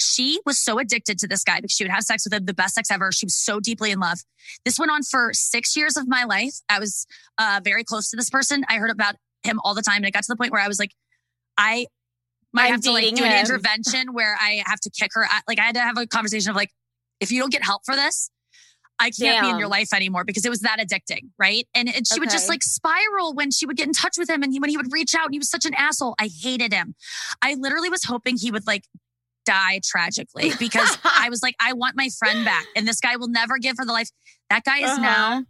she 0.06 0.39
was 0.45 0.60
so 0.60 0.80
addicted 0.80 1.20
to 1.20 1.28
this 1.28 1.43
guy 1.43 1.58
because 1.58 1.72
she 1.72 1.84
would 1.84 1.91
have 1.91 2.03
sex 2.03 2.26
with 2.26 2.34
him, 2.34 2.45
the 2.45 2.53
best 2.53 2.76
sex 2.76 2.91
ever. 2.91 3.12
She 3.12 3.26
was 3.26 3.36
so 3.36 3.60
deeply 3.60 3.91
in 3.91 3.99
love. 3.99 4.20
This 4.64 4.80
went 4.80 4.91
on 4.91 5.03
for 5.03 5.32
six 5.34 5.76
years 5.76 5.97
of 5.97 6.08
my 6.08 6.24
life. 6.24 6.56
I 6.70 6.80
was 6.80 7.06
uh, 7.38 7.62
very 7.64 7.84
close 7.84 8.10
to 8.12 8.18
this 8.18 8.30
person. 8.30 8.64
I 8.70 8.78
heard 8.78 8.91
about 8.91 9.16
him 9.43 9.60
all 9.64 9.74
the 9.74 9.82
time. 9.82 9.97
And 9.97 10.06
it 10.06 10.12
got 10.12 10.24
to 10.24 10.32
the 10.32 10.36
point 10.36 10.51
where 10.51 10.62
I 10.62 10.68
was 10.68 10.80
like, 10.80 10.91
I 11.58 11.88
might 12.53 12.66
I'm 12.66 12.72
have 12.74 12.82
to 12.82 12.91
like 12.91 13.16
do 13.16 13.24
him. 13.24 13.32
an 13.32 13.39
intervention 13.39 14.14
where 14.14 14.36
I 14.39 14.64
have 14.66 14.80
to 14.82 14.89
kick 14.89 15.12
her. 15.14 15.24
Out. 15.24 15.43
Like 15.47 15.60
I 15.60 15.64
had 15.64 15.76
to 15.76 15.82
have 15.82 15.97
a 15.97 16.08
conversation 16.08 16.49
of 16.49 16.56
like, 16.56 16.72
if 17.20 17.32
you 17.32 17.39
don't 17.39 17.51
get 17.51 17.64
help 17.64 17.82
for 17.86 17.95
this, 17.95 18.30
I 18.99 19.06
can't 19.06 19.18
Damn. 19.18 19.43
be 19.43 19.49
in 19.49 19.60
your 19.60 19.68
life 19.68 19.93
anymore 19.93 20.24
because 20.24 20.45
it 20.45 20.49
was 20.49 20.62
that 20.62 20.80
addicting, 20.80 21.30
right? 21.38 21.68
And, 21.76 21.93
and 21.93 22.08
she 22.08 22.14
okay. 22.14 22.20
would 22.22 22.30
just 22.30 22.47
like 22.47 22.64
spiral 22.64 23.34
when 23.34 23.51
she 23.51 23.66
would 23.66 23.76
get 23.76 23.88
in 23.88 23.93
touch 23.93 24.18
with 24.18 24.30
him 24.30 24.41
and 24.41 24.53
he, 24.53 24.60
when 24.60 24.70
he 24.70 24.78
would 24.78 24.91
reach 24.93 25.14
out 25.14 25.26
and 25.26 25.34
he 25.34 25.39
was 25.39 25.49
such 25.49 25.66
an 25.66 25.74
asshole. 25.74 26.16
I 26.20 26.30
hated 26.41 26.72
him. 26.72 26.95
I 27.41 27.56
literally 27.56 27.89
was 27.89 28.06
hoping 28.06 28.38
he 28.38 28.51
would 28.51 28.66
like 28.66 28.86
die 29.45 29.79
tragically 29.83 30.51
because 30.59 30.97
I 31.03 31.29
was 31.29 31.41
like, 31.41 31.55
I 31.59 31.73
want 31.73 31.95
my 31.95 32.09
friend 32.17 32.45
back 32.45 32.65
and 32.75 32.87
this 32.87 32.99
guy 32.99 33.15
will 33.15 33.29
never 33.29 33.57
give 33.57 33.77
her 33.77 33.85
the 33.85 33.93
life. 33.93 34.09
That 34.49 34.63
guy 34.63 34.79
is 34.79 34.91
uh-huh. 34.91 35.01
now 35.01 35.43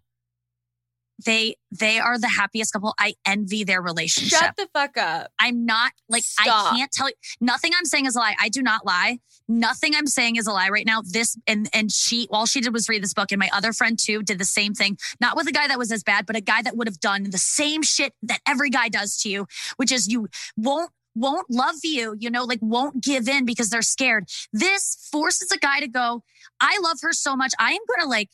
they 1.24 1.56
they 1.72 2.00
are 2.00 2.20
the 2.20 2.28
happiest 2.28 2.74
couple. 2.74 2.94
I 3.00 3.14
envy 3.26 3.64
their 3.64 3.82
relationship. 3.82 4.40
Shut 4.40 4.56
the 4.58 4.68
fuck 4.74 4.98
up. 4.98 5.32
I'm 5.40 5.66
not 5.66 5.92
like 6.10 6.24
Stop. 6.24 6.74
I 6.74 6.78
can't 6.78 6.92
tell 6.92 7.08
you 7.08 7.16
nothing 7.40 7.72
I'm 7.78 7.86
saying 7.86 8.06
is 8.06 8.16
a 8.16 8.20
lie. 8.20 8.36
I 8.40 8.50
do 8.50 8.62
not 8.62 8.86
lie. 8.86 9.20
Nothing 9.48 9.96
I'm 9.96 10.08
saying 10.08 10.36
is 10.36 10.48
a 10.48 10.52
lie 10.52 10.70
right 10.70 10.86
now. 10.86 11.02
This 11.04 11.38
and 11.48 11.70
and 11.74 11.92
she 11.92 12.28
all 12.32 12.46
she 12.46 12.62
did 12.62 12.74
was 12.74 12.90
read 12.90 13.04
this 13.04 13.14
book 13.14 13.32
and 13.32 13.40
my 13.40 13.50
other 13.54 13.72
friend 13.72 13.98
too 13.98 14.24
did 14.24 14.40
the 14.40 14.46
same 14.46 14.74
thing. 14.74 14.98
Not 15.22 15.38
with 15.38 15.48
a 15.48 15.52
guy 15.52 15.68
that 15.68 15.78
was 15.78 15.92
as 15.92 16.04
bad, 16.04 16.26
but 16.26 16.36
a 16.36 16.42
guy 16.42 16.62
that 16.62 16.76
would 16.76 16.88
have 16.88 17.00
done 17.00 17.30
the 17.30 17.38
same 17.38 17.82
shit 17.82 18.14
that 18.24 18.40
every 18.48 18.70
guy 18.70 18.90
does 18.90 19.18
to 19.20 19.30
you, 19.30 19.48
which 19.78 19.92
is 19.92 20.08
you 20.08 20.28
won't 20.58 20.92
won't 21.16 21.50
love 21.50 21.76
you, 21.84 22.16
you 22.20 22.30
know, 22.30 22.44
like 22.44 22.60
won't 22.62 23.04
give 23.04 23.28
in 23.28 23.46
because 23.46 23.70
they're 23.70 23.82
scared. 23.82 24.26
This 24.52 25.08
forces 25.12 25.52
a 25.52 25.58
guy 25.58 25.80
to 25.80 25.88
go, 25.88 26.24
I 26.60 26.78
love 26.84 26.98
her 27.02 27.14
so 27.14 27.36
much. 27.36 27.54
I 27.60 27.72
am 27.72 27.80
going 27.88 28.02
to 28.02 28.08
like 28.08 28.30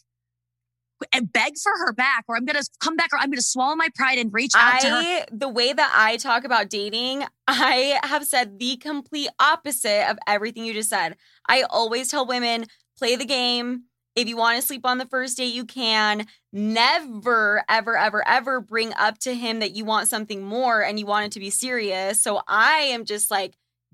and 1.13 1.31
beg 1.31 1.53
for 1.57 1.71
her 1.85 1.93
back 1.93 2.25
or 2.27 2.35
I'm 2.35 2.45
going 2.45 2.61
to 2.61 2.69
come 2.79 2.95
back 2.95 3.09
or 3.13 3.17
I'm 3.17 3.27
going 3.27 3.37
to 3.37 3.43
swallow 3.43 3.75
my 3.75 3.89
pride 3.95 4.19
and 4.19 4.31
reach 4.33 4.53
out 4.55 4.75
I, 4.75 4.79
to 4.79 4.89
her. 4.89 5.25
The 5.31 5.49
way 5.49 5.73
that 5.73 5.93
I 5.95 6.17
talk 6.17 6.43
about 6.43 6.69
dating, 6.69 7.23
I 7.47 7.99
have 8.03 8.25
said 8.25 8.59
the 8.59 8.77
complete 8.77 9.29
opposite 9.39 10.09
of 10.09 10.17
everything 10.27 10.65
you 10.65 10.73
just 10.73 10.89
said. 10.89 11.15
I 11.47 11.63
always 11.63 12.09
tell 12.09 12.25
women 12.25 12.65
play 12.97 13.15
the 13.15 13.25
game. 13.25 13.85
If 14.15 14.27
you 14.27 14.35
want 14.35 14.59
to 14.59 14.65
sleep 14.65 14.85
on 14.85 14.97
the 14.97 15.05
first 15.05 15.37
date, 15.37 15.53
you 15.53 15.65
can. 15.65 16.27
Never, 16.51 17.63
ever, 17.69 17.97
ever, 17.97 18.27
ever 18.27 18.59
bring 18.59 18.93
up 18.95 19.17
to 19.19 19.33
him 19.33 19.59
that 19.59 19.75
you 19.75 19.85
want 19.85 20.09
something 20.09 20.43
more 20.43 20.81
and 20.81 20.99
you 20.99 21.05
want 21.05 21.27
it 21.27 21.31
to 21.33 21.39
be 21.39 21.49
serious. 21.49 22.21
So 22.21 22.41
I 22.47 22.79
am 22.91 23.05
just 23.05 23.31
like, 23.31 23.53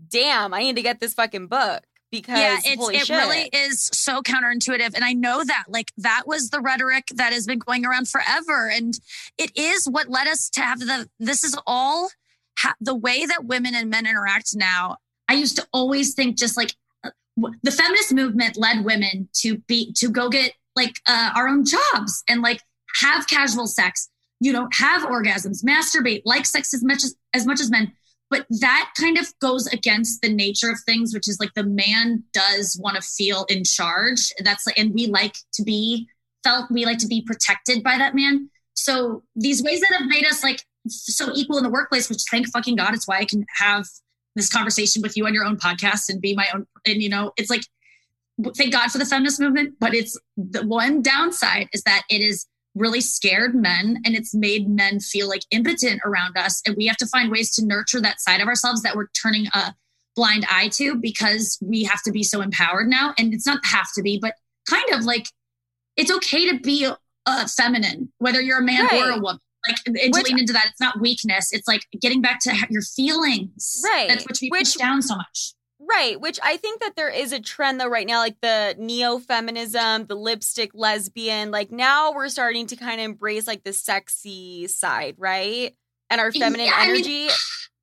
damn, 0.10 0.54
I 0.54 0.62
need 0.62 0.76
to 0.76 0.82
get 0.82 1.00
this 1.00 1.14
fucking 1.14 1.48
book 1.48 1.84
because 2.12 2.40
yeah, 2.40 2.58
it's, 2.64 2.90
it 2.90 3.06
shit. 3.06 3.16
really 3.16 3.50
is 3.54 3.90
so 3.94 4.22
counterintuitive. 4.22 4.96
And 4.96 5.04
I 5.04 5.14
know 5.14 5.44
that 5.44 5.66
like 5.68 5.92
that 5.98 6.24
was 6.26 6.50
the 6.50 6.62
rhetoric 6.62 7.08
that 7.16 7.34
has 7.34 7.46
been 7.46 7.60
going 7.60 7.86
around 7.86 8.08
forever. 8.08 8.70
And 8.70 8.98
it 9.38 9.52
is 9.56 9.86
what 9.86 10.10
led 10.10 10.28
us 10.28 10.50
to 10.52 10.62
have 10.62 10.80
the, 10.80 11.10
this 11.20 11.44
is 11.44 11.58
all 11.68 12.10
ha- 12.58 12.76
the 12.80 12.96
way 12.96 13.26
that 13.26 13.46
women 13.46 13.76
and 13.76 13.90
men 13.90 14.08
interact 14.08 14.56
now. 14.56 14.98
I 15.30 15.34
used 15.34 15.58
to 15.58 15.68
always 15.74 16.14
think 16.14 16.38
just 16.38 16.58
like 16.58 16.74
the 17.64 17.72
feminist 17.72 18.14
movement 18.14 18.58
led 18.58 18.84
women 18.84 19.30
to 19.42 19.58
be, 19.68 19.94
to 19.94 20.10
go 20.10 20.30
get 20.30 20.54
like 20.76 21.00
uh, 21.08 21.32
our 21.36 21.48
own 21.48 21.66
jobs 21.66 22.24
and 22.28 22.42
like 22.42 22.62
have 23.02 23.28
casual 23.28 23.68
sex, 23.68 24.10
you 24.40 24.52
know, 24.52 24.68
have 24.74 25.04
orgasms, 25.04 25.64
masturbate, 25.64 26.22
like 26.26 26.46
sex 26.46 26.74
as 26.74 26.84
much 26.84 27.04
as, 27.04 27.16
as 27.34 27.46
much 27.46 27.60
as 27.60 27.70
men. 27.70 27.92
But 28.30 28.46
that 28.60 28.92
kind 29.00 29.18
of 29.18 29.28
goes 29.40 29.68
against 29.68 30.22
the 30.22 30.34
nature 30.34 30.70
of 30.70 30.80
things 30.86 31.14
which 31.14 31.30
is 31.30 31.40
like 31.40 31.54
the 31.54 31.64
man 31.64 32.24
does 32.34 32.78
want 32.82 32.96
to 32.96 33.02
feel 33.02 33.46
in 33.50 33.64
charge. 33.64 34.34
That's 34.44 34.68
like 34.68 34.78
and 34.78 34.94
we 34.94 35.08
like 35.08 35.36
to 35.54 35.64
be 35.64 36.08
felt 36.44 36.70
we 36.70 36.86
like 36.86 36.98
to 37.00 37.08
be 37.08 37.22
protected 37.22 37.84
by 37.84 37.98
that 37.98 38.16
man. 38.16 38.50
So 38.74 39.24
these 39.36 39.64
ways 39.64 39.80
that 39.82 39.96
have 39.98 40.08
made 40.08 40.26
us 40.26 40.44
like 40.44 40.62
so 40.90 41.32
equal 41.34 41.58
in 41.58 41.64
the 41.64 41.70
workplace 41.70 42.10
which 42.10 42.24
thank 42.30 42.48
fucking 42.50 42.76
god 42.76 42.94
it's 42.94 43.08
why 43.08 43.18
i 43.18 43.26
can 43.26 43.46
have 43.56 43.86
this 44.38 44.50
conversation 44.50 45.02
with 45.02 45.18
you 45.18 45.26
on 45.26 45.34
your 45.34 45.46
own 45.46 45.58
podcast 45.58 46.10
and 46.10 46.22
be 46.22 46.36
my 46.36 46.48
own 46.54 46.66
and 46.86 47.02
you 47.02 47.10
know 47.10 47.32
it's 47.38 47.50
like 47.50 47.64
thank 48.56 48.72
god 48.72 48.90
for 48.92 48.98
the 48.98 49.06
feminist 49.06 49.40
movement 49.40 49.74
but 49.80 49.94
it's 49.94 50.20
the 50.38 50.66
one 50.66 51.02
downside 51.02 51.68
is 51.74 51.82
that 51.84 52.04
it 52.10 52.22
is 52.22 52.46
really 52.78 53.02
scared 53.02 53.56
men 53.56 54.02
and 54.06 54.16
it's 54.16 54.34
made 54.34 54.70
men 54.70 55.00
feel 55.00 55.28
like 55.28 55.42
impotent 55.52 56.02
around 56.06 56.38
us. 56.38 56.62
And 56.66 56.76
we 56.76 56.86
have 56.88 56.98
to 56.98 57.08
find 57.08 57.32
ways 57.32 57.54
to 57.56 57.66
nurture 57.66 58.02
that 58.02 58.22
side 58.22 58.42
of 58.42 58.48
ourselves 58.48 58.82
that 58.84 58.96
we're 58.96 59.08
turning 59.22 59.48
a 59.54 59.74
blind 60.16 60.46
eye 60.50 60.70
to 60.74 60.96
because 60.96 61.58
we 61.62 61.84
have 61.84 62.02
to 62.04 62.12
be 62.12 62.24
so 62.24 62.42
empowered 62.42 62.88
now. 62.88 63.14
And 63.18 63.34
it's 63.34 63.46
not 63.46 63.60
have 63.66 63.88
to 63.96 64.02
be, 64.02 64.20
but 64.20 64.34
kind 64.70 64.90
of 64.92 65.04
like 65.04 65.28
it's 65.96 66.12
okay 66.12 66.50
to 66.52 66.60
be 66.60 66.88
a 67.26 67.48
feminine, 67.48 68.12
whether 68.20 68.42
you're 68.42 68.60
a 68.60 68.64
man 68.64 68.86
right. 68.86 69.02
or 69.02 69.12
a 69.12 69.20
woman. 69.20 69.40
Like 69.68 69.78
and 69.86 70.14
to 70.14 70.24
lean 70.24 70.40
into 70.40 70.54
that, 70.54 70.68
it's 70.70 70.82
not 70.82 71.00
weakness. 71.00 71.50
It's 71.52 71.68
like 71.68 71.82
getting 72.02 72.22
back 72.22 72.40
to 72.42 72.54
your 72.70 72.82
feelings. 72.82 73.82
Right. 73.84 74.10
That's 74.10 74.26
which 74.28 74.40
we 74.42 74.50
which, 74.50 74.66
push 74.66 74.76
down 74.76 75.02
so 75.02 75.16
much. 75.16 75.54
Right, 75.80 76.20
which 76.20 76.40
I 76.44 76.58
think 76.58 76.82
that 76.82 76.96
there 76.96 77.10
is 77.10 77.32
a 77.32 77.40
trend 77.40 77.80
though 77.80 77.88
right 77.88 78.08
now, 78.08 78.20
like 78.20 78.38
the 78.42 78.76
neo 78.78 79.20
feminism, 79.20 80.08
the 80.08 80.16
lipstick 80.16 80.72
lesbian. 80.74 81.52
Like 81.52 81.72
now 81.72 82.14
we're 82.14 82.30
starting 82.30 82.68
to 82.68 82.76
kind 82.76 83.00
of 83.00 83.06
embrace 83.06 83.48
like 83.48 83.64
the 83.64 83.74
sexy 83.74 84.68
side, 84.68 85.16
right? 85.18 85.76
And 86.10 86.20
our 86.20 86.32
feminine 86.32 86.68
yeah, 86.68 86.80
energy. 86.82 87.26
I 87.26 87.28
mean, 87.28 87.30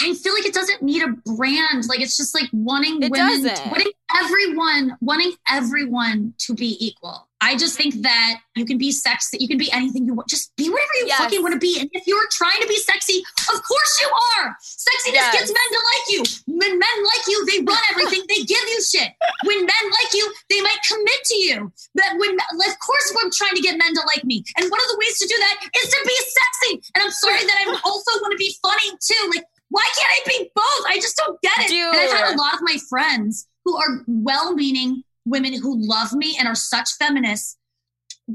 I 0.00 0.14
feel 0.14 0.34
like 0.34 0.46
it 0.46 0.54
doesn't 0.54 0.82
need 0.82 1.02
a 1.02 1.12
brand. 1.36 1.86
Like 1.88 2.00
it's 2.00 2.16
just 2.16 2.34
like 2.34 2.48
wanting 2.52 3.02
it 3.02 3.12
women, 3.12 3.44
doesn't. 3.44 3.70
wanting 3.70 3.92
everyone, 4.16 4.96
wanting 5.00 5.32
everyone 5.48 6.34
to 6.38 6.54
be 6.54 6.76
equal. 6.84 7.28
I 7.44 7.56
just 7.60 7.76
think 7.76 8.00
that 8.00 8.40
you 8.56 8.64
can 8.64 8.78
be 8.78 8.90
sexy, 8.90 9.36
you 9.38 9.46
can 9.46 9.58
be 9.58 9.70
anything 9.70 10.06
you 10.06 10.14
want. 10.14 10.28
Just 10.28 10.56
be 10.56 10.70
whatever 10.70 10.96
you 10.96 11.12
yes. 11.12 11.18
fucking 11.18 11.42
want 11.42 11.52
to 11.52 11.60
be. 11.60 11.76
And 11.78 11.90
if 11.92 12.06
you're 12.06 12.26
trying 12.32 12.56
to 12.62 12.66
be 12.66 12.76
sexy, 12.76 13.20
of 13.52 13.60
course 13.60 13.92
you 14.00 14.08
are. 14.08 14.56
Sexiness 14.64 15.12
yes. 15.12 15.34
gets 15.34 15.52
men 15.52 15.68
to 15.76 15.80
like 15.84 16.04
you. 16.08 16.20
When 16.56 16.72
men 16.78 16.96
like 17.04 17.24
you, 17.28 17.44
they 17.44 17.58
run 17.60 17.84
everything. 17.92 18.24
they 18.32 18.48
give 18.48 18.64
you 18.64 18.80
shit. 18.80 19.12
When 19.44 19.60
men 19.60 19.84
like 19.84 20.10
you, 20.14 20.24
they 20.48 20.60
might 20.62 20.80
commit 20.88 21.20
to 21.24 21.36
you. 21.36 21.72
But 21.94 22.16
when, 22.16 22.32
of 22.32 22.74
course, 22.80 23.06
I'm 23.20 23.30
trying 23.30 23.56
to 23.56 23.62
get 23.62 23.76
men 23.76 23.92
to 23.92 24.02
like 24.16 24.24
me. 24.24 24.42
And 24.56 24.64
one 24.64 24.80
of 24.80 24.88
the 24.88 24.98
ways 25.04 25.18
to 25.20 25.28
do 25.28 25.36
that 25.36 25.68
is 25.84 25.88
to 25.90 26.00
be 26.00 26.16
sexy. 26.16 26.72
And 26.96 27.04
I'm 27.04 27.12
sorry 27.12 27.44
that 27.44 27.56
I 27.60 27.80
also 27.84 28.10
want 28.24 28.32
to 28.32 28.40
be 28.40 28.56
funny 28.64 28.88
too. 29.04 29.22
Like 29.36 29.44
why 29.74 29.82
can't 29.98 30.12
I 30.12 30.20
be 30.28 30.50
both? 30.54 30.86
I 30.86 31.00
just 31.00 31.16
don't 31.16 31.40
get 31.42 31.52
it. 31.58 31.68
Dude. 31.68 31.94
And 31.94 31.96
I've 31.96 32.10
had 32.12 32.34
a 32.34 32.38
lot 32.38 32.54
of 32.54 32.60
my 32.62 32.76
friends 32.88 33.48
who 33.64 33.76
are 33.76 34.04
well-meaning 34.06 35.02
women 35.24 35.52
who 35.52 35.76
love 35.76 36.12
me 36.12 36.36
and 36.38 36.46
are 36.46 36.54
such 36.54 36.90
feminists 36.92 37.56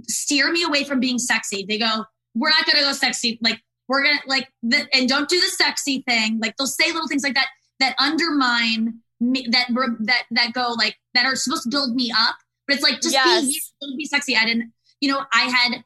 steer 0.09 0.51
me 0.51 0.63
away 0.63 0.83
from 0.83 0.99
being 0.99 1.17
sexy. 1.17 1.65
They 1.65 1.77
go, 1.77 2.03
"We're 2.35 2.49
not 2.49 2.65
gonna 2.65 2.83
go 2.83 2.91
sexy. 2.91 3.39
Like 3.41 3.61
we're 3.87 4.03
gonna 4.03 4.19
like 4.27 4.49
the, 4.63 4.85
and 4.93 5.07
don't 5.07 5.29
do 5.29 5.39
the 5.39 5.47
sexy 5.47 6.03
thing." 6.05 6.39
Like 6.41 6.57
they'll 6.57 6.67
say 6.67 6.91
little 6.91 7.07
things 7.07 7.23
like 7.23 7.35
that 7.35 7.47
that 7.79 7.95
undermine 7.99 8.99
me, 9.21 9.47
that 9.51 9.67
that 10.01 10.23
that 10.31 10.51
go 10.51 10.75
like 10.77 10.97
that 11.13 11.25
are 11.25 11.37
supposed 11.37 11.63
to 11.63 11.69
build 11.69 11.95
me 11.95 12.11
up. 12.11 12.35
But 12.67 12.75
it's 12.75 12.83
like 12.83 12.95
just 12.95 13.13
yes. 13.13 13.45
be 13.45 13.61
don't 13.81 13.97
be 13.97 14.05
sexy. 14.05 14.35
I 14.35 14.45
didn't. 14.45 14.73
You 14.99 15.13
know, 15.13 15.23
I 15.31 15.43
had 15.43 15.85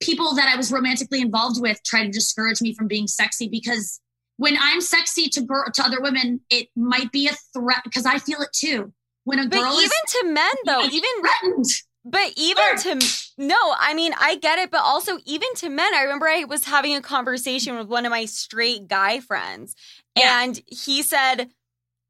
people 0.00 0.34
that 0.34 0.52
I 0.52 0.56
was 0.56 0.72
romantically 0.72 1.20
involved 1.20 1.60
with 1.60 1.80
try 1.84 2.02
to 2.04 2.10
discourage 2.10 2.60
me 2.60 2.74
from 2.74 2.88
being 2.88 3.06
sexy 3.06 3.48
because 3.48 4.00
when 4.36 4.56
I'm 4.60 4.80
sexy 4.80 5.28
to 5.30 5.42
girl 5.42 5.64
to 5.72 5.82
other 5.82 6.00
women, 6.00 6.40
it 6.50 6.68
might 6.76 7.12
be 7.12 7.28
a 7.28 7.32
threat 7.52 7.82
because 7.84 8.06
I 8.06 8.18
feel 8.18 8.40
it 8.40 8.52
too. 8.52 8.92
When 9.24 9.38
a 9.38 9.46
girl, 9.46 9.62
but 9.62 9.68
girl 9.68 9.72
even 9.74 9.84
is, 9.84 10.12
to 10.12 10.26
men 10.26 10.52
though, 10.66 10.84
even 10.84 11.10
threatened. 11.20 11.66
But 12.04 12.32
even 12.36 12.76
to 12.78 13.16
no, 13.38 13.56
I 13.78 13.94
mean 13.94 14.12
I 14.18 14.36
get 14.36 14.58
it, 14.58 14.70
but 14.70 14.82
also 14.82 15.18
even 15.24 15.48
to 15.56 15.70
men, 15.70 15.94
I 15.94 16.02
remember 16.02 16.28
I 16.28 16.44
was 16.44 16.64
having 16.64 16.94
a 16.94 17.00
conversation 17.00 17.78
with 17.78 17.88
one 17.88 18.04
of 18.04 18.10
my 18.10 18.26
straight 18.26 18.88
guy 18.88 19.20
friends, 19.20 19.74
yeah. 20.14 20.42
and 20.42 20.60
he 20.66 21.02
said 21.02 21.48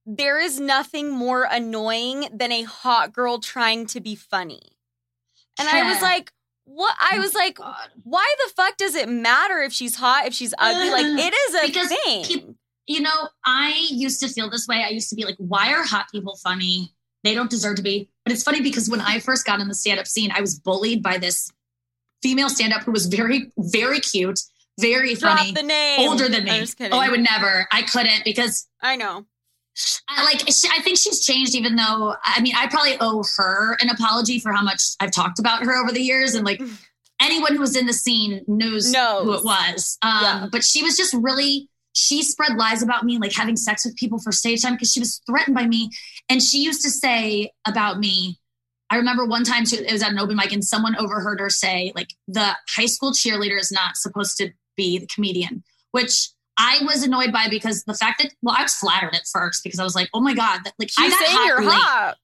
there 0.06 0.40
is 0.40 0.58
nothing 0.60 1.10
more 1.10 1.46
annoying 1.48 2.28
than 2.32 2.52
a 2.52 2.62
hot 2.62 3.12
girl 3.12 3.38
trying 3.38 3.86
to 3.86 4.00
be 4.00 4.14
funny. 4.14 4.60
And 5.58 5.68
yeah. 5.72 5.84
I 5.84 5.92
was 5.92 6.02
like, 6.02 6.32
what 6.64 6.96
I 6.98 7.16
oh 7.16 7.20
was 7.20 7.34
like, 7.34 7.56
God. 7.56 7.88
why 8.02 8.26
the 8.44 8.52
fuck 8.54 8.76
does 8.76 8.94
it 8.94 9.08
matter 9.08 9.60
if 9.60 9.72
she's 9.72 9.96
hot, 9.96 10.26
if 10.26 10.34
she's 10.34 10.54
ugly? 10.58 10.90
Like 10.90 11.04
it 11.06 11.34
is 11.34 11.54
a 11.54 11.66
because 11.66 11.88
thing. 12.04 12.56
you 12.86 13.00
know, 13.00 13.28
I 13.44 13.86
used 13.90 14.20
to 14.20 14.28
feel 14.28 14.50
this 14.50 14.66
way. 14.66 14.84
I 14.84 14.88
used 14.90 15.08
to 15.10 15.16
be 15.16 15.24
like, 15.24 15.36
why 15.38 15.72
are 15.72 15.84
hot 15.84 16.06
people 16.10 16.36
funny? 16.42 16.94
They 17.22 17.34
don't 17.34 17.50
deserve 17.50 17.76
to 17.76 17.82
be. 17.82 18.10
But 18.24 18.32
it's 18.32 18.42
funny 18.42 18.60
because 18.60 18.88
when 18.88 19.00
I 19.00 19.18
first 19.18 19.46
got 19.46 19.60
in 19.60 19.68
the 19.68 19.74
stand-up 19.74 20.06
scene, 20.06 20.30
I 20.34 20.40
was 20.40 20.58
bullied 20.58 21.02
by 21.02 21.18
this 21.18 21.50
female 22.22 22.48
stand-up 22.48 22.82
who 22.82 22.92
was 22.92 23.06
very, 23.06 23.52
very 23.58 24.00
cute, 24.00 24.40
very 24.80 25.14
Drop 25.14 25.38
funny, 25.38 25.52
the 25.52 25.62
name. 25.62 26.08
older 26.08 26.28
than 26.28 26.44
me. 26.44 26.66
Oh, 26.90 26.98
I 26.98 27.08
would 27.10 27.20
never. 27.20 27.66
I 27.72 27.82
couldn't 27.82 28.24
because 28.24 28.66
I 28.80 28.96
know. 28.96 29.26
I 30.08 30.24
like 30.24 30.42
I 30.42 30.82
think 30.82 30.98
she's 30.98 31.24
changed 31.24 31.54
even 31.54 31.74
though 31.76 32.14
I 32.24 32.40
mean 32.40 32.54
I 32.56 32.68
probably 32.68 32.96
owe 33.00 33.24
her 33.36 33.76
an 33.80 33.90
apology 33.90 34.38
for 34.38 34.52
how 34.52 34.62
much 34.62 34.80
I've 35.00 35.10
talked 35.10 35.38
about 35.38 35.64
her 35.64 35.74
over 35.82 35.90
the 35.90 36.00
years 36.00 36.34
and 36.34 36.44
like 36.44 36.62
anyone 37.20 37.54
who 37.54 37.60
was 37.60 37.74
in 37.74 37.86
the 37.86 37.92
scene 37.92 38.44
knows, 38.46 38.92
knows. 38.92 39.24
who 39.24 39.34
it 39.34 39.44
was 39.44 39.98
um, 40.02 40.22
yeah. 40.22 40.46
but 40.50 40.62
she 40.62 40.82
was 40.82 40.96
just 40.96 41.14
really 41.14 41.68
she 41.92 42.22
spread 42.22 42.56
lies 42.56 42.82
about 42.82 43.04
me 43.04 43.18
like 43.18 43.32
having 43.32 43.56
sex 43.56 43.84
with 43.84 43.96
people 43.96 44.18
for 44.18 44.30
stage 44.30 44.62
time 44.62 44.74
because 44.74 44.92
she 44.92 45.00
was 45.00 45.20
threatened 45.26 45.56
by 45.56 45.66
me 45.66 45.90
and 46.28 46.42
she 46.42 46.62
used 46.62 46.82
to 46.82 46.90
say 46.90 47.50
about 47.66 47.98
me 47.98 48.38
I 48.90 48.96
remember 48.96 49.24
one 49.24 49.44
time 49.44 49.64
she, 49.64 49.76
it 49.76 49.90
was 49.90 50.02
at 50.02 50.12
an 50.12 50.18
open 50.20 50.36
mic 50.36 50.52
and 50.52 50.62
someone 50.62 50.94
overheard 50.96 51.40
her 51.40 51.50
say 51.50 51.92
like 51.96 52.10
the 52.28 52.54
high 52.68 52.86
school 52.86 53.10
cheerleader 53.10 53.58
is 53.58 53.72
not 53.72 53.96
supposed 53.96 54.36
to 54.36 54.52
be 54.76 54.98
the 54.98 55.06
comedian 55.06 55.64
which 55.90 56.30
I 56.56 56.78
was 56.84 57.02
annoyed 57.02 57.32
by 57.32 57.48
because 57.48 57.84
the 57.84 57.94
fact 57.94 58.22
that 58.22 58.32
well, 58.42 58.54
I 58.56 58.62
was 58.62 58.74
flattered 58.74 59.14
at 59.14 59.22
first 59.32 59.64
because 59.64 59.80
I 59.80 59.84
was 59.84 59.94
like, 59.94 60.08
oh 60.14 60.20
my 60.20 60.34
god, 60.34 60.60
that, 60.64 60.74
like 60.78 60.88
She's 60.90 60.98
I 60.98 61.08
got 61.08 61.26
saying 61.26 61.36
hot 61.38 61.46
you're 61.46 61.60
late. 61.64 61.72
hot. 61.72 62.16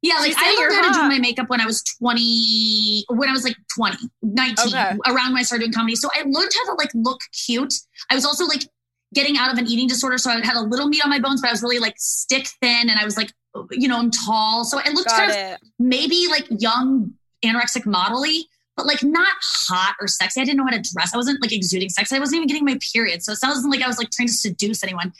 Yeah, 0.00 0.14
like 0.20 0.34
I 0.36 0.54
learned 0.54 0.74
how 0.74 0.92
to 0.92 1.00
do 1.00 1.08
my 1.08 1.18
makeup 1.18 1.48
when 1.50 1.60
I 1.60 1.66
was 1.66 1.82
20, 1.82 3.04
when 3.08 3.28
I 3.28 3.32
was 3.32 3.42
like 3.42 3.56
20, 3.74 3.96
19, 4.22 4.68
okay. 4.68 4.96
around 5.06 5.32
when 5.32 5.38
I 5.38 5.42
started 5.42 5.64
doing 5.64 5.72
comedy. 5.72 5.96
So 5.96 6.08
I 6.14 6.20
learned 6.20 6.52
how 6.54 6.64
to 6.66 6.74
like 6.78 6.90
look 6.94 7.20
cute. 7.46 7.74
I 8.08 8.14
was 8.14 8.24
also 8.24 8.46
like 8.46 8.62
getting 9.12 9.36
out 9.38 9.52
of 9.52 9.58
an 9.58 9.66
eating 9.66 9.88
disorder. 9.88 10.16
So 10.18 10.30
I 10.30 10.44
had 10.44 10.54
a 10.54 10.60
little 10.60 10.86
meat 10.86 11.02
on 11.04 11.10
my 11.10 11.18
bones, 11.18 11.40
but 11.40 11.48
I 11.48 11.50
was 11.52 11.62
really 11.62 11.80
like 11.80 11.94
stick 11.98 12.46
thin 12.62 12.88
and 12.88 12.98
I 12.98 13.04
was 13.04 13.16
like, 13.16 13.32
you 13.72 13.88
know, 13.88 13.98
I'm 13.98 14.12
tall. 14.12 14.64
So 14.64 14.78
I 14.78 14.90
looked 14.90 15.08
Got 15.08 15.18
kind 15.18 15.32
it. 15.32 15.54
of 15.54 15.68
maybe 15.80 16.26
like 16.30 16.46
young 16.48 17.14
anorexic 17.44 17.84
modelly, 17.84 18.42
but 18.78 18.86
like 18.86 19.02
not 19.02 19.34
hot 19.42 19.96
or 20.00 20.06
sexy. 20.06 20.40
I 20.40 20.44
didn't 20.44 20.56
know 20.56 20.64
how 20.64 20.70
to 20.70 20.90
dress. 20.94 21.12
I 21.12 21.16
wasn't 21.16 21.42
like 21.42 21.52
exuding 21.52 21.90
sex. 21.90 22.12
I 22.12 22.20
wasn't 22.20 22.36
even 22.36 22.46
getting 22.46 22.64
my 22.64 22.78
period. 22.92 23.24
So 23.24 23.32
it 23.32 23.38
sounds 23.38 23.66
like 23.66 23.82
I 23.82 23.88
was 23.88 23.98
like 23.98 24.10
trying 24.10 24.28
to 24.28 24.34
seduce 24.34 24.84
anyone. 24.84 25.12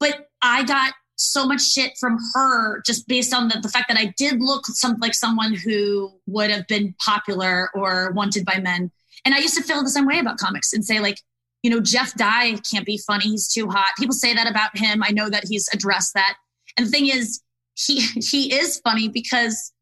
But 0.00 0.26
I 0.42 0.64
got 0.64 0.94
so 1.14 1.46
much 1.46 1.62
shit 1.62 1.92
from 1.98 2.18
her 2.34 2.82
just 2.82 3.06
based 3.06 3.32
on 3.32 3.48
the, 3.48 3.60
the 3.60 3.68
fact 3.68 3.86
that 3.88 3.96
I 3.96 4.12
did 4.16 4.40
look 4.40 4.66
some, 4.66 4.96
like 5.00 5.14
someone 5.14 5.54
who 5.54 6.10
would 6.26 6.50
have 6.50 6.66
been 6.66 6.94
popular 6.98 7.70
or 7.72 8.10
wanted 8.12 8.44
by 8.44 8.58
men. 8.58 8.90
And 9.24 9.32
I 9.32 9.38
used 9.38 9.56
to 9.56 9.62
feel 9.62 9.82
the 9.82 9.90
same 9.90 10.06
way 10.06 10.18
about 10.18 10.38
comics 10.38 10.72
and 10.72 10.84
say, 10.84 10.98
like, 10.98 11.20
you 11.62 11.70
know, 11.70 11.80
Jeff 11.80 12.14
Dye 12.16 12.58
can't 12.68 12.84
be 12.86 12.98
funny. 12.98 13.26
He's 13.26 13.48
too 13.48 13.68
hot. 13.68 13.90
People 13.96 14.14
say 14.14 14.34
that 14.34 14.50
about 14.50 14.76
him. 14.76 15.04
I 15.04 15.10
know 15.10 15.30
that 15.30 15.44
he's 15.48 15.68
addressed 15.72 16.14
that. 16.14 16.34
And 16.76 16.86
the 16.86 16.90
thing 16.90 17.06
is, 17.06 17.40
he 17.74 18.00
he 18.00 18.52
is 18.52 18.80
funny 18.80 19.08
because 19.08 19.72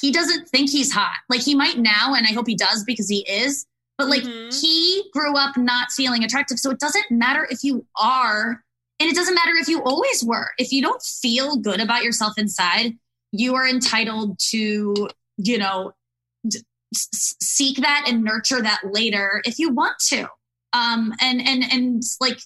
he 0.00 0.10
doesn't 0.10 0.48
think 0.48 0.70
he's 0.70 0.92
hot. 0.92 1.16
Like 1.28 1.42
he 1.42 1.54
might 1.54 1.78
now, 1.78 2.14
and 2.14 2.26
I 2.26 2.32
hope 2.32 2.46
he 2.46 2.56
does 2.56 2.84
because 2.84 3.08
he 3.08 3.20
is. 3.28 3.66
But 3.96 4.08
like 4.08 4.22
mm-hmm. 4.22 4.50
he 4.50 5.10
grew 5.12 5.36
up 5.36 5.56
not 5.56 5.90
feeling 5.90 6.22
attractive. 6.22 6.58
So 6.58 6.70
it 6.70 6.78
doesn't 6.78 7.10
matter 7.10 7.46
if 7.50 7.64
you 7.64 7.84
are 8.00 8.62
and 9.00 9.08
it 9.08 9.14
doesn't 9.14 9.34
matter 9.34 9.52
if 9.56 9.68
you 9.68 9.82
always 9.82 10.24
were. 10.24 10.50
If 10.58 10.72
you 10.72 10.82
don't 10.82 11.02
feel 11.02 11.56
good 11.56 11.80
about 11.80 12.02
yourself 12.02 12.34
inside, 12.36 12.96
you 13.30 13.54
are 13.54 13.66
entitled 13.66 14.38
to, 14.50 15.08
you 15.36 15.58
know, 15.58 15.92
seek 16.92 17.78
that 17.78 18.06
and 18.08 18.24
nurture 18.24 18.60
that 18.60 18.80
later 18.84 19.40
if 19.44 19.58
you 19.58 19.72
want 19.72 19.98
to. 20.08 20.28
Um, 20.72 21.14
and 21.20 21.40
and 21.40 21.64
and 21.70 22.02
like 22.20 22.40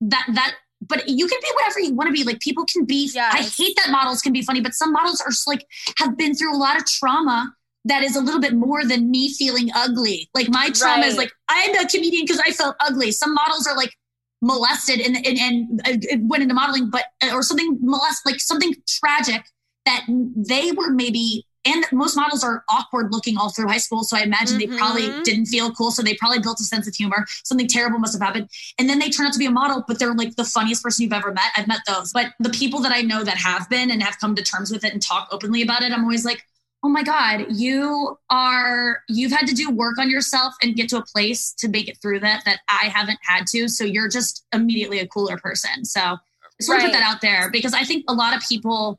that 0.00 0.26
that 0.34 0.54
but 0.88 1.08
you 1.08 1.26
can 1.26 1.38
be 1.40 1.48
whatever 1.54 1.80
you 1.80 1.94
want 1.94 2.08
to 2.08 2.12
be. 2.12 2.24
Like 2.24 2.40
people 2.40 2.64
can 2.64 2.84
be. 2.84 3.10
Yes. 3.14 3.34
I 3.34 3.62
hate 3.62 3.76
that 3.76 3.90
models 3.90 4.20
can 4.20 4.32
be 4.32 4.42
funny, 4.42 4.60
but 4.60 4.74
some 4.74 4.92
models 4.92 5.20
are 5.20 5.32
like 5.46 5.66
have 5.98 6.16
been 6.16 6.34
through 6.34 6.54
a 6.54 6.58
lot 6.58 6.76
of 6.76 6.86
trauma 6.86 7.52
that 7.84 8.02
is 8.02 8.16
a 8.16 8.20
little 8.20 8.40
bit 8.40 8.54
more 8.54 8.84
than 8.84 9.10
me 9.10 9.32
feeling 9.32 9.70
ugly. 9.74 10.28
Like 10.34 10.48
my 10.50 10.70
trauma 10.70 11.02
right. 11.02 11.08
is 11.08 11.16
like 11.16 11.32
I'm 11.48 11.74
a 11.74 11.86
comedian 11.86 12.24
because 12.24 12.40
I 12.40 12.52
felt 12.52 12.76
ugly. 12.80 13.12
Some 13.12 13.34
models 13.34 13.66
are 13.66 13.76
like 13.76 13.94
molested 14.40 15.00
and, 15.00 15.16
and, 15.26 15.38
and 15.38 15.80
uh, 15.86 16.16
went 16.20 16.42
into 16.42 16.54
modeling, 16.54 16.90
but 16.90 17.04
uh, 17.22 17.34
or 17.34 17.42
something 17.42 17.78
molest 17.80 18.24
like 18.24 18.40
something 18.40 18.74
tragic 18.86 19.42
that 19.86 20.04
they 20.36 20.72
were 20.72 20.90
maybe. 20.90 21.44
And 21.68 21.84
most 21.92 22.16
models 22.16 22.42
are 22.42 22.64
awkward 22.68 23.12
looking 23.12 23.36
all 23.36 23.50
through 23.50 23.68
high 23.68 23.78
school. 23.78 24.02
So 24.02 24.16
I 24.16 24.22
imagine 24.22 24.58
mm-hmm. 24.58 24.70
they 24.70 24.78
probably 24.78 25.02
mm-hmm. 25.02 25.22
didn't 25.22 25.46
feel 25.46 25.70
cool. 25.72 25.90
So 25.90 26.02
they 26.02 26.14
probably 26.14 26.38
built 26.38 26.60
a 26.60 26.64
sense 26.64 26.88
of 26.88 26.94
humor. 26.94 27.26
Something 27.44 27.68
terrible 27.68 27.98
must 27.98 28.14
have 28.14 28.22
happened. 28.22 28.48
And 28.78 28.88
then 28.88 28.98
they 28.98 29.10
turn 29.10 29.26
out 29.26 29.32
to 29.34 29.38
be 29.38 29.46
a 29.46 29.50
model, 29.50 29.84
but 29.86 29.98
they're 29.98 30.14
like 30.14 30.36
the 30.36 30.44
funniest 30.44 30.82
person 30.82 31.02
you've 31.02 31.12
ever 31.12 31.32
met. 31.32 31.52
I've 31.56 31.68
met 31.68 31.80
those. 31.86 32.12
But 32.12 32.32
the 32.40 32.50
people 32.50 32.80
that 32.80 32.92
I 32.92 33.02
know 33.02 33.22
that 33.22 33.36
have 33.36 33.68
been 33.68 33.90
and 33.90 34.02
have 34.02 34.18
come 34.18 34.34
to 34.34 34.42
terms 34.42 34.70
with 34.70 34.84
it 34.84 34.92
and 34.92 35.02
talk 35.02 35.28
openly 35.30 35.62
about 35.62 35.82
it, 35.82 35.92
I'm 35.92 36.04
always 36.04 36.24
like, 36.24 36.42
oh 36.84 36.88
my 36.88 37.02
God, 37.02 37.46
you 37.50 38.16
are, 38.30 39.00
you've 39.08 39.32
had 39.32 39.46
to 39.48 39.54
do 39.54 39.70
work 39.70 39.98
on 39.98 40.08
yourself 40.08 40.54
and 40.62 40.76
get 40.76 40.88
to 40.90 40.96
a 40.96 41.04
place 41.04 41.52
to 41.58 41.68
make 41.68 41.88
it 41.88 41.98
through 42.00 42.20
that, 42.20 42.44
that 42.44 42.60
I 42.68 42.86
haven't 42.86 43.18
had 43.22 43.46
to. 43.48 43.68
So 43.68 43.84
you're 43.84 44.08
just 44.08 44.46
immediately 44.54 45.00
a 45.00 45.06
cooler 45.06 45.38
person. 45.38 45.84
So 45.84 46.16
just 46.60 46.68
want 46.68 46.82
to 46.82 46.88
put 46.88 46.92
that 46.92 47.02
out 47.02 47.20
there 47.20 47.50
because 47.50 47.74
I 47.74 47.84
think 47.84 48.04
a 48.08 48.14
lot 48.14 48.36
of 48.36 48.42
people, 48.48 48.98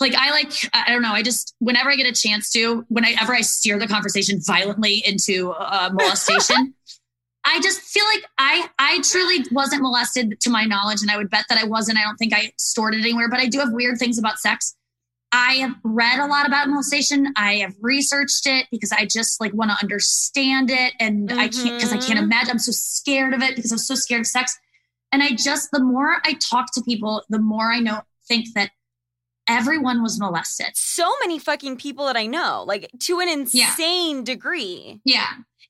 like 0.00 0.14
I 0.14 0.30
like, 0.30 0.52
I 0.72 0.90
don't 0.90 1.02
know, 1.02 1.12
I 1.12 1.22
just, 1.22 1.54
whenever 1.58 1.90
I 1.90 1.96
get 1.96 2.06
a 2.06 2.12
chance 2.12 2.50
to, 2.52 2.84
whenever 2.88 3.34
I 3.34 3.40
steer 3.42 3.78
the 3.78 3.86
conversation 3.86 4.40
violently 4.44 5.02
into 5.06 5.50
uh, 5.52 5.90
molestation, 5.92 6.74
I 7.44 7.60
just 7.60 7.80
feel 7.80 8.04
like 8.04 8.24
I 8.38 8.68
I 8.78 9.00
truly 9.00 9.46
wasn't 9.50 9.82
molested 9.82 10.38
to 10.40 10.50
my 10.50 10.64
knowledge, 10.64 11.00
and 11.00 11.10
I 11.10 11.16
would 11.16 11.30
bet 11.30 11.46
that 11.48 11.58
I 11.58 11.64
wasn't. 11.64 11.98
I 11.98 12.02
don't 12.02 12.16
think 12.16 12.34
I 12.34 12.52
stored 12.58 12.94
it 12.94 13.00
anywhere, 13.00 13.30
but 13.30 13.40
I 13.40 13.46
do 13.46 13.58
have 13.60 13.72
weird 13.72 13.98
things 13.98 14.18
about 14.18 14.38
sex. 14.38 14.76
I 15.32 15.54
have 15.54 15.76
read 15.84 16.18
a 16.18 16.26
lot 16.26 16.46
about 16.46 16.68
molestation. 16.68 17.32
I 17.36 17.56
have 17.56 17.74
researched 17.80 18.46
it 18.46 18.66
because 18.70 18.92
I 18.92 19.06
just 19.06 19.40
like 19.40 19.54
want 19.54 19.70
to 19.70 19.76
understand 19.80 20.70
it. 20.70 20.92
And 20.98 21.28
mm-hmm. 21.28 21.38
I 21.38 21.48
can't 21.48 21.78
because 21.78 21.92
I 21.92 21.96
can't 21.96 22.18
mm-hmm. 22.18 22.24
imagine. 22.24 22.50
I'm 22.50 22.58
so 22.58 22.72
scared 22.72 23.32
of 23.32 23.40
it 23.42 23.54
because 23.56 23.72
I'm 23.72 23.78
so 23.78 23.94
scared 23.94 24.22
of 24.22 24.26
sex. 24.26 24.58
And 25.12 25.22
I 25.22 25.30
just 25.30 25.70
the 25.70 25.82
more 25.82 26.16
I 26.24 26.34
talk 26.34 26.72
to 26.74 26.82
people, 26.82 27.22
the 27.28 27.38
more 27.38 27.72
I 27.72 27.78
know 27.78 28.02
think 28.28 28.48
that 28.54 28.70
everyone 29.58 30.02
was 30.02 30.18
molested. 30.18 30.68
So 30.74 31.10
many 31.20 31.38
fucking 31.38 31.76
people 31.76 32.06
that 32.06 32.16
I 32.16 32.26
know, 32.26 32.64
like 32.66 32.90
to 33.00 33.20
an 33.20 33.28
insane 33.28 34.18
yeah. 34.18 34.24
degree. 34.24 35.00
Yeah. 35.04 35.28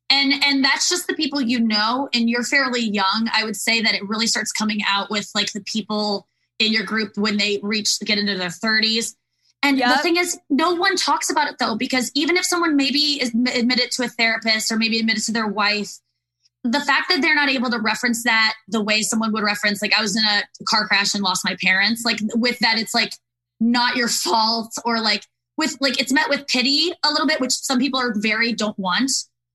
And 0.09 0.33
and 0.45 0.65
that's 0.65 0.89
just 0.89 1.07
the 1.07 1.15
people 1.15 1.41
you 1.41 1.61
know 1.61 2.09
and 2.13 2.29
you're 2.29 2.43
fairly 2.43 2.81
young. 2.81 3.29
I 3.33 3.45
would 3.45 3.57
say 3.57 3.81
that 3.81 3.95
it 3.95 4.09
really 4.09 4.27
starts 4.27 4.53
coming 4.53 4.81
out 4.87 5.11
with 5.11 5.31
like 5.35 5.53
the 5.53 5.63
people 5.63 6.27
in 6.59 6.73
your 6.73 6.85
group 6.85 7.13
when 7.17 7.37
they 7.37 7.59
reach 7.63 7.99
get 8.01 8.19
into 8.19 8.37
their 8.37 8.49
30s 8.49 9.15
and 9.63 9.79
yep. 9.79 9.97
the 9.97 10.03
thing 10.03 10.17
is, 10.17 10.39
no 10.49 10.75
one 10.75 10.97
talks 10.97 11.29
about 11.29 11.49
it 11.49 11.57
though, 11.59 11.77
because 11.77 12.11
even 12.15 12.37
if 12.37 12.45
someone 12.45 12.77
maybe 12.77 13.21
is 13.21 13.29
admitted 13.29 13.91
to 13.93 14.05
a 14.05 14.09
therapist 14.09 14.73
or 14.73 14.77
maybe 14.77 14.99
admitted 14.99 15.23
to 15.25 15.33
their 15.33 15.47
wife, 15.47 15.99
the 16.65 16.81
fact 16.81 17.09
that 17.09 17.21
they're 17.21 17.35
not 17.35 17.49
able 17.49 17.71
to 17.71 17.79
reference 17.79 18.25
that 18.25 18.55
the 18.69 18.83
way 18.83 19.03
someone 19.03 19.33
would 19.33 19.43
reference, 19.43 19.83
like 19.83 19.97
I 19.97 20.01
was 20.01 20.17
in 20.17 20.25
a 20.25 20.43
car 20.65 20.87
crash 20.87 21.15
and 21.15 21.23
lost 21.23 21.45
my 21.45 21.57
parents, 21.63 22.05
like 22.05 22.19
with 22.35 22.59
that, 22.61 22.79
it's 22.79 22.95
like 22.95 23.13
not 23.61 23.97
your 23.97 24.09
fault 24.09 24.73
or 24.85 25.01
like 25.01 25.25
with 25.57 25.77
like 25.81 26.01
it's 26.01 26.13
met 26.13 26.29
with 26.29 26.47
pity 26.49 26.91
a 27.05 27.11
little 27.11 27.27
bit, 27.27 27.41
which 27.41 27.53
some 27.53 27.79
people 27.79 28.01
are 28.01 28.15
very 28.17 28.53
don't 28.53 28.79
want. 28.79 29.13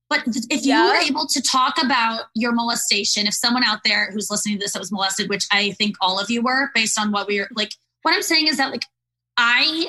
But 0.08 0.22
if 0.28 0.66
you 0.66 0.76
were 0.76 0.96
able 0.98 1.26
to 1.26 1.42
talk 1.42 1.82
about 1.84 2.26
your 2.36 2.52
molestation, 2.52 3.26
if 3.26 3.34
someone 3.34 3.64
out 3.64 3.80
there 3.84 4.12
who's 4.12 4.30
listening 4.30 4.56
to 4.56 4.60
this 4.60 4.74
that 4.74 4.80
was 4.80 4.92
molested, 4.92 5.30
which 5.30 5.48
I 5.52 5.72
think 5.72 5.96
all 6.00 6.20
of 6.20 6.30
you 6.30 6.44
were 6.44 6.70
based 6.76 7.00
on 7.00 7.12
what 7.12 7.28
we 7.28 7.40
are 7.40 7.50
like, 7.56 7.72
what 8.04 8.14
I'm 8.14 8.22
saying 8.22 8.48
is 8.48 8.58
that 8.58 8.72
like 8.72 8.86
I 9.38 9.88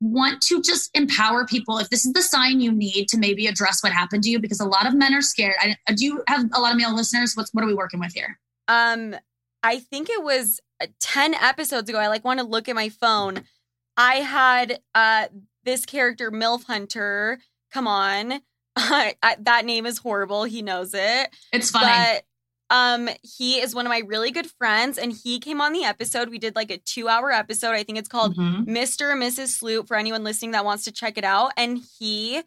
want 0.00 0.42
to 0.42 0.60
just 0.60 0.90
empower 0.94 1.46
people. 1.46 1.78
If 1.78 1.90
this 1.90 2.04
is 2.04 2.12
the 2.12 2.22
sign 2.22 2.60
you 2.60 2.72
need 2.72 3.06
to 3.10 3.18
maybe 3.18 3.46
address 3.46 3.84
what 3.84 3.92
happened 3.92 4.24
to 4.24 4.30
you 4.30 4.40
because 4.40 4.58
a 4.58 4.66
lot 4.66 4.88
of 4.88 4.94
men 4.94 5.14
are 5.14 5.22
scared. 5.22 5.54
I, 5.60 5.76
do 5.94 6.04
you 6.04 6.24
have 6.26 6.44
a 6.52 6.60
lot 6.60 6.72
of 6.72 6.76
male 6.76 6.94
listeners? 6.94 7.34
What's 7.36 7.54
what 7.54 7.62
are 7.62 7.68
we 7.68 7.74
working 7.74 8.00
with 8.00 8.12
here? 8.12 8.38
Um 8.66 9.14
i 9.62 9.78
think 9.78 10.10
it 10.10 10.22
was 10.22 10.60
10 11.00 11.34
episodes 11.34 11.88
ago 11.88 11.98
i 11.98 12.08
like 12.08 12.24
want 12.24 12.40
to 12.40 12.46
look 12.46 12.68
at 12.68 12.74
my 12.74 12.88
phone 12.88 13.42
i 13.96 14.16
had 14.16 14.80
uh 14.94 15.26
this 15.64 15.84
character 15.86 16.30
milf 16.30 16.64
hunter 16.64 17.38
come 17.72 17.86
on 17.86 18.40
I, 18.76 19.16
that 19.40 19.64
name 19.64 19.86
is 19.86 19.98
horrible 19.98 20.44
he 20.44 20.62
knows 20.62 20.94
it 20.94 21.30
it's 21.52 21.70
funny 21.70 21.86
but 21.86 22.24
um, 22.72 23.10
he 23.22 23.60
is 23.60 23.74
one 23.74 23.84
of 23.84 23.90
my 23.90 23.98
really 23.98 24.30
good 24.30 24.50
friends, 24.50 24.96
and 24.96 25.12
he 25.12 25.38
came 25.40 25.60
on 25.60 25.74
the 25.74 25.84
episode. 25.84 26.30
We 26.30 26.38
did 26.38 26.56
like 26.56 26.70
a 26.70 26.78
two 26.78 27.06
hour 27.06 27.30
episode. 27.30 27.72
I 27.72 27.82
think 27.82 27.98
it's 27.98 28.08
called 28.08 28.34
mm-hmm. 28.34 28.64
Mr. 28.64 29.12
and 29.12 29.22
Mrs. 29.22 29.48
Sloop 29.48 29.88
for 29.88 29.96
anyone 29.96 30.24
listening 30.24 30.52
that 30.52 30.64
wants 30.64 30.84
to 30.84 30.90
check 30.90 31.18
it 31.18 31.24
out. 31.24 31.52
And 31.58 31.82
he 31.98 32.42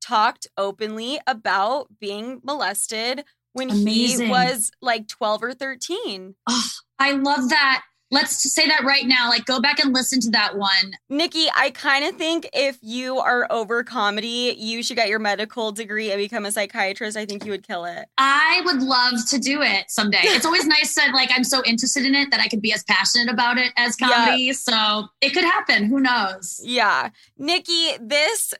talked 0.00 0.46
openly 0.56 1.20
about 1.26 1.88
being 2.00 2.40
molested 2.42 3.24
when 3.52 3.68
Amazing. 3.68 4.26
he 4.26 4.30
was 4.30 4.70
like 4.80 5.08
12 5.08 5.42
or 5.42 5.52
13. 5.52 6.34
Oh, 6.48 6.70
I 7.00 7.12
love 7.12 7.48
that. 7.48 7.82
Let's 8.12 8.52
say 8.52 8.66
that 8.66 8.82
right 8.82 9.06
now. 9.06 9.28
Like, 9.28 9.44
go 9.44 9.60
back 9.60 9.78
and 9.78 9.94
listen 9.94 10.20
to 10.22 10.30
that 10.30 10.58
one. 10.58 10.96
Nikki, 11.08 11.46
I 11.54 11.70
kind 11.70 12.04
of 12.04 12.16
think 12.16 12.48
if 12.52 12.76
you 12.82 13.18
are 13.18 13.46
over 13.50 13.84
comedy, 13.84 14.56
you 14.58 14.82
should 14.82 14.96
get 14.96 15.08
your 15.08 15.20
medical 15.20 15.70
degree 15.70 16.10
and 16.10 16.18
become 16.18 16.44
a 16.44 16.50
psychiatrist. 16.50 17.16
I 17.16 17.24
think 17.24 17.44
you 17.44 17.52
would 17.52 17.64
kill 17.64 17.84
it. 17.84 18.06
I 18.18 18.62
would 18.64 18.82
love 18.82 19.14
to 19.28 19.38
do 19.38 19.62
it 19.62 19.84
someday. 19.92 20.18
it's 20.22 20.44
always 20.44 20.66
nice 20.78 20.92
that, 20.96 21.14
like, 21.14 21.30
I'm 21.32 21.44
so 21.44 21.62
interested 21.64 22.04
in 22.04 22.16
it 22.16 22.32
that 22.32 22.40
I 22.40 22.48
could 22.48 22.60
be 22.60 22.72
as 22.72 22.82
passionate 22.82 23.32
about 23.32 23.58
it 23.58 23.72
as 23.76 23.94
comedy. 23.94 24.42
Yeah. 24.42 24.52
So 24.54 25.06
it 25.20 25.30
could 25.30 25.44
happen. 25.44 25.84
Who 25.84 26.00
knows? 26.00 26.60
Yeah. 26.64 27.10
Nikki, 27.38 27.92
this 28.00 28.52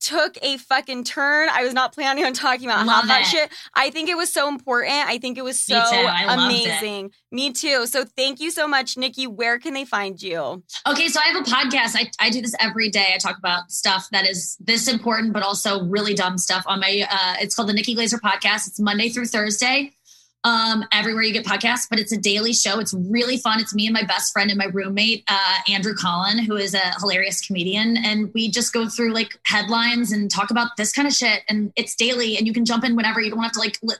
took 0.00 0.36
a 0.42 0.56
fucking 0.56 1.04
turn. 1.04 1.48
I 1.50 1.62
was 1.62 1.74
not 1.74 1.92
planning 1.92 2.24
on 2.24 2.32
talking 2.32 2.66
about 2.66 2.86
Love 2.86 3.06
that 3.08 3.26
shit. 3.26 3.50
I 3.74 3.90
think 3.90 4.08
it 4.08 4.16
was 4.16 4.32
so 4.32 4.48
important. 4.48 4.92
I 4.92 5.18
think 5.18 5.38
it 5.38 5.44
was 5.44 5.60
so 5.60 5.82
amazing. 6.28 7.12
Me 7.30 7.52
too. 7.52 7.86
So 7.86 8.04
thank 8.04 8.40
you 8.40 8.50
so 8.50 8.66
much, 8.66 8.96
Nikki. 8.96 9.26
Where 9.26 9.58
can 9.58 9.74
they 9.74 9.84
find 9.84 10.20
you? 10.20 10.62
Okay, 10.88 11.08
so 11.08 11.20
I 11.20 11.28
have 11.28 11.46
a 11.46 11.50
podcast. 11.50 11.96
I, 11.96 12.10
I 12.18 12.30
do 12.30 12.40
this 12.40 12.54
every 12.58 12.88
day. 12.88 13.12
I 13.14 13.18
talk 13.18 13.38
about 13.38 13.70
stuff 13.70 14.08
that 14.12 14.28
is 14.28 14.56
this 14.60 14.88
important, 14.88 15.32
but 15.32 15.42
also 15.42 15.84
really 15.84 16.14
dumb 16.14 16.38
stuff 16.38 16.64
on 16.66 16.80
my 16.80 17.06
uh 17.10 17.34
it's 17.40 17.54
called 17.54 17.68
the 17.68 17.72
Nikki 17.72 17.94
Glazer 17.94 18.20
podcast. 18.20 18.66
It's 18.66 18.80
Monday 18.80 19.10
through 19.10 19.26
Thursday 19.26 19.92
um, 20.44 20.84
everywhere 20.92 21.22
you 21.22 21.32
get 21.32 21.44
podcasts, 21.44 21.86
but 21.88 21.98
it's 21.98 22.12
a 22.12 22.16
daily 22.16 22.52
show. 22.52 22.78
It's 22.78 22.94
really 22.94 23.36
fun. 23.36 23.60
It's 23.60 23.74
me 23.74 23.86
and 23.86 23.92
my 23.92 24.04
best 24.04 24.32
friend 24.32 24.50
and 24.50 24.58
my 24.58 24.66
roommate, 24.66 25.24
uh, 25.28 25.56
Andrew 25.68 25.94
Collin, 25.94 26.38
who 26.38 26.56
is 26.56 26.74
a 26.74 26.98
hilarious 26.98 27.46
comedian. 27.46 27.96
And 27.98 28.30
we 28.34 28.50
just 28.50 28.72
go 28.72 28.88
through 28.88 29.12
like 29.12 29.38
headlines 29.44 30.12
and 30.12 30.30
talk 30.30 30.50
about 30.50 30.76
this 30.76 30.92
kind 30.92 31.06
of 31.06 31.12
shit. 31.14 31.42
And 31.48 31.72
it's 31.76 31.94
daily 31.94 32.38
and 32.38 32.46
you 32.46 32.54
can 32.54 32.64
jump 32.64 32.84
in 32.84 32.96
whenever. 32.96 33.20
You 33.20 33.30
don't 33.30 33.42
have 33.42 33.52
to 33.52 33.58
like 33.58 33.78
li- 33.82 33.96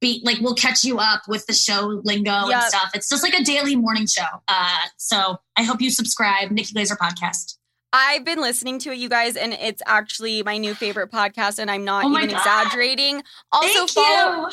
be 0.00 0.20
like, 0.24 0.38
we'll 0.40 0.54
catch 0.54 0.82
you 0.82 0.98
up 0.98 1.22
with 1.28 1.46
the 1.46 1.54
show 1.54 2.00
lingo 2.04 2.48
yep. 2.48 2.50
and 2.50 2.62
stuff. 2.64 2.90
It's 2.94 3.08
just 3.08 3.22
like 3.22 3.34
a 3.34 3.44
daily 3.44 3.76
morning 3.76 4.06
show. 4.06 4.26
Uh, 4.48 4.80
so 4.96 5.38
I 5.56 5.62
hope 5.62 5.80
you 5.80 5.90
subscribe, 5.90 6.50
Nikki 6.50 6.74
Glazer 6.74 6.96
podcast. 6.96 7.58
I've 7.92 8.24
been 8.24 8.40
listening 8.40 8.78
to 8.80 8.90
it, 8.90 8.98
you 8.98 9.08
guys, 9.08 9.36
and 9.36 9.54
it's 9.54 9.80
actually 9.86 10.42
my 10.42 10.58
new 10.58 10.74
favorite 10.74 11.10
podcast, 11.10 11.58
and 11.58 11.70
I'm 11.70 11.84
not 11.84 12.04
oh 12.04 12.10
even 12.10 12.28
God. 12.28 12.36
exaggerating. 12.36 13.22
Also, 13.52 13.86
Thank 13.86 13.90
follow. 13.90 14.48
You. 14.48 14.52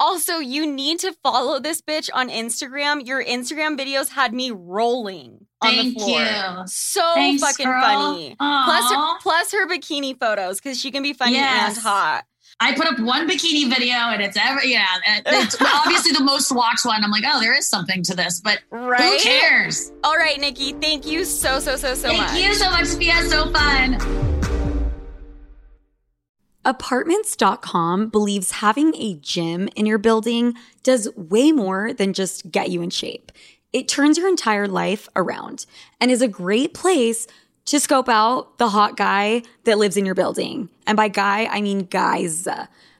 Also, 0.00 0.38
you 0.38 0.66
need 0.66 0.98
to 1.00 1.12
follow 1.22 1.60
this 1.60 1.80
bitch 1.80 2.10
on 2.12 2.28
Instagram. 2.28 3.06
Your 3.06 3.24
Instagram 3.24 3.78
videos 3.78 4.08
had 4.08 4.34
me 4.34 4.50
rolling 4.50 5.46
on 5.62 5.70
Thank 5.74 5.94
the 5.94 6.00
floor. 6.00 6.20
You. 6.20 6.66
So 6.66 7.12
Thanks, 7.14 7.42
fucking 7.42 7.66
girl. 7.66 7.80
funny. 7.80 8.36
Aww. 8.40 8.64
Plus, 8.64 8.92
her, 8.92 9.18
plus 9.20 9.52
her 9.52 9.68
bikini 9.68 10.18
photos 10.18 10.60
because 10.60 10.80
she 10.80 10.90
can 10.90 11.02
be 11.02 11.12
funny 11.12 11.34
yes. 11.34 11.76
and 11.76 11.84
hot. 11.84 12.24
I 12.60 12.74
put 12.74 12.86
up 12.86 12.98
one 13.00 13.28
bikini 13.28 13.68
video 13.68 13.94
and 13.94 14.22
it's 14.22 14.36
ever 14.36 14.64
yeah, 14.64 14.86
uh, 15.08 15.20
it's 15.26 15.56
obviously 15.60 16.12
the 16.12 16.22
most 16.22 16.52
watched 16.52 16.84
one. 16.84 17.02
I'm 17.02 17.10
like, 17.10 17.24
oh, 17.26 17.40
there 17.40 17.56
is 17.56 17.68
something 17.68 18.02
to 18.04 18.14
this, 18.14 18.40
but 18.40 18.60
right? 18.70 19.00
who 19.00 19.18
cares? 19.18 19.92
All 20.04 20.16
right, 20.16 20.38
Nikki, 20.38 20.72
thank 20.74 21.06
you 21.06 21.24
so 21.24 21.58
so 21.58 21.76
so 21.76 21.94
so 21.94 22.08
thank 22.08 22.20
much. 22.20 22.30
Thank 22.30 22.46
you 22.46 22.54
so 22.54 22.70
much, 22.70 22.86
Sofia. 22.86 23.22
So 23.28 23.50
fun. 23.50 24.33
Apartments.com 26.64 28.08
believes 28.08 28.52
having 28.52 28.94
a 28.96 29.14
gym 29.14 29.68
in 29.76 29.84
your 29.84 29.98
building 29.98 30.54
does 30.82 31.14
way 31.14 31.52
more 31.52 31.92
than 31.92 32.12
just 32.14 32.50
get 32.50 32.70
you 32.70 32.80
in 32.80 32.90
shape. 32.90 33.30
It 33.72 33.86
turns 33.86 34.16
your 34.16 34.28
entire 34.28 34.66
life 34.66 35.08
around 35.14 35.66
and 36.00 36.10
is 36.10 36.22
a 36.22 36.28
great 36.28 36.72
place 36.72 37.26
to 37.66 37.80
scope 37.80 38.08
out 38.08 38.58
the 38.58 38.70
hot 38.70 38.96
guy 38.96 39.42
that 39.64 39.78
lives 39.78 39.96
in 39.96 40.06
your 40.06 40.14
building. 40.14 40.68
And 40.86 40.96
by 40.96 41.08
guy, 41.08 41.46
I 41.46 41.60
mean 41.60 41.80
guys. 41.86 42.48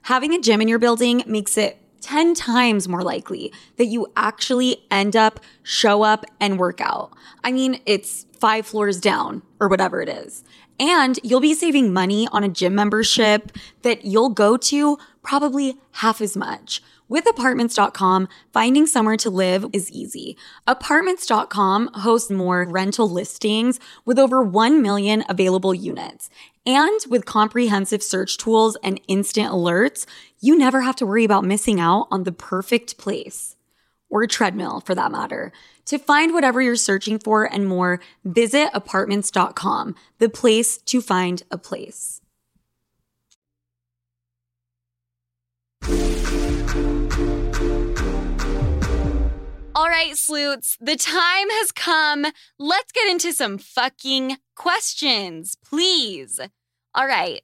Having 0.03 0.35
a 0.35 0.41
gym 0.41 0.61
in 0.61 0.69
your 0.69 0.79
building 0.79 1.23
makes 1.27 1.57
it 1.57 1.79
10 2.03 2.35
times 2.35 2.87
more 2.87 3.03
likely 3.03 3.51
that 3.77 3.87
you 3.87 4.07
actually 4.15 4.85
end 4.91 5.17
up, 5.17 5.41
show 5.63 6.03
up, 6.03 6.27
and 6.39 6.59
work 6.59 6.83
out. 6.83 7.13
I 7.43 7.51
mean, 7.51 7.81
it's 7.87 8.27
five 8.39 8.67
floors 8.67 9.01
down 9.01 9.41
or 9.59 9.69
whatever 9.69 10.03
it 10.03 10.09
is. 10.11 10.45
And 10.79 11.19
you'll 11.23 11.41
be 11.41 11.55
saving 11.55 11.93
money 11.93 12.29
on 12.33 12.43
a 12.45 12.49
gym 12.49 12.75
membership 12.75 13.53
that 13.83 14.05
you'll 14.05 14.31
go 14.31 14.57
to 14.57 14.99
probably 15.23 15.79
half 15.93 16.21
as 16.21 16.37
much. 16.37 16.83
With 17.07 17.29
apartments.com, 17.29 18.29
finding 18.53 18.87
somewhere 18.87 19.19
to 19.19 19.31
live 19.31 19.67
is 19.73 19.91
easy. 19.91 20.37
Apartments.com 20.67 21.91
hosts 21.95 22.31
more 22.31 22.67
rental 22.69 23.09
listings 23.09 23.79
with 24.05 24.19
over 24.19 24.43
1 24.43 24.81
million 24.81 25.23
available 25.29 25.75
units. 25.75 26.31
And 26.67 26.99
with 27.11 27.27
comprehensive 27.27 28.03
search 28.03 28.39
tools 28.39 28.77
and 28.83 29.01
instant 29.07 29.53
alerts, 29.53 30.07
you 30.41 30.57
never 30.57 30.81
have 30.81 30.97
to 30.97 31.07
worry 31.07 31.25
about 31.25 31.45
missing 31.45 31.79
out 31.79 32.09
on 32.11 32.25
the 32.25 32.33
perfect 32.33 32.97
place 32.97 33.55
or 34.09 34.27
treadmill 34.27 34.81
for 34.81 34.95
that 34.95 35.13
matter. 35.13 35.53
To 35.87 35.99
find 35.99 36.33
whatever 36.33 36.63
you're 36.63 36.77
searching 36.77 37.19
for 37.19 37.45
and 37.45 37.67
more, 37.67 38.01
visit 38.25 38.71
apartments.com, 38.73 39.95
the 40.19 40.29
place 40.29 40.79
to 40.79 41.01
find 41.01 41.43
a 41.51 41.59
place. 41.59 42.21
All 49.77 49.89
right, 49.89 50.17
sleuths, 50.17 50.79
the 50.81 50.97
time 50.97 51.51
has 51.51 51.73
come. 51.73 52.27
Let's 52.59 52.93
get 52.93 53.11
into 53.11 53.33
some 53.33 53.59
fucking 53.59 54.39
questions, 54.55 55.57
please. 55.65 56.41
All 56.95 57.07
right. 57.07 57.43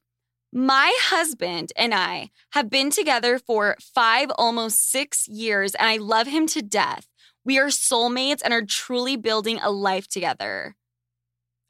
My 0.52 0.92
husband 1.02 1.72
and 1.76 1.94
I 1.94 2.30
have 2.52 2.68
been 2.68 2.90
together 2.90 3.38
for 3.38 3.76
five, 3.80 4.30
almost 4.36 4.90
six 4.90 5.28
years, 5.28 5.74
and 5.76 5.88
I 5.88 5.96
love 5.96 6.26
him 6.26 6.46
to 6.48 6.62
death. 6.62 7.06
We 7.44 7.58
are 7.58 7.68
soulmates 7.68 8.40
and 8.44 8.52
are 8.52 8.64
truly 8.64 9.16
building 9.16 9.60
a 9.62 9.70
life 9.70 10.08
together. 10.08 10.74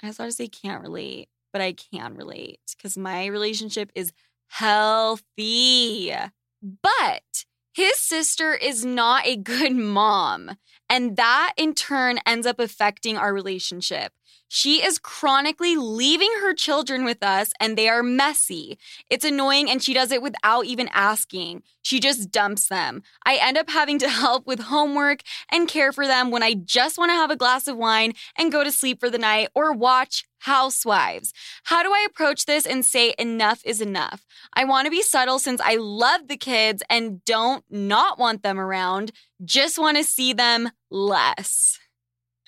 I 0.02 0.06
was 0.06 0.16
about 0.16 0.26
to 0.26 0.32
say 0.32 0.48
can't 0.48 0.82
relate, 0.82 1.28
but 1.52 1.60
I 1.60 1.74
can 1.74 2.14
relate 2.14 2.60
because 2.76 2.96
my 2.96 3.26
relationship 3.26 3.92
is 3.94 4.12
healthy. 4.48 6.14
But 6.62 7.44
his 7.72 7.98
sister 7.98 8.54
is 8.54 8.84
not 8.84 9.26
a 9.26 9.36
good 9.36 9.72
mom. 9.76 10.52
And 10.88 11.16
that 11.16 11.52
in 11.56 11.74
turn 11.74 12.18
ends 12.26 12.46
up 12.46 12.58
affecting 12.58 13.18
our 13.18 13.32
relationship. 13.32 14.12
She 14.53 14.84
is 14.84 14.98
chronically 14.98 15.76
leaving 15.76 16.32
her 16.40 16.53
children 16.55 17.05
with 17.05 17.22
us 17.22 17.53
and 17.61 17.78
they 17.78 17.88
are 17.88 18.03
messy. 18.03 18.80
It's 19.09 19.24
annoying 19.24 19.70
and 19.70 19.80
she 19.80 19.94
does 19.94 20.11
it 20.11 20.22
without 20.22 20.64
even 20.64 20.88
asking. 20.92 21.62
She 21.82 22.01
just 22.01 22.32
dumps 22.32 22.66
them. 22.66 23.05
I 23.24 23.36
end 23.36 23.57
up 23.57 23.70
having 23.70 24.01
to 24.01 24.09
help 24.09 24.48
with 24.48 24.59
homework 24.62 25.22
and 25.53 25.68
care 25.68 25.92
for 25.92 26.05
them 26.05 26.32
when 26.32 26.42
I 26.42 26.55
just 26.55 26.98
want 26.98 27.11
to 27.11 27.14
have 27.14 27.30
a 27.30 27.36
glass 27.36 27.68
of 27.68 27.76
wine 27.76 28.12
and 28.36 28.51
go 28.51 28.64
to 28.64 28.72
sleep 28.72 28.98
for 28.98 29.09
the 29.09 29.18
night 29.18 29.51
or 29.55 29.72
watch 29.72 30.24
Housewives. 30.40 31.32
How 31.64 31.84
do 31.84 31.92
I 31.92 32.05
approach 32.09 32.46
this 32.46 32.66
and 32.66 32.84
say 32.84 33.14
enough 33.18 33.61
is 33.64 33.80
enough? 33.80 34.24
I 34.55 34.64
want 34.64 34.86
to 34.86 34.90
be 34.90 35.03
subtle 35.03 35.38
since 35.38 35.61
I 35.61 35.76
love 35.76 36.26
the 36.26 36.36
kids 36.36 36.82
and 36.90 37.22
don't 37.24 37.62
not 37.70 38.18
want 38.18 38.42
them 38.42 38.59
around, 38.59 39.12
just 39.44 39.78
want 39.78 39.98
to 39.98 40.03
see 40.03 40.32
them 40.32 40.70
less. 40.90 41.78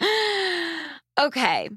okay. 1.21 1.69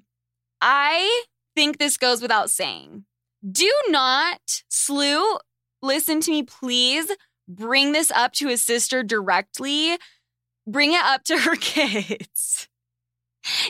I 0.61 1.23
think 1.55 1.77
this 1.77 1.97
goes 1.97 2.21
without 2.21 2.49
saying. 2.49 3.05
Do 3.49 3.71
not, 3.89 4.63
Slew, 4.69 5.37
listen 5.81 6.19
to 6.21 6.31
me, 6.31 6.43
please. 6.43 7.11
Bring 7.47 7.91
this 7.91 8.09
up 8.11 8.33
to 8.33 8.47
his 8.47 8.61
sister 8.63 9.03
directly. 9.03 9.97
Bring 10.67 10.93
it 10.93 11.03
up 11.03 11.23
to 11.25 11.37
her 11.39 11.55
kids. 11.59 12.67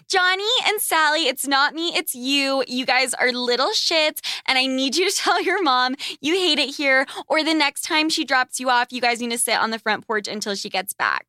Johnny 0.10 0.44
and 0.66 0.80
Sally, 0.80 1.28
it's 1.28 1.46
not 1.46 1.74
me, 1.74 1.90
it's 1.90 2.16
you. 2.16 2.64
You 2.68 2.86
guys 2.86 3.14
are 3.14 3.32
little 3.34 3.72
shits, 3.72 4.22
and 4.48 4.58
I 4.58 4.66
need 4.68 4.96
you 4.96 5.10
to 5.10 5.16
tell 5.22 5.42
your 5.42 5.62
mom 5.62 5.96
you 6.22 6.36
hate 6.36 6.60
it 6.60 6.76
here, 6.76 7.06
or 7.28 7.44
the 7.44 7.54
next 7.54 7.82
time 7.82 8.10
she 8.10 8.24
drops 8.24 8.60
you 8.60 8.70
off, 8.70 8.92
you 8.92 9.02
guys 9.02 9.20
need 9.20 9.32
to 9.32 9.38
sit 9.38 9.60
on 9.60 9.72
the 9.72 9.80
front 9.80 10.08
porch 10.08 10.28
until 10.28 10.56
she 10.56 10.70
gets 10.70 10.94
back. 10.94 11.28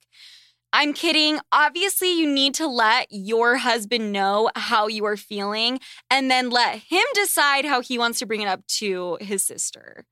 I'm 0.72 0.92
kidding. 0.92 1.38
Obviously, 1.52 2.12
you 2.12 2.26
need 2.26 2.54
to 2.54 2.66
let 2.66 3.06
your 3.10 3.56
husband 3.56 4.12
know 4.12 4.50
how 4.54 4.88
you 4.88 5.04
are 5.06 5.16
feeling 5.16 5.80
and 6.10 6.30
then 6.30 6.50
let 6.50 6.78
him 6.88 7.04
decide 7.14 7.64
how 7.64 7.80
he 7.80 7.98
wants 7.98 8.18
to 8.18 8.26
bring 8.26 8.42
it 8.42 8.48
up 8.48 8.66
to 8.78 9.16
his 9.20 9.42
sister. 9.42 10.04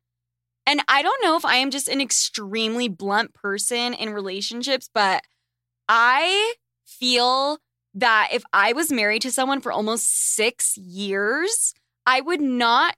And 0.67 0.81
I 0.89 1.03
don't 1.03 1.23
know 1.23 1.37
if 1.37 1.45
I 1.45 1.57
am 1.57 1.71
just 1.71 1.89
an 1.89 2.01
extremely 2.01 2.89
blunt 2.89 3.35
person 3.35 3.93
in 3.93 4.11
relationships, 4.11 4.89
but 4.93 5.23
I 5.89 6.55
feel 6.87 7.59
that 7.95 8.31
if 8.33 8.43
I 8.53 8.73
was 8.73 8.91
married 8.91 9.23
to 9.23 9.31
someone 9.31 9.61
for 9.61 9.71
almost 9.71 10.35
six 10.35 10.77
years, 10.77 11.75
I 12.07 12.21
would 12.21 12.41
not 12.41 12.97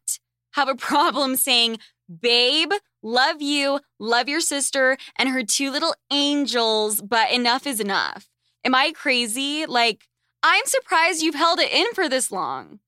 have 0.52 0.68
a 0.68 0.74
problem 0.76 1.36
saying, 1.36 1.78
babe, 2.08 2.72
love 3.02 3.40
you, 3.40 3.80
love 3.98 4.28
your 4.28 4.40
sister 4.40 4.96
and 5.18 5.28
her 5.28 5.42
two 5.42 5.70
little 5.70 5.94
angels, 6.10 7.00
but 7.02 7.30
enough 7.30 7.66
is 7.66 7.80
enough. 7.80 8.28
Am 8.64 8.74
I 8.74 8.92
crazy? 8.92 9.66
Like, 9.66 10.06
I'm 10.42 10.64
surprised 10.66 11.22
you've 11.22 11.34
held 11.34 11.60
it 11.60 11.72
in 11.72 11.86
for 11.94 12.08
this 12.08 12.30
long, 12.30 12.80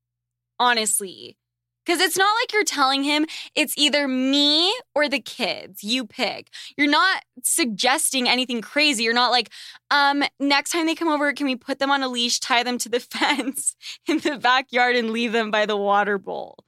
honestly. 0.58 1.36
Because 1.84 2.02
it's 2.02 2.18
not 2.18 2.34
like 2.42 2.52
you're 2.52 2.64
telling 2.64 3.02
him 3.02 3.24
it's 3.54 3.72
either 3.78 4.06
me 4.06 4.74
or 4.94 5.08
the 5.08 5.20
kids. 5.20 5.82
You 5.82 6.04
pick. 6.04 6.50
You're 6.76 6.86
not 6.86 7.22
suggesting 7.42 8.28
anything 8.28 8.60
crazy. 8.60 9.04
You're 9.04 9.14
not 9.14 9.30
like, 9.30 9.50
um, 9.90 10.22
next 10.38 10.70
time 10.70 10.84
they 10.84 10.94
come 10.94 11.08
over, 11.08 11.32
can 11.32 11.46
we 11.46 11.56
put 11.56 11.78
them 11.78 11.90
on 11.90 12.02
a 12.02 12.08
leash, 12.08 12.40
tie 12.40 12.62
them 12.62 12.76
to 12.78 12.90
the 12.90 13.00
fence 13.12 13.74
in 14.06 14.18
the 14.18 14.36
backyard, 14.36 14.96
and 14.96 15.12
leave 15.12 15.32
them 15.32 15.50
by 15.50 15.64
the 15.64 15.78
water 15.78 16.18
bowl? 16.18 16.58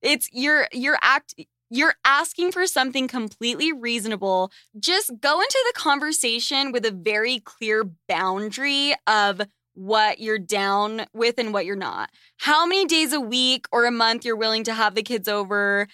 It's 0.00 0.28
you're 0.32 0.68
you're 0.72 0.98
act 1.02 1.34
you're 1.72 1.94
asking 2.04 2.52
for 2.52 2.66
something 2.66 3.08
completely 3.08 3.72
reasonable. 3.72 4.52
Just 4.78 5.10
go 5.20 5.40
into 5.40 5.64
the 5.72 5.80
conversation 5.80 6.70
with 6.70 6.84
a 6.84 6.90
very 6.90 7.38
clear 7.38 7.82
boundary 8.06 8.94
of 9.06 9.40
what 9.72 10.20
you're 10.20 10.38
down 10.38 11.06
with 11.14 11.38
and 11.38 11.54
what 11.54 11.64
you're 11.64 11.74
not. 11.74 12.10
How 12.36 12.66
many 12.66 12.84
days 12.84 13.14
a 13.14 13.20
week 13.20 13.64
or 13.72 13.86
a 13.86 13.90
month 13.90 14.26
you're 14.26 14.36
willing 14.36 14.64
to 14.64 14.74
have 14.74 14.94
the 14.94 15.02
kids 15.02 15.28
over. 15.28 15.88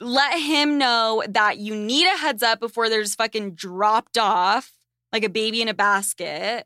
Let 0.00 0.38
him 0.38 0.78
know 0.78 1.24
that 1.28 1.58
you 1.58 1.74
need 1.74 2.06
a 2.06 2.16
heads 2.16 2.44
up 2.44 2.60
before 2.60 2.88
they're 2.88 3.02
just 3.02 3.18
fucking 3.18 3.56
dropped 3.56 4.16
off 4.16 4.72
like 5.12 5.24
a 5.24 5.28
baby 5.28 5.60
in 5.60 5.66
a 5.66 5.74
basket. 5.74 6.64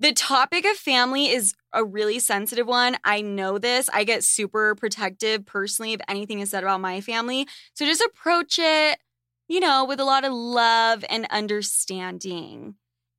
The 0.00 0.12
topic 0.14 0.64
of 0.64 0.78
family 0.78 1.28
is 1.28 1.54
a 1.74 1.84
really 1.84 2.20
sensitive 2.20 2.66
one. 2.66 2.96
I 3.04 3.20
know 3.20 3.58
this. 3.58 3.90
I 3.92 4.04
get 4.04 4.24
super 4.24 4.74
protective 4.74 5.44
personally 5.44 5.92
if 5.92 6.00
anything 6.08 6.40
is 6.40 6.50
said 6.50 6.64
about 6.64 6.80
my 6.80 7.02
family. 7.02 7.46
So 7.74 7.84
just 7.84 8.00
approach 8.00 8.58
it, 8.58 8.98
you 9.46 9.60
know, 9.60 9.84
with 9.84 10.00
a 10.00 10.04
lot 10.04 10.24
of 10.24 10.32
love 10.32 11.04
and 11.10 11.26
understanding 11.30 12.76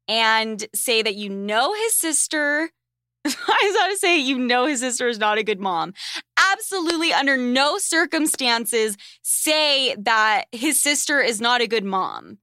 and 0.08 0.66
say 0.74 1.04
that 1.04 1.14
you 1.14 1.30
know 1.30 1.76
his 1.76 1.96
sister. 1.96 2.72
I 3.26 3.30
was 3.30 3.76
about 3.76 3.90
to 3.90 3.98
say 3.98 4.18
you 4.18 4.40
know 4.40 4.66
his 4.66 4.80
sister 4.80 5.08
is 5.08 5.20
not 5.20 5.38
a 5.38 5.44
good 5.44 5.60
mom. 5.60 5.94
Absolutely, 6.52 7.14
under 7.14 7.38
no 7.38 7.78
circumstances, 7.78 8.98
say 9.22 9.96
that 10.00 10.46
his 10.52 10.80
sister 10.80 11.22
is 11.22 11.40
not 11.40 11.62
a 11.62 11.68
good 11.68 11.86
mom. 11.86 12.40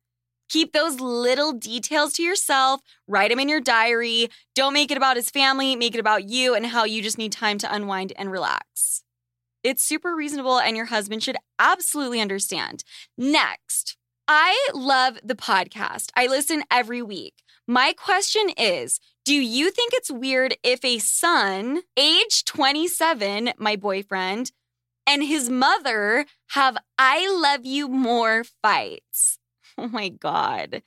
Keep 0.48 0.72
those 0.72 1.00
little 1.00 1.52
details 1.52 2.14
to 2.14 2.22
yourself, 2.22 2.80
write 3.06 3.30
them 3.30 3.40
in 3.40 3.48
your 3.48 3.60
diary. 3.60 4.28
Don't 4.54 4.72
make 4.72 4.90
it 4.90 4.96
about 4.96 5.16
his 5.16 5.30
family, 5.30 5.76
make 5.76 5.94
it 5.94 6.00
about 6.00 6.28
you 6.28 6.54
and 6.54 6.66
how 6.66 6.84
you 6.84 7.02
just 7.02 7.18
need 7.18 7.32
time 7.32 7.58
to 7.58 7.72
unwind 7.72 8.12
and 8.16 8.30
relax. 8.30 9.02
It's 9.64 9.82
super 9.82 10.14
reasonable, 10.14 10.58
and 10.58 10.76
your 10.76 10.86
husband 10.86 11.22
should 11.22 11.36
absolutely 11.58 12.20
understand. 12.20 12.84
Next, 13.16 13.96
I 14.26 14.68
love 14.72 15.18
the 15.22 15.34
podcast. 15.34 16.10
I 16.16 16.26
listen 16.26 16.62
every 16.70 17.02
week. 17.02 17.42
My 17.66 17.92
question 17.92 18.50
is 18.56 19.00
Do 19.24 19.34
you 19.34 19.70
think 19.70 19.92
it's 19.92 20.10
weird 20.10 20.56
if 20.62 20.84
a 20.84 20.98
son, 20.98 21.82
age 21.96 22.44
27, 22.44 23.52
my 23.58 23.76
boyfriend, 23.76 24.52
and 25.06 25.22
his 25.24 25.50
mother 25.50 26.24
have 26.50 26.78
I 26.98 27.28
love 27.30 27.66
you 27.66 27.88
more 27.88 28.44
fights? 28.62 29.37
Oh 29.82 29.88
my 29.88 30.08
God. 30.08 30.82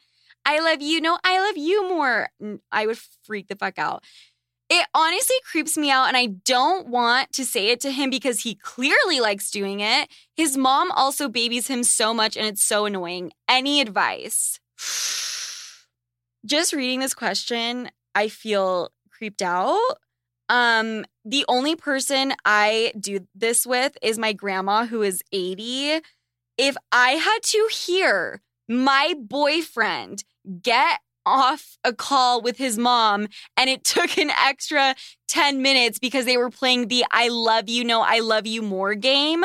I 0.45 0.59
love 0.59 0.81
you. 0.81 0.99
No, 0.99 1.17
I 1.23 1.39
love 1.39 1.57
you 1.57 1.87
more. 1.87 2.27
I 2.71 2.87
would 2.87 2.97
freak 3.23 3.47
the 3.47 3.55
fuck 3.55 3.79
out. 3.79 4.03
It 4.69 4.85
honestly 4.93 5.35
creeps 5.49 5.77
me 5.77 5.91
out, 5.91 6.07
and 6.07 6.17
I 6.17 6.27
don't 6.27 6.87
want 6.87 7.33
to 7.33 7.45
say 7.45 7.69
it 7.69 7.81
to 7.81 7.91
him 7.91 8.09
because 8.09 8.41
he 8.41 8.55
clearly 8.55 9.19
likes 9.19 9.51
doing 9.51 9.81
it. 9.81 10.09
His 10.35 10.57
mom 10.57 10.91
also 10.91 11.27
babies 11.27 11.67
him 11.67 11.83
so 11.83 12.13
much, 12.13 12.37
and 12.37 12.45
it's 12.45 12.63
so 12.63 12.85
annoying. 12.85 13.33
Any 13.49 13.81
advice? 13.81 14.59
Just 16.45 16.73
reading 16.73 17.01
this 17.01 17.13
question, 17.13 17.91
I 18.15 18.29
feel 18.29 18.91
creeped 19.09 19.41
out. 19.41 19.77
Um, 20.47 21.05
the 21.23 21.45
only 21.47 21.75
person 21.75 22.33
I 22.45 22.93
do 22.99 23.27
this 23.35 23.67
with 23.67 23.97
is 24.01 24.17
my 24.17 24.33
grandma, 24.33 24.85
who 24.85 25.01
is 25.01 25.21
80. 25.31 25.99
If 26.57 26.77
I 26.91 27.11
had 27.11 27.39
to 27.43 27.69
hear 27.71 28.41
my 28.72 29.13
boyfriend 29.19 30.24
get 30.61 30.99
off 31.26 31.78
a 31.84 31.93
call 31.93 32.41
with 32.41 32.57
his 32.57 32.78
mom 32.78 33.28
and 33.57 33.69
it 33.69 33.84
took 33.84 34.17
an 34.17 34.32
extra 34.32 34.95
10 35.28 35.61
minutes 35.61 35.99
because 35.99 36.26
they 36.26 36.38
were 36.38 36.49
playing 36.49 36.88
the 36.88 37.05
I 37.11 37.28
love 37.28 37.69
you, 37.69 37.84
no, 37.84 38.01
I 38.01 38.19
love 38.19 38.47
you 38.47 38.61
more 38.61 38.95
game, 38.95 39.43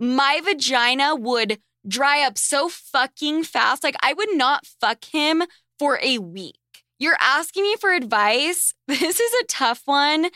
my 0.00 0.40
vagina 0.42 1.14
would 1.14 1.58
dry 1.86 2.24
up 2.24 2.38
so 2.38 2.68
fucking 2.68 3.44
fast. 3.44 3.84
Like, 3.84 3.96
I 4.02 4.12
would 4.12 4.34
not 4.34 4.66
fuck 4.80 5.04
him 5.04 5.42
for 5.78 5.98
a 6.02 6.18
week. 6.18 6.56
You're 6.98 7.16
asking 7.20 7.64
me 7.64 7.76
for 7.80 7.92
advice. 7.92 8.74
This 8.86 9.20
is 9.20 9.32
a 9.42 9.46
tough 9.46 9.82
one. 9.84 10.30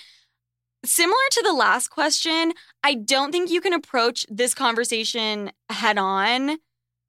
Similar 0.84 1.16
to 1.32 1.43
the 1.43 1.53
last 1.53 1.89
question, 1.89 2.53
I 2.82 2.95
don't 2.95 3.32
think 3.32 3.51
you 3.51 3.61
can 3.61 3.72
approach 3.72 4.24
this 4.28 4.55
conversation 4.55 5.51
head 5.68 5.99
on 5.99 6.59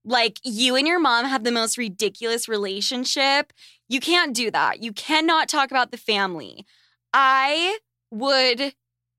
like 0.07 0.39
you 0.43 0.75
and 0.75 0.87
your 0.87 0.99
mom 0.99 1.25
have 1.25 1.43
the 1.43 1.51
most 1.51 1.77
ridiculous 1.77 2.47
relationship. 2.47 3.51
You 3.89 3.99
can't 3.99 4.33
do 4.33 4.49
that. 4.51 4.81
You 4.81 4.93
cannot 4.93 5.49
talk 5.49 5.69
about 5.69 5.91
the 5.91 5.97
family. 5.97 6.65
I 7.13 7.77
would 8.09 8.73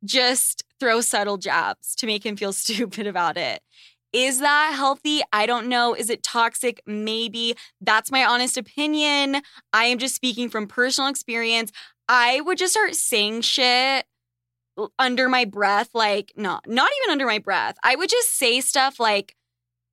just 0.05 0.65
throw 0.81 1.01
subtle 1.03 1.37
jabs 1.37 1.95
to 1.97 2.07
make 2.07 2.25
him 2.25 2.37
feel 2.37 2.53
stupid 2.55 3.07
about 3.07 3.37
it. 3.37 3.61
Is 4.15 4.41
that 4.41 4.73
healthy? 4.75 5.21
I 5.31 5.45
don't 5.45 5.69
know. 5.69 5.93
Is 5.95 6.09
it 6.09 6.23
toxic? 6.23 6.81
Maybe. 6.87 7.55
That's 7.83 8.11
my 8.11 8.25
honest 8.25 8.57
opinion. 8.57 9.43
I 9.75 9.85
am 9.85 9.99
just 9.99 10.15
speaking 10.15 10.49
from 10.49 10.67
personal 10.67 11.11
experience. 11.11 11.71
I 12.09 12.41
would 12.41 12.57
just 12.57 12.73
start 12.73 12.95
saying 12.95 13.43
shit 13.43 14.07
under 14.99 15.29
my 15.29 15.45
breath, 15.45 15.91
like, 15.93 16.33
not, 16.37 16.67
not 16.67 16.91
even 17.03 17.13
under 17.13 17.27
my 17.27 17.39
breath. 17.39 17.77
I 17.83 17.97
would 17.97 18.09
just 18.09 18.39
say 18.39 18.63
stuff 18.63 18.99
like, 18.99 19.35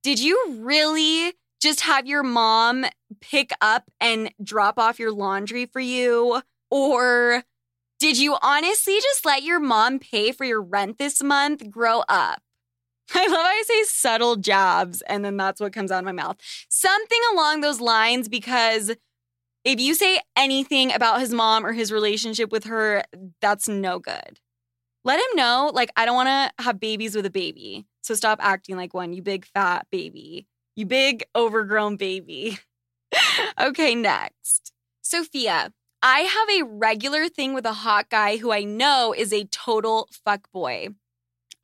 did 0.06 0.20
you 0.20 0.40
really 0.60 1.32
just 1.60 1.80
have 1.80 2.06
your 2.06 2.22
mom 2.22 2.86
pick 3.20 3.50
up 3.60 3.90
and 4.00 4.30
drop 4.40 4.78
off 4.78 5.00
your 5.00 5.10
laundry 5.10 5.66
for 5.66 5.80
you? 5.80 6.42
Or 6.70 7.42
did 7.98 8.16
you 8.16 8.36
honestly 8.40 9.00
just 9.02 9.24
let 9.24 9.42
your 9.42 9.58
mom 9.58 9.98
pay 9.98 10.30
for 10.30 10.44
your 10.44 10.62
rent 10.62 10.98
this 10.98 11.24
month? 11.24 11.72
Grow 11.72 12.04
up. 12.08 12.40
I 13.16 13.26
love 13.26 13.46
I 13.46 13.64
say 13.66 13.82
subtle 13.82 14.36
jabs, 14.36 15.02
and 15.08 15.24
then 15.24 15.36
that's 15.36 15.60
what 15.60 15.72
comes 15.72 15.90
out 15.90 15.98
of 15.98 16.04
my 16.04 16.12
mouth. 16.12 16.36
Something 16.68 17.20
along 17.32 17.62
those 17.62 17.80
lines, 17.80 18.28
because 18.28 18.92
if 19.64 19.80
you 19.80 19.92
say 19.92 20.20
anything 20.36 20.92
about 20.92 21.18
his 21.18 21.32
mom 21.32 21.66
or 21.66 21.72
his 21.72 21.90
relationship 21.90 22.52
with 22.52 22.62
her, 22.62 23.02
that's 23.40 23.66
no 23.66 23.98
good. 23.98 24.38
Let 25.02 25.18
him 25.18 25.34
know, 25.34 25.72
like, 25.74 25.90
I 25.96 26.04
don't 26.04 26.14
want 26.14 26.28
to 26.28 26.62
have 26.62 26.78
babies 26.78 27.16
with 27.16 27.26
a 27.26 27.30
baby. 27.30 27.86
So 28.06 28.14
stop 28.14 28.38
acting 28.40 28.76
like 28.76 28.94
one, 28.94 29.12
you 29.12 29.20
big 29.20 29.46
fat 29.46 29.88
baby. 29.90 30.46
You 30.76 30.86
big 30.86 31.24
overgrown 31.34 31.96
baby. 31.96 32.56
okay, 33.60 33.96
next. 33.96 34.72
Sofia, 35.02 35.72
I 36.04 36.20
have 36.20 36.48
a 36.50 36.68
regular 36.68 37.28
thing 37.28 37.52
with 37.52 37.66
a 37.66 37.72
hot 37.72 38.08
guy 38.08 38.36
who 38.36 38.52
I 38.52 38.62
know 38.62 39.12
is 39.12 39.32
a 39.32 39.46
total 39.46 40.08
fuck 40.24 40.52
boy. 40.52 40.90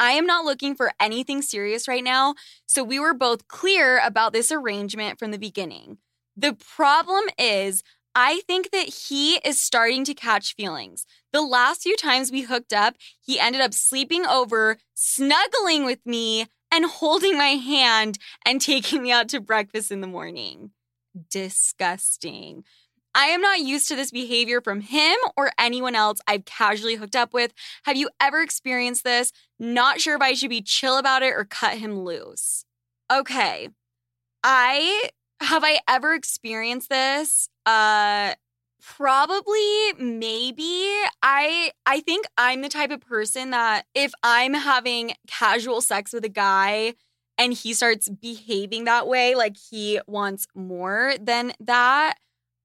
I 0.01 0.13
am 0.13 0.27
not 0.27 0.45
looking 0.45 0.75
for 0.75 0.91
anything 0.99 1.43
serious 1.43 1.87
right 1.87 2.03
now, 2.03 2.35
so 2.67 2.83
we 2.83 2.99
were 2.99 3.15
both 3.15 3.47
clear 3.47 4.01
about 4.05 4.33
this 4.33 4.51
arrangement 4.51 5.21
from 5.21 5.31
the 5.31 5.39
beginning. 5.39 5.99
The 6.37 6.55
problem 6.55 7.23
is, 7.39 7.85
I 8.17 8.41
think 8.49 8.73
that 8.73 8.89
he 8.89 9.37
is 9.37 9.61
starting 9.61 10.05
to 10.07 10.15
catch 10.15 10.57
feelings. 10.57 11.07
The 11.33 11.43
last 11.43 11.83
few 11.83 11.97
times 11.97 12.31
we 12.31 12.43
hooked 12.43 12.73
up, 12.73 12.97
he 13.21 13.41
ended 13.41 13.63
up 13.63 13.73
sleeping 13.73 14.27
over, 14.27 14.77
snuggling 14.95 15.85
with 15.85 16.05
me, 16.05 16.47
and 16.71 16.87
holding 16.87 17.37
my 17.37 17.51
hand 17.51 18.19
and 18.45 18.61
taking 18.61 19.03
me 19.03 19.13
out 19.13 19.29
to 19.31 19.41
breakfast 19.41 19.91
in 19.91 20.01
the 20.01 20.07
morning. 20.07 20.71
Disgusting. 21.31 22.65
I 23.15 23.27
am 23.27 23.43
not 23.43 23.61
used 23.61 23.89
to 23.89 23.97
this 23.97 24.11
behavior 24.11 24.63
from 24.63 24.81
him 24.81 25.17
or 25.37 25.53
anyone 25.59 25.95
else 25.95 26.21
I've 26.27 26.47
casually 26.47 26.95
hooked 26.95 27.17
up 27.17 27.35
with. 27.35 27.53
Have 27.85 27.97
you 27.97 28.09
ever 28.21 28.41
experienced 28.41 29.05
this? 29.05 29.33
Not 29.59 30.01
sure 30.01 30.17
if 30.17 30.23
I 30.23 30.33
should 30.33 30.49
be 30.49 30.63
chill 30.63 30.97
about 30.97 31.23
it 31.23 31.35
or 31.35 31.45
cut 31.45 31.77
him 31.77 32.01
loose. 32.01 32.65
Okay. 33.13 33.69
I 34.43 35.11
have 35.41 35.63
I 35.65 35.81
ever 35.87 36.15
experienced 36.15 36.89
this? 36.89 37.49
Uh 37.67 38.35
probably 38.83 39.93
maybe 39.99 40.89
i 41.23 41.71
i 41.87 42.01
think 42.01 42.27
i'm 42.37 42.63
the 42.63 42.69
type 42.69 42.91
of 42.91 43.01
person 43.01 43.51
that 43.51 43.85
if 43.95 44.13
i'm 44.25 44.55
having 44.55 45.13
casual 45.29 45.81
sex 45.81 46.13
with 46.13 46.25
a 46.25 46.29
guy 46.29 46.93
and 47.39 47.53
he 47.53 47.73
starts 47.73 48.09
behaving 48.09 48.85
that 48.85 49.07
way 49.07 49.37
like 49.37 49.57
he 49.71 50.01
wants 50.09 50.49
more 50.55 51.15
than 51.21 51.53
that 51.61 52.15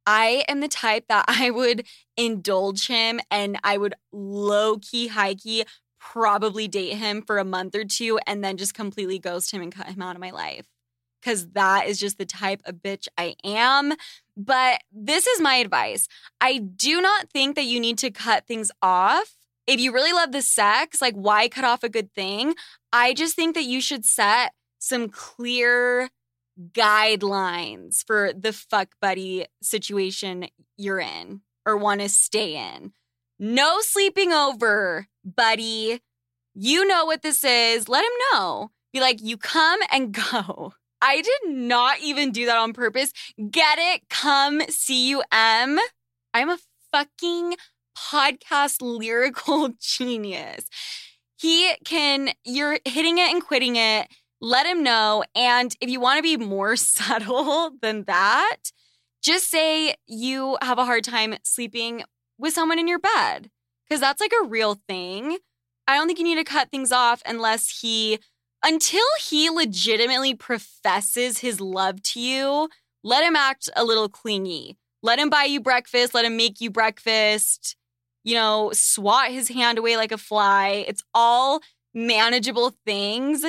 i 0.08 0.44
am 0.48 0.60
the 0.60 0.68
type 0.68 1.06
that 1.08 1.24
i 1.28 1.52
would 1.52 1.86
indulge 2.18 2.88
him 2.88 3.20
and 3.30 3.60
i 3.64 3.78
would 3.78 3.94
low 4.12 4.78
key 4.78 5.08
high 5.08 5.36
key 5.36 5.64
probably 6.00 6.68
date 6.68 6.96
him 6.96 7.22
for 7.22 7.38
a 7.38 7.46
month 7.46 7.76
or 7.76 7.84
two 7.84 8.20
and 8.26 8.44
then 8.44 8.58
just 8.58 8.74
completely 8.74 9.20
ghost 9.20 9.52
him 9.52 9.62
and 9.62 9.72
cut 9.72 9.88
him 9.88 10.02
out 10.02 10.16
of 10.16 10.22
my 10.22 10.32
life 10.32 10.66
because 11.22 11.48
that 11.50 11.88
is 11.88 12.00
just 12.00 12.18
the 12.18 12.26
type 12.26 12.62
of 12.66 12.76
bitch 12.76 13.08
I 13.18 13.36
am. 13.44 13.94
But 14.36 14.82
this 14.92 15.28
is 15.28 15.42
my 15.42 15.56
advice. 15.56 16.08
I 16.40 16.60
do 16.60 17.02
not 17.02 17.30
think 17.30 17.56
that 17.56 17.66
you 17.66 17.80
need 17.80 17.98
to 18.00 18.12
cut 18.12 18.46
things 18.46 18.72
off. 18.82 19.36
If 19.66 19.80
you 19.80 19.92
really 19.92 20.14
love 20.14 20.32
the 20.32 20.42
sex, 20.42 21.02
like 21.02 21.16
why 21.16 21.50
cut 21.50 21.66
off 21.66 21.84
a 21.84 21.90
good 21.90 22.14
thing? 22.14 22.56
I 22.94 23.14
just 23.14 23.36
think 23.36 23.56
that 23.56 23.66
you 23.66 23.82
should 23.82 24.06
set 24.06 24.54
some 24.80 25.10
clear 25.10 26.10
guidelines 26.72 28.04
for 28.06 28.32
the 28.34 28.54
fuck 28.54 28.90
buddy 29.02 29.46
situation 29.62 30.48
you're 30.78 31.00
in 31.00 31.42
or 31.66 31.78
want 31.78 32.02
to 32.02 32.10
stay 32.10 32.56
in. 32.56 32.94
No 33.40 33.82
sleeping 33.82 34.34
over, 34.34 35.08
buddy. 35.24 36.02
You 36.56 36.88
know 36.88 37.06
what 37.06 37.22
this 37.22 37.44
is. 37.44 37.88
Let 37.88 38.04
him 38.04 38.12
know. 38.32 38.72
Be 38.94 39.00
like, 39.00 39.22
you 39.22 39.38
come 39.38 39.80
and 39.92 40.12
go. 40.32 40.74
I 41.02 41.22
did 41.22 41.56
not 41.56 42.00
even 42.02 42.32
do 42.32 42.46
that 42.46 42.58
on 42.58 42.74
purpose. 42.74 43.14
Get 43.50 43.78
it? 43.80 44.10
Come 44.10 44.62
C-U-M. 44.68 45.80
I'm 46.34 46.50
a 46.50 46.58
fucking 46.92 47.56
podcast 47.98 48.78
lyrical 48.82 49.70
genius. 49.80 50.66
He 51.40 51.72
can, 51.86 52.30
you're 52.44 52.80
hitting 52.86 53.20
it 53.20 53.32
and 53.32 53.44
quitting 53.44 53.76
it. 53.76 54.08
Let 54.42 54.66
him 54.66 54.84
know. 54.84 55.24
And 55.36 55.76
if 55.82 55.90
you 55.90 56.00
want 56.00 56.18
to 56.18 56.24
be 56.24 56.38
more 56.38 56.76
subtle 56.76 57.72
than 57.82 58.04
that, 58.06 58.58
just 59.22 59.50
say 59.50 59.96
you 60.08 60.58
have 60.62 60.78
a 60.78 60.86
hard 60.86 61.04
time 61.04 61.36
sleeping 61.44 62.04
with 62.38 62.54
someone 62.54 62.80
in 62.80 62.88
your 62.88 63.00
bed 63.00 63.50
because 63.88 64.00
that's 64.00 64.22
like 64.22 64.34
a 64.44 64.48
real 64.48 64.80
thing. 64.88 65.38
I 65.88 65.96
don't 65.96 66.08
think 66.08 66.20
you 66.20 66.26
need 66.26 66.36
to 66.36 66.44
cut 66.44 66.70
things 66.70 66.92
off 66.92 67.22
unless 67.26 67.80
he 67.82 68.20
until 68.68 69.06
he 69.22 69.50
legitimately 69.50 70.36
professes 70.36 71.38
his 71.38 71.62
love 71.62 72.04
to 72.04 72.20
you, 72.20 72.68
let 73.02 73.24
him 73.24 73.36
act 73.36 73.70
a 73.78 73.86
little 73.86 74.10
clingy. 74.10 74.78
Let 75.02 75.20
him 75.20 75.30
buy 75.30 75.46
you 75.46 75.62
breakfast, 75.62 76.14
let 76.14 76.26
him 76.26 76.36
make 76.36 76.60
you 76.60 76.70
breakfast, 76.70 77.78
you 78.26 78.36
know, 78.36 78.72
swat 78.74 79.32
his 79.32 79.48
hand 79.48 79.78
away 79.78 79.96
like 79.96 80.12
a 80.12 80.18
fly. 80.18 80.84
It's 80.86 81.02
all 81.14 81.62
manageable 81.94 82.74
things. 82.86 83.46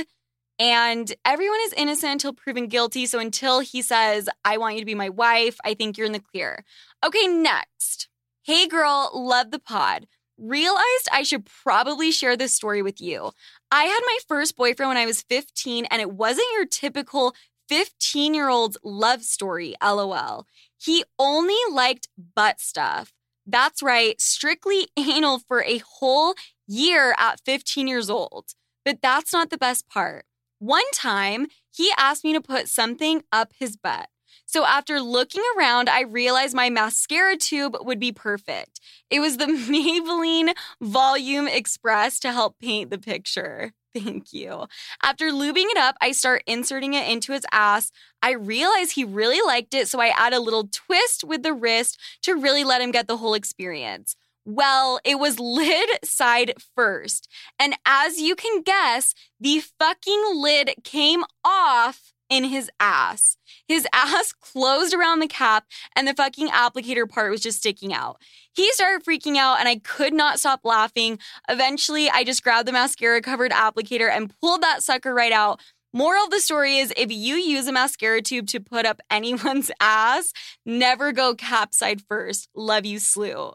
And 0.60 1.12
everyone 1.24 1.58
is 1.62 1.72
innocent 1.72 2.12
until 2.12 2.32
proven 2.32 2.68
guilty. 2.68 3.06
So 3.06 3.18
until 3.18 3.58
he 3.58 3.82
says, 3.82 4.28
I 4.44 4.56
want 4.58 4.74
you 4.74 4.80
to 4.80 4.86
be 4.86 4.94
my 4.94 5.08
wife, 5.08 5.56
I 5.64 5.74
think 5.74 5.96
you're 5.96 6.06
in 6.06 6.12
the 6.12 6.20
clear. 6.20 6.64
Okay, 7.04 7.26
next. 7.26 8.08
Hey 8.42 8.68
girl, 8.68 9.10
love 9.12 9.50
the 9.50 9.58
pod. 9.58 10.06
Realized 10.39 11.09
I 11.12 11.24
should 11.24 11.45
probably 11.45 12.12
share 12.12 12.36
this 12.36 12.55
story 12.55 12.80
with 12.80 13.01
you. 13.01 13.32
I 13.72 13.84
had 13.84 14.01
my 14.07 14.18
first 14.28 14.57
boyfriend 14.57 14.89
when 14.89 14.97
I 14.97 15.05
was 15.07 15.22
15, 15.22 15.86
and 15.86 16.01
it 16.01 16.12
wasn't 16.12 16.47
your 16.55 16.64
typical 16.64 17.34
15 17.68 18.34
year 18.34 18.49
old's 18.49 18.78
love 18.84 19.22
story, 19.22 19.74
lol. 19.82 20.47
He 20.80 21.05
only 21.18 21.59
liked 21.70 22.09
butt 22.36 22.61
stuff. 22.61 23.12
That's 23.47 23.82
right, 23.82 24.20
strictly 24.20 24.89
anal 24.97 25.41
for 25.41 25.62
a 25.64 25.78
whole 25.78 26.34
year 26.66 27.14
at 27.18 27.41
15 27.45 27.89
years 27.89 28.09
old. 28.09 28.53
But 28.84 29.03
that's 29.03 29.32
not 29.32 29.51
the 29.51 29.59
best 29.59 29.89
part. 29.89 30.24
One 30.61 30.89
time, 30.95 31.49
he 31.74 31.91
asked 31.99 32.24
me 32.24 32.32
to 32.32 32.41
put 32.41 32.68
something 32.68 33.22
up 33.32 33.53
his 33.59 33.76
butt. 33.76 34.09
So 34.49 34.64
after 34.64 34.99
looking 34.99 35.42
around, 35.59 35.90
I 35.90 36.05
realized 36.05 36.57
my 36.57 36.70
mascara 36.70 37.36
tube 37.36 37.76
would 37.82 38.01
be 38.01 38.12
perfect. 38.12 38.80
It 39.11 39.20
was 39.20 39.36
the 39.36 39.44
Maybelline 39.44 40.55
Volume 40.80 41.46
Express 41.46 42.18
to 42.20 42.32
help 42.32 42.59
paint 42.59 42.90
the 42.90 42.96
picture. 42.96 43.72
Thank 43.94 44.32
you. 44.32 44.64
After 45.03 45.26
lubing 45.26 45.66
it 45.66 45.76
up, 45.76 45.96
I 46.01 46.12
start 46.12 46.44
inserting 46.46 46.94
it 46.94 47.07
into 47.07 47.32
his 47.32 47.44
ass. 47.53 47.92
I 48.22 48.32
realize 48.32 48.92
he 48.92 49.05
really 49.05 49.46
liked 49.46 49.74
it, 49.74 49.86
so 49.86 50.01
I 50.01 50.14
add 50.16 50.32
a 50.32 50.40
little 50.40 50.66
twist 50.72 51.24
with 51.24 51.42
the 51.42 51.53
wrist 51.53 52.01
to 52.22 52.32
really 52.32 52.64
let 52.64 52.80
him 52.80 52.90
get 52.90 53.07
the 53.07 53.18
whole 53.18 53.34
experience. 53.34 54.16
Well, 54.46 54.99
it 55.05 55.18
was 55.18 55.38
lid 55.38 55.90
side 56.03 56.55
first. 56.74 57.28
And 57.59 57.74
as 57.84 58.18
you 58.18 58.34
can 58.34 58.62
guess, 58.62 59.12
the 59.38 59.62
fucking 59.78 60.22
lid 60.36 60.70
came 60.84 61.24
off 61.44 62.14
in 62.29 62.45
his 62.45 62.70
ass. 62.81 63.37
His 63.66 63.87
ass 63.93 64.33
closed 64.33 64.95
around 64.95 65.20
the 65.20 65.29
cap 65.29 65.66
and 65.95 66.07
the 66.07 66.14
fucking 66.14 66.49
applicator 66.49 67.09
part 67.09 67.31
was 67.31 67.41
just 67.41 67.59
sticking 67.59 67.93
out. 67.93 68.20
He 68.53 68.72
started 68.72 69.05
freaking 69.05 69.37
out 69.37 69.61
and 69.61 69.68
I 69.68 69.76
could 69.76 70.12
not 70.12 70.39
stop 70.39 70.61
laughing. 70.64 71.18
Eventually, 71.49 72.11
I 72.11 72.24
just 72.24 72.43
grabbed 72.43 72.68
the 72.68 72.72
mascara 72.72 73.20
covered 73.20 73.53
applicator 73.53 74.11
and 74.11 74.33
pulled 74.41 74.62
that 74.62 74.83
sucker 74.83 75.14
right 75.14 75.33
out. 75.33 75.61
Moral 75.93 76.24
of 76.24 76.31
the 76.31 76.41
story 76.41 76.76
is 76.76 76.93
if 76.97 77.11
you 77.11 77.37
use 77.37 77.66
a 77.66 77.72
mascara 77.72 78.20
tube 78.20 78.47
to 78.49 78.61
put 78.61 78.85
up 78.85 79.01
anyone's 79.11 79.70
ass, 79.81 80.33
never 80.66 81.12
go 81.12 81.35
cap 81.35 81.72
side 81.72 82.03
first. 82.03 82.49
Love 82.55 82.85
you, 82.85 82.99
slew. 82.99 83.53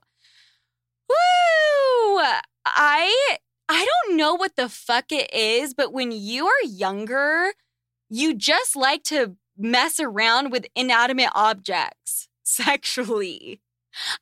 Woo! 1.10 2.20
I 2.66 3.38
I 3.70 3.86
don't 3.86 4.18
know 4.18 4.36
what 4.36 4.56
the 4.56 4.70
fuck 4.70 5.12
it 5.12 5.34
is, 5.34 5.74
but 5.74 5.94
when 5.94 6.12
you 6.12 6.48
are 6.48 6.64
younger, 6.66 7.54
you 8.14 8.36
just 8.36 8.76
like 8.76 9.03
to 9.03 9.36
mess 9.57 9.99
around 9.99 10.51
with 10.51 10.68
inanimate 10.76 11.32
objects 11.34 12.28
sexually. 12.43 13.59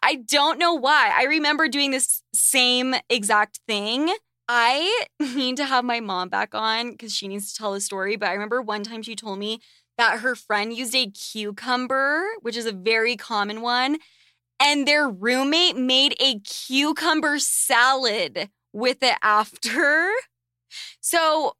I 0.02 0.16
don't 0.16 0.60
know 0.60 0.74
why. 0.74 1.12
I 1.14 1.24
remember 1.24 1.68
doing 1.68 1.92
this 1.92 2.24
same 2.34 2.96
exact 3.10 3.60
thing. 3.68 4.14
I 4.48 5.06
need 5.20 5.58
to 5.58 5.66
have 5.66 5.84
my 5.84 6.00
mom 6.00 6.30
back 6.30 6.56
on 6.56 6.92
because 6.92 7.14
she 7.14 7.28
needs 7.28 7.52
to 7.52 7.58
tell 7.58 7.74
the 7.74 7.82
story. 7.82 8.16
But 8.16 8.30
I 8.30 8.34
remember 8.34 8.62
one 8.62 8.84
time 8.84 9.02
she 9.02 9.16
told 9.16 9.40
me 9.40 9.60
that 9.98 10.20
her 10.20 10.36
friend 10.36 10.74
used 10.74 10.96
a 10.96 11.08
cucumber, 11.08 12.24
which 12.42 12.56
is 12.56 12.66
a 12.66 12.72
very 12.72 13.18
common 13.18 13.62
one, 13.62 13.98
and 14.60 14.88
their 14.88 15.10
roommate 15.10 15.76
made 15.76 16.16
a 16.20 16.40
cucumber 16.40 17.40
salad 17.40 18.50
with 18.72 19.04
it 19.04 19.16
after. 19.22 20.12
So 21.02 21.56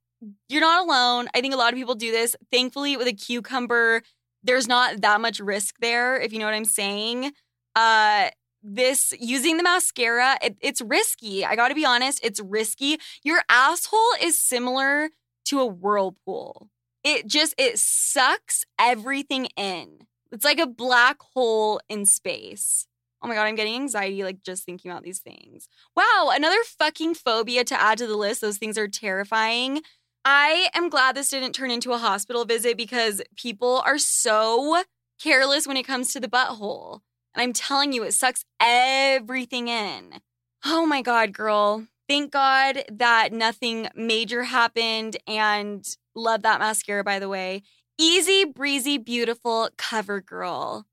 you're 0.50 0.62
not 0.62 0.86
alone. 0.86 1.28
I 1.34 1.42
think 1.42 1.54
a 1.54 1.58
lot 1.58 1.74
of 1.74 1.78
people 1.78 1.96
do 1.96 2.12
this. 2.12 2.36
Thankfully, 2.52 2.98
with 2.98 3.08
a 3.08 3.14
cucumber, 3.14 4.02
there's 4.44 4.68
not 4.68 5.02
that 5.02 5.22
much 5.22 5.40
risk 5.40 5.76
there, 5.80 6.20
if 6.20 6.34
you 6.34 6.40
know 6.40 6.46
what 6.46 6.54
I'm 6.54 6.66
saying. 6.66 7.32
Uh, 7.76 8.30
this 8.64 9.14
using 9.20 9.58
the 9.58 9.64
mascara, 9.64 10.38
it, 10.42 10.58
it's 10.62 10.82
risky. 10.82 11.46
I 11.46 11.56
gotta 11.56 11.76
be 11.76 11.86
honest, 11.86 12.20
it's 12.24 12.40
risky. 12.40 13.00
Your 13.24 13.42
asshole 13.50 14.00
is 14.22 14.40
similar 14.40 15.10
to 15.46 15.60
a 15.60 15.66
whirlpool. 15.66 16.70
It 17.04 17.26
just 17.26 17.56
it 17.58 17.80
sucks 17.80 18.66
everything 18.80 19.48
in. 19.58 20.06
It's 20.32 20.46
like 20.46 20.60
a 20.60 20.68
black 20.68 21.18
hole 21.34 21.82
in 21.90 22.06
space. 22.06 22.86
Oh 23.24 23.28
my 23.28 23.36
God, 23.36 23.46
I'm 23.46 23.56
getting 23.56 23.76
anxiety 23.76 24.24
like 24.24 24.44
just 24.44 24.64
thinking 24.64 24.90
about 24.92 25.04
these 25.04 25.20
things. 25.20 25.68
Wow, 25.96 26.32
another 26.34 26.64
fucking 26.64 27.16
phobia 27.16 27.64
to 27.66 27.80
add 27.80 27.98
to 28.00 28.08
the 28.08 28.18
list. 28.18 28.42
Those 28.42 28.58
things 28.58 28.78
are 28.78 28.88
terrifying. 28.88 29.82
I 30.24 30.70
am 30.74 30.90
glad 30.90 31.16
this 31.16 31.30
didn't 31.30 31.54
turn 31.54 31.72
into 31.72 31.94
a 31.94 31.98
hospital 31.98 32.46
visit 32.46 32.78
because 32.78 33.22
people 33.36 33.82
are 33.86 33.98
so 33.98 34.84
careless 35.22 35.68
when 35.68 35.78
it 35.78 35.88
comes 35.88 36.14
to 36.14 36.20
the 36.20 36.28
butthole. 36.28 37.00
And 37.34 37.42
I'm 37.42 37.54
telling 37.54 37.94
you, 37.94 38.04
it 38.04 38.14
sucks 38.14 38.46
everything 38.60 39.68
in. 39.68 40.22
Oh 40.66 40.86
my 40.86 41.02
God, 41.02 41.34
girl. 41.34 41.88
Thank 42.08 42.32
God 42.32 42.84
that 42.92 43.32
nothing 43.32 43.88
major 43.96 44.44
happened 44.44 45.18
and 45.28 45.86
love 46.14 46.42
that 46.44 46.60
mascara, 46.60 47.04
by 47.04 47.20
the 47.20 47.30
way. 47.30 47.64
Easy, 47.98 48.44
breezy, 48.46 48.98
beautiful 48.98 49.70
cover 49.78 50.22
girl 50.22 50.86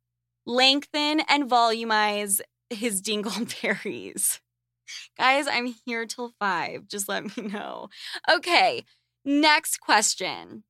lengthen 0.48 1.20
and 1.28 1.48
volumize 1.48 2.40
his 2.70 3.02
dingleberries. 3.02 4.40
Guys, 5.18 5.46
I'm 5.46 5.74
here 5.84 6.06
till 6.06 6.32
five. 6.40 6.88
Just 6.88 7.08
let 7.08 7.36
me 7.36 7.44
know. 7.44 7.90
Okay, 8.30 8.84
next 9.28 9.78
question. 9.78 10.64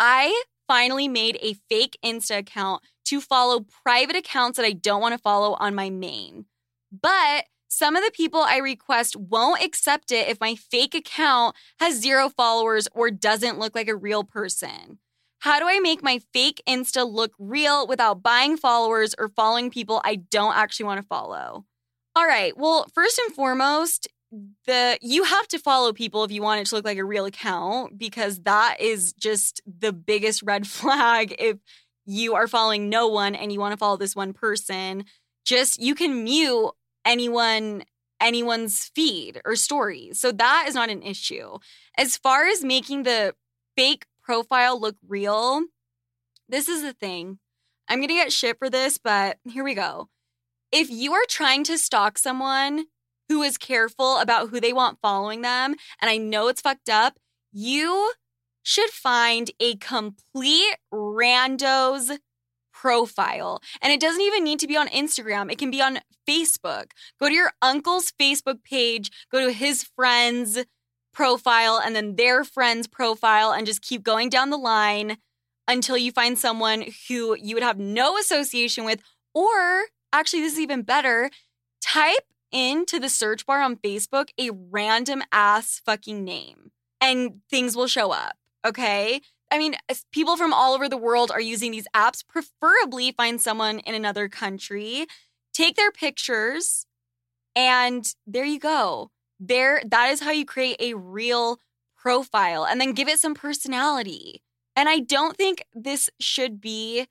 I 0.00 0.42
finally 0.66 1.08
made 1.08 1.38
a 1.40 1.54
fake 1.68 1.96
Insta 2.04 2.38
account 2.38 2.82
to 3.04 3.20
follow 3.20 3.66
private 3.84 4.16
accounts 4.16 4.56
that 4.56 4.66
I 4.66 4.72
don't 4.72 5.00
want 5.00 5.12
to 5.12 5.18
follow 5.18 5.56
on 5.60 5.74
my 5.74 5.90
main. 5.90 6.46
But 6.90 7.44
some 7.68 7.94
of 7.94 8.02
the 8.02 8.10
people 8.10 8.40
I 8.40 8.56
request 8.56 9.16
won't 9.16 9.62
accept 9.62 10.10
it 10.10 10.28
if 10.28 10.40
my 10.40 10.54
fake 10.54 10.94
account 10.94 11.54
has 11.78 12.00
zero 12.00 12.30
followers 12.30 12.88
or 12.92 13.10
doesn't 13.10 13.58
look 13.58 13.74
like 13.74 13.88
a 13.88 13.96
real 13.96 14.24
person. 14.24 14.98
How 15.40 15.58
do 15.58 15.66
I 15.68 15.78
make 15.78 16.02
my 16.02 16.20
fake 16.32 16.62
Insta 16.66 17.08
look 17.08 17.32
real 17.38 17.86
without 17.86 18.22
buying 18.22 18.56
followers 18.56 19.14
or 19.18 19.28
following 19.28 19.70
people 19.70 20.00
I 20.02 20.16
don't 20.16 20.56
actually 20.56 20.86
want 20.86 21.02
to 21.02 21.06
follow? 21.06 21.66
All 22.16 22.26
right. 22.26 22.56
Well, 22.56 22.86
first 22.94 23.18
and 23.18 23.34
foremost, 23.34 24.08
the 24.66 24.98
you 25.00 25.24
have 25.24 25.46
to 25.48 25.58
follow 25.58 25.92
people 25.92 26.24
if 26.24 26.32
you 26.32 26.42
want 26.42 26.60
it 26.60 26.66
to 26.66 26.74
look 26.74 26.84
like 26.84 26.98
a 26.98 27.04
real 27.04 27.26
account 27.26 27.96
because 27.96 28.40
that 28.40 28.80
is 28.80 29.12
just 29.12 29.60
the 29.66 29.92
biggest 29.92 30.42
red 30.42 30.66
flag 30.66 31.34
if 31.38 31.58
you 32.06 32.34
are 32.34 32.48
following 32.48 32.88
no 32.88 33.08
one 33.08 33.34
and 33.34 33.52
you 33.52 33.60
want 33.60 33.72
to 33.72 33.76
follow 33.76 33.96
this 33.96 34.16
one 34.16 34.32
person. 34.32 35.04
Just 35.44 35.80
you 35.80 35.94
can 35.94 36.24
mute 36.24 36.70
anyone 37.04 37.84
anyone's 38.20 38.90
feed 38.94 39.40
or 39.44 39.56
stories. 39.56 40.18
So 40.18 40.32
that 40.32 40.64
is 40.68 40.74
not 40.74 40.88
an 40.88 41.02
issue. 41.02 41.58
As 41.98 42.16
far 42.16 42.46
as 42.46 42.64
making 42.64 43.02
the 43.02 43.34
fake 43.76 44.06
profile 44.22 44.80
look 44.80 44.96
real, 45.06 45.62
this 46.48 46.68
is 46.68 46.82
the 46.82 46.94
thing. 46.94 47.38
I'm 47.88 47.98
going 47.98 48.08
to 48.08 48.14
get 48.14 48.32
shit 48.32 48.58
for 48.58 48.70
this, 48.70 48.98
but 48.98 49.38
here 49.44 49.62
we 49.62 49.74
go. 49.74 50.08
If 50.72 50.90
you 50.90 51.12
are 51.12 51.26
trying 51.28 51.62
to 51.64 51.78
stalk 51.78 52.18
someone 52.18 52.86
who 53.28 53.42
is 53.42 53.58
careful 53.58 54.18
about 54.18 54.50
who 54.50 54.60
they 54.60 54.72
want 54.72 54.98
following 55.00 55.42
them, 55.42 55.74
and 56.00 56.10
I 56.10 56.16
know 56.16 56.48
it's 56.48 56.60
fucked 56.60 56.88
up, 56.88 57.18
you 57.52 58.12
should 58.62 58.90
find 58.90 59.50
a 59.60 59.76
complete 59.76 60.76
rando's 60.92 62.12
profile. 62.72 63.62
And 63.80 63.92
it 63.92 64.00
doesn't 64.00 64.20
even 64.20 64.44
need 64.44 64.58
to 64.60 64.66
be 64.66 64.76
on 64.76 64.88
Instagram, 64.88 65.50
it 65.50 65.58
can 65.58 65.70
be 65.70 65.80
on 65.80 66.00
Facebook. 66.28 66.90
Go 67.18 67.28
to 67.28 67.34
your 67.34 67.52
uncle's 67.62 68.12
Facebook 68.20 68.62
page, 68.64 69.10
go 69.30 69.44
to 69.46 69.52
his 69.52 69.82
friends' 69.82 70.64
profile 71.12 71.80
and 71.82 71.96
then 71.96 72.16
their 72.16 72.44
friend's 72.44 72.86
profile 72.86 73.50
and 73.50 73.66
just 73.66 73.80
keep 73.80 74.02
going 74.02 74.28
down 74.28 74.50
the 74.50 74.58
line 74.58 75.16
until 75.66 75.96
you 75.96 76.12
find 76.12 76.38
someone 76.38 76.84
who 77.08 77.34
you 77.40 77.54
would 77.54 77.62
have 77.62 77.78
no 77.78 78.18
association 78.18 78.84
with. 78.84 79.00
Or 79.34 79.84
actually, 80.12 80.42
this 80.42 80.52
is 80.52 80.60
even 80.60 80.82
better 80.82 81.30
type 81.80 82.26
into 82.56 82.98
the 82.98 83.08
search 83.08 83.44
bar 83.46 83.60
on 83.60 83.76
Facebook 83.76 84.30
a 84.38 84.50
random 84.50 85.22
ass 85.32 85.80
fucking 85.84 86.24
name 86.24 86.70
and 87.00 87.40
things 87.50 87.76
will 87.76 87.86
show 87.86 88.12
up. 88.12 88.36
Okay. 88.64 89.20
I 89.50 89.58
mean, 89.58 89.76
people 90.10 90.36
from 90.36 90.52
all 90.52 90.74
over 90.74 90.88
the 90.88 90.96
world 90.96 91.30
are 91.30 91.40
using 91.40 91.70
these 91.70 91.86
apps. 91.94 92.26
Preferably 92.26 93.12
find 93.12 93.40
someone 93.40 93.78
in 93.80 93.94
another 93.94 94.28
country, 94.28 95.06
take 95.54 95.76
their 95.76 95.92
pictures, 95.92 96.86
and 97.54 98.04
there 98.26 98.44
you 98.44 98.58
go 98.58 99.10
there 99.38 99.82
that 99.86 100.10
is 100.10 100.20
how 100.20 100.30
you 100.30 100.44
create 100.44 100.76
a 100.80 100.94
real 100.94 101.58
profile 101.96 102.64
and 102.64 102.80
then 102.80 102.92
give 102.92 103.08
it 103.08 103.20
some 103.20 103.34
personality. 103.34 104.42
And 104.74 104.88
I 104.88 105.00
don't 105.00 105.36
think 105.36 105.64
this 105.74 106.10
should 106.20 106.60
be 106.60 107.06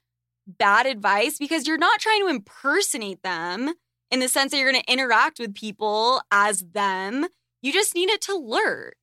bad 0.48 0.86
advice 0.86 1.38
because 1.38 1.68
you're 1.68 1.78
not 1.78 2.00
trying 2.00 2.22
to 2.22 2.30
impersonate 2.30 3.24
them 3.24 3.74
in 4.12 4.20
the 4.20 4.28
sense 4.28 4.52
that 4.52 4.58
you're 4.58 4.72
going 4.72 4.84
to 4.84 4.92
interact 4.92 5.40
with 5.40 5.56
people 5.56 6.22
as 6.32 6.62
them. 6.74 7.28
You 7.62 7.74
just 7.74 7.96
need 7.96 8.10
it 8.10 8.22
to 8.22 8.36
lurk. 8.36 8.98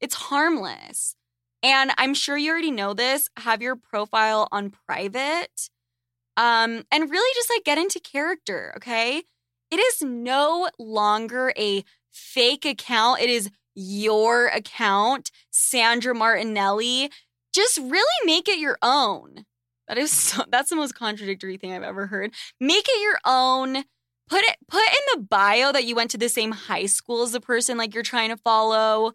It's 0.00 0.14
harmless. 0.14 1.16
And 1.62 1.92
I'm 1.96 2.14
sure 2.14 2.36
you 2.36 2.50
already 2.50 2.70
know 2.70 2.92
this. 2.92 3.28
Have 3.38 3.62
your 3.62 3.76
profile 3.76 4.48
on 4.50 4.72
private. 4.86 5.70
Um, 6.36 6.84
and 6.90 7.10
really 7.10 7.34
just 7.34 7.50
like 7.50 7.64
get 7.64 7.78
into 7.78 8.00
character, 8.00 8.72
okay? 8.76 9.22
It 9.70 9.76
is 9.76 10.02
no 10.02 10.68
longer 10.78 11.52
a 11.56 11.84
fake 12.10 12.64
account. 12.64 13.20
It 13.20 13.30
is 13.30 13.50
your 13.74 14.48
account, 14.48 15.30
Sandra 15.50 16.14
Martinelli. 16.14 17.10
Just 17.54 17.78
really 17.78 18.26
make 18.26 18.48
it 18.48 18.58
your 18.58 18.78
own. 18.82 19.44
That 19.88 19.98
is 19.98 20.10
so, 20.10 20.44
that's 20.48 20.70
the 20.70 20.76
most 20.76 20.94
contradictory 20.94 21.56
thing 21.56 21.72
I've 21.72 21.82
ever 21.82 22.06
heard. 22.06 22.32
Make 22.60 22.86
it 22.88 23.02
your 23.02 23.18
own. 23.24 23.84
Put 24.32 24.44
it 24.44 24.56
put 24.66 24.80
in 24.80 25.20
the 25.20 25.26
bio 25.26 25.72
that 25.72 25.84
you 25.84 25.94
went 25.94 26.10
to 26.12 26.16
the 26.16 26.30
same 26.30 26.52
high 26.52 26.86
school 26.86 27.22
as 27.22 27.32
the 27.32 27.40
person 27.40 27.76
like 27.76 27.92
you're 27.92 28.02
trying 28.02 28.30
to 28.30 28.38
follow. 28.38 29.12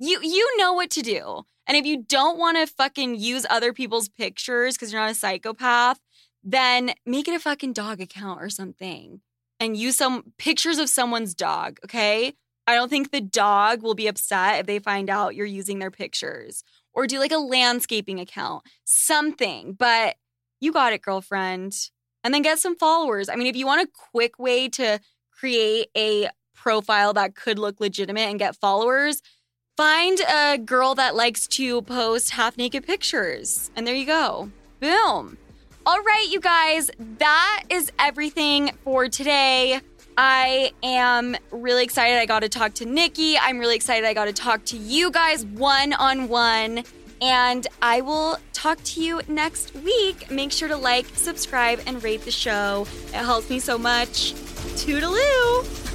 You 0.00 0.18
you 0.20 0.56
know 0.58 0.72
what 0.72 0.90
to 0.90 1.00
do. 1.00 1.44
And 1.68 1.76
if 1.76 1.86
you 1.86 2.02
don't 2.02 2.36
want 2.36 2.56
to 2.56 2.66
fucking 2.66 3.14
use 3.14 3.46
other 3.48 3.72
people's 3.72 4.08
pictures 4.08 4.74
because 4.74 4.92
you're 4.92 5.00
not 5.00 5.12
a 5.12 5.14
psychopath, 5.14 6.00
then 6.42 6.92
make 7.06 7.28
it 7.28 7.36
a 7.36 7.38
fucking 7.38 7.72
dog 7.72 8.00
account 8.00 8.42
or 8.42 8.50
something 8.50 9.20
and 9.60 9.76
use 9.76 9.96
some 9.96 10.32
pictures 10.38 10.78
of 10.78 10.88
someone's 10.88 11.36
dog, 11.36 11.78
okay? 11.84 12.34
I 12.66 12.74
don't 12.74 12.88
think 12.88 13.12
the 13.12 13.20
dog 13.20 13.82
will 13.82 13.94
be 13.94 14.08
upset 14.08 14.58
if 14.58 14.66
they 14.66 14.80
find 14.80 15.08
out 15.08 15.36
you're 15.36 15.46
using 15.46 15.78
their 15.78 15.92
pictures 15.92 16.64
or 16.92 17.06
do 17.06 17.20
like 17.20 17.30
a 17.30 17.38
landscaping 17.38 18.18
account, 18.18 18.64
something. 18.82 19.74
But 19.74 20.16
you 20.60 20.72
got 20.72 20.92
it, 20.92 21.02
girlfriend. 21.02 21.90
And 22.24 22.34
then 22.34 22.42
get 22.42 22.58
some 22.58 22.76
followers. 22.76 23.28
I 23.28 23.36
mean, 23.36 23.46
if 23.46 23.56
you 23.56 23.66
want 23.66 23.82
a 23.82 23.90
quick 24.12 24.38
way 24.38 24.68
to 24.70 25.00
create 25.30 25.88
a 25.96 26.28
profile 26.54 27.12
that 27.14 27.34
could 27.34 27.58
look 27.58 27.80
legitimate 27.80 28.28
and 28.28 28.38
get 28.38 28.56
followers, 28.56 29.22
find 29.76 30.18
a 30.20 30.58
girl 30.58 30.94
that 30.96 31.14
likes 31.14 31.46
to 31.46 31.82
post 31.82 32.30
half 32.30 32.58
naked 32.58 32.84
pictures. 32.84 33.70
And 33.76 33.86
there 33.86 33.94
you 33.94 34.06
go. 34.06 34.50
Boom. 34.80 35.38
All 35.86 36.02
right, 36.02 36.26
you 36.28 36.40
guys, 36.40 36.90
that 37.18 37.64
is 37.70 37.90
everything 37.98 38.72
for 38.84 39.08
today. 39.08 39.80
I 40.18 40.72
am 40.82 41.36
really 41.52 41.84
excited 41.84 42.18
I 42.18 42.26
got 42.26 42.40
to 42.40 42.48
talk 42.48 42.74
to 42.74 42.84
Nikki. 42.84 43.38
I'm 43.38 43.58
really 43.58 43.76
excited 43.76 44.04
I 44.04 44.14
got 44.14 44.24
to 44.24 44.32
talk 44.32 44.64
to 44.66 44.76
you 44.76 45.12
guys 45.12 45.46
one 45.46 45.92
on 45.92 46.28
one. 46.28 46.82
And 47.20 47.66
I 47.82 48.00
will 48.00 48.38
talk 48.52 48.82
to 48.84 49.02
you 49.02 49.20
next 49.28 49.74
week. 49.74 50.30
Make 50.30 50.52
sure 50.52 50.68
to 50.68 50.76
like, 50.76 51.06
subscribe, 51.14 51.80
and 51.86 52.02
rate 52.02 52.24
the 52.24 52.30
show. 52.30 52.86
It 53.08 53.14
helps 53.14 53.50
me 53.50 53.58
so 53.60 53.78
much. 53.78 54.34
Toodaloo! 54.76 55.87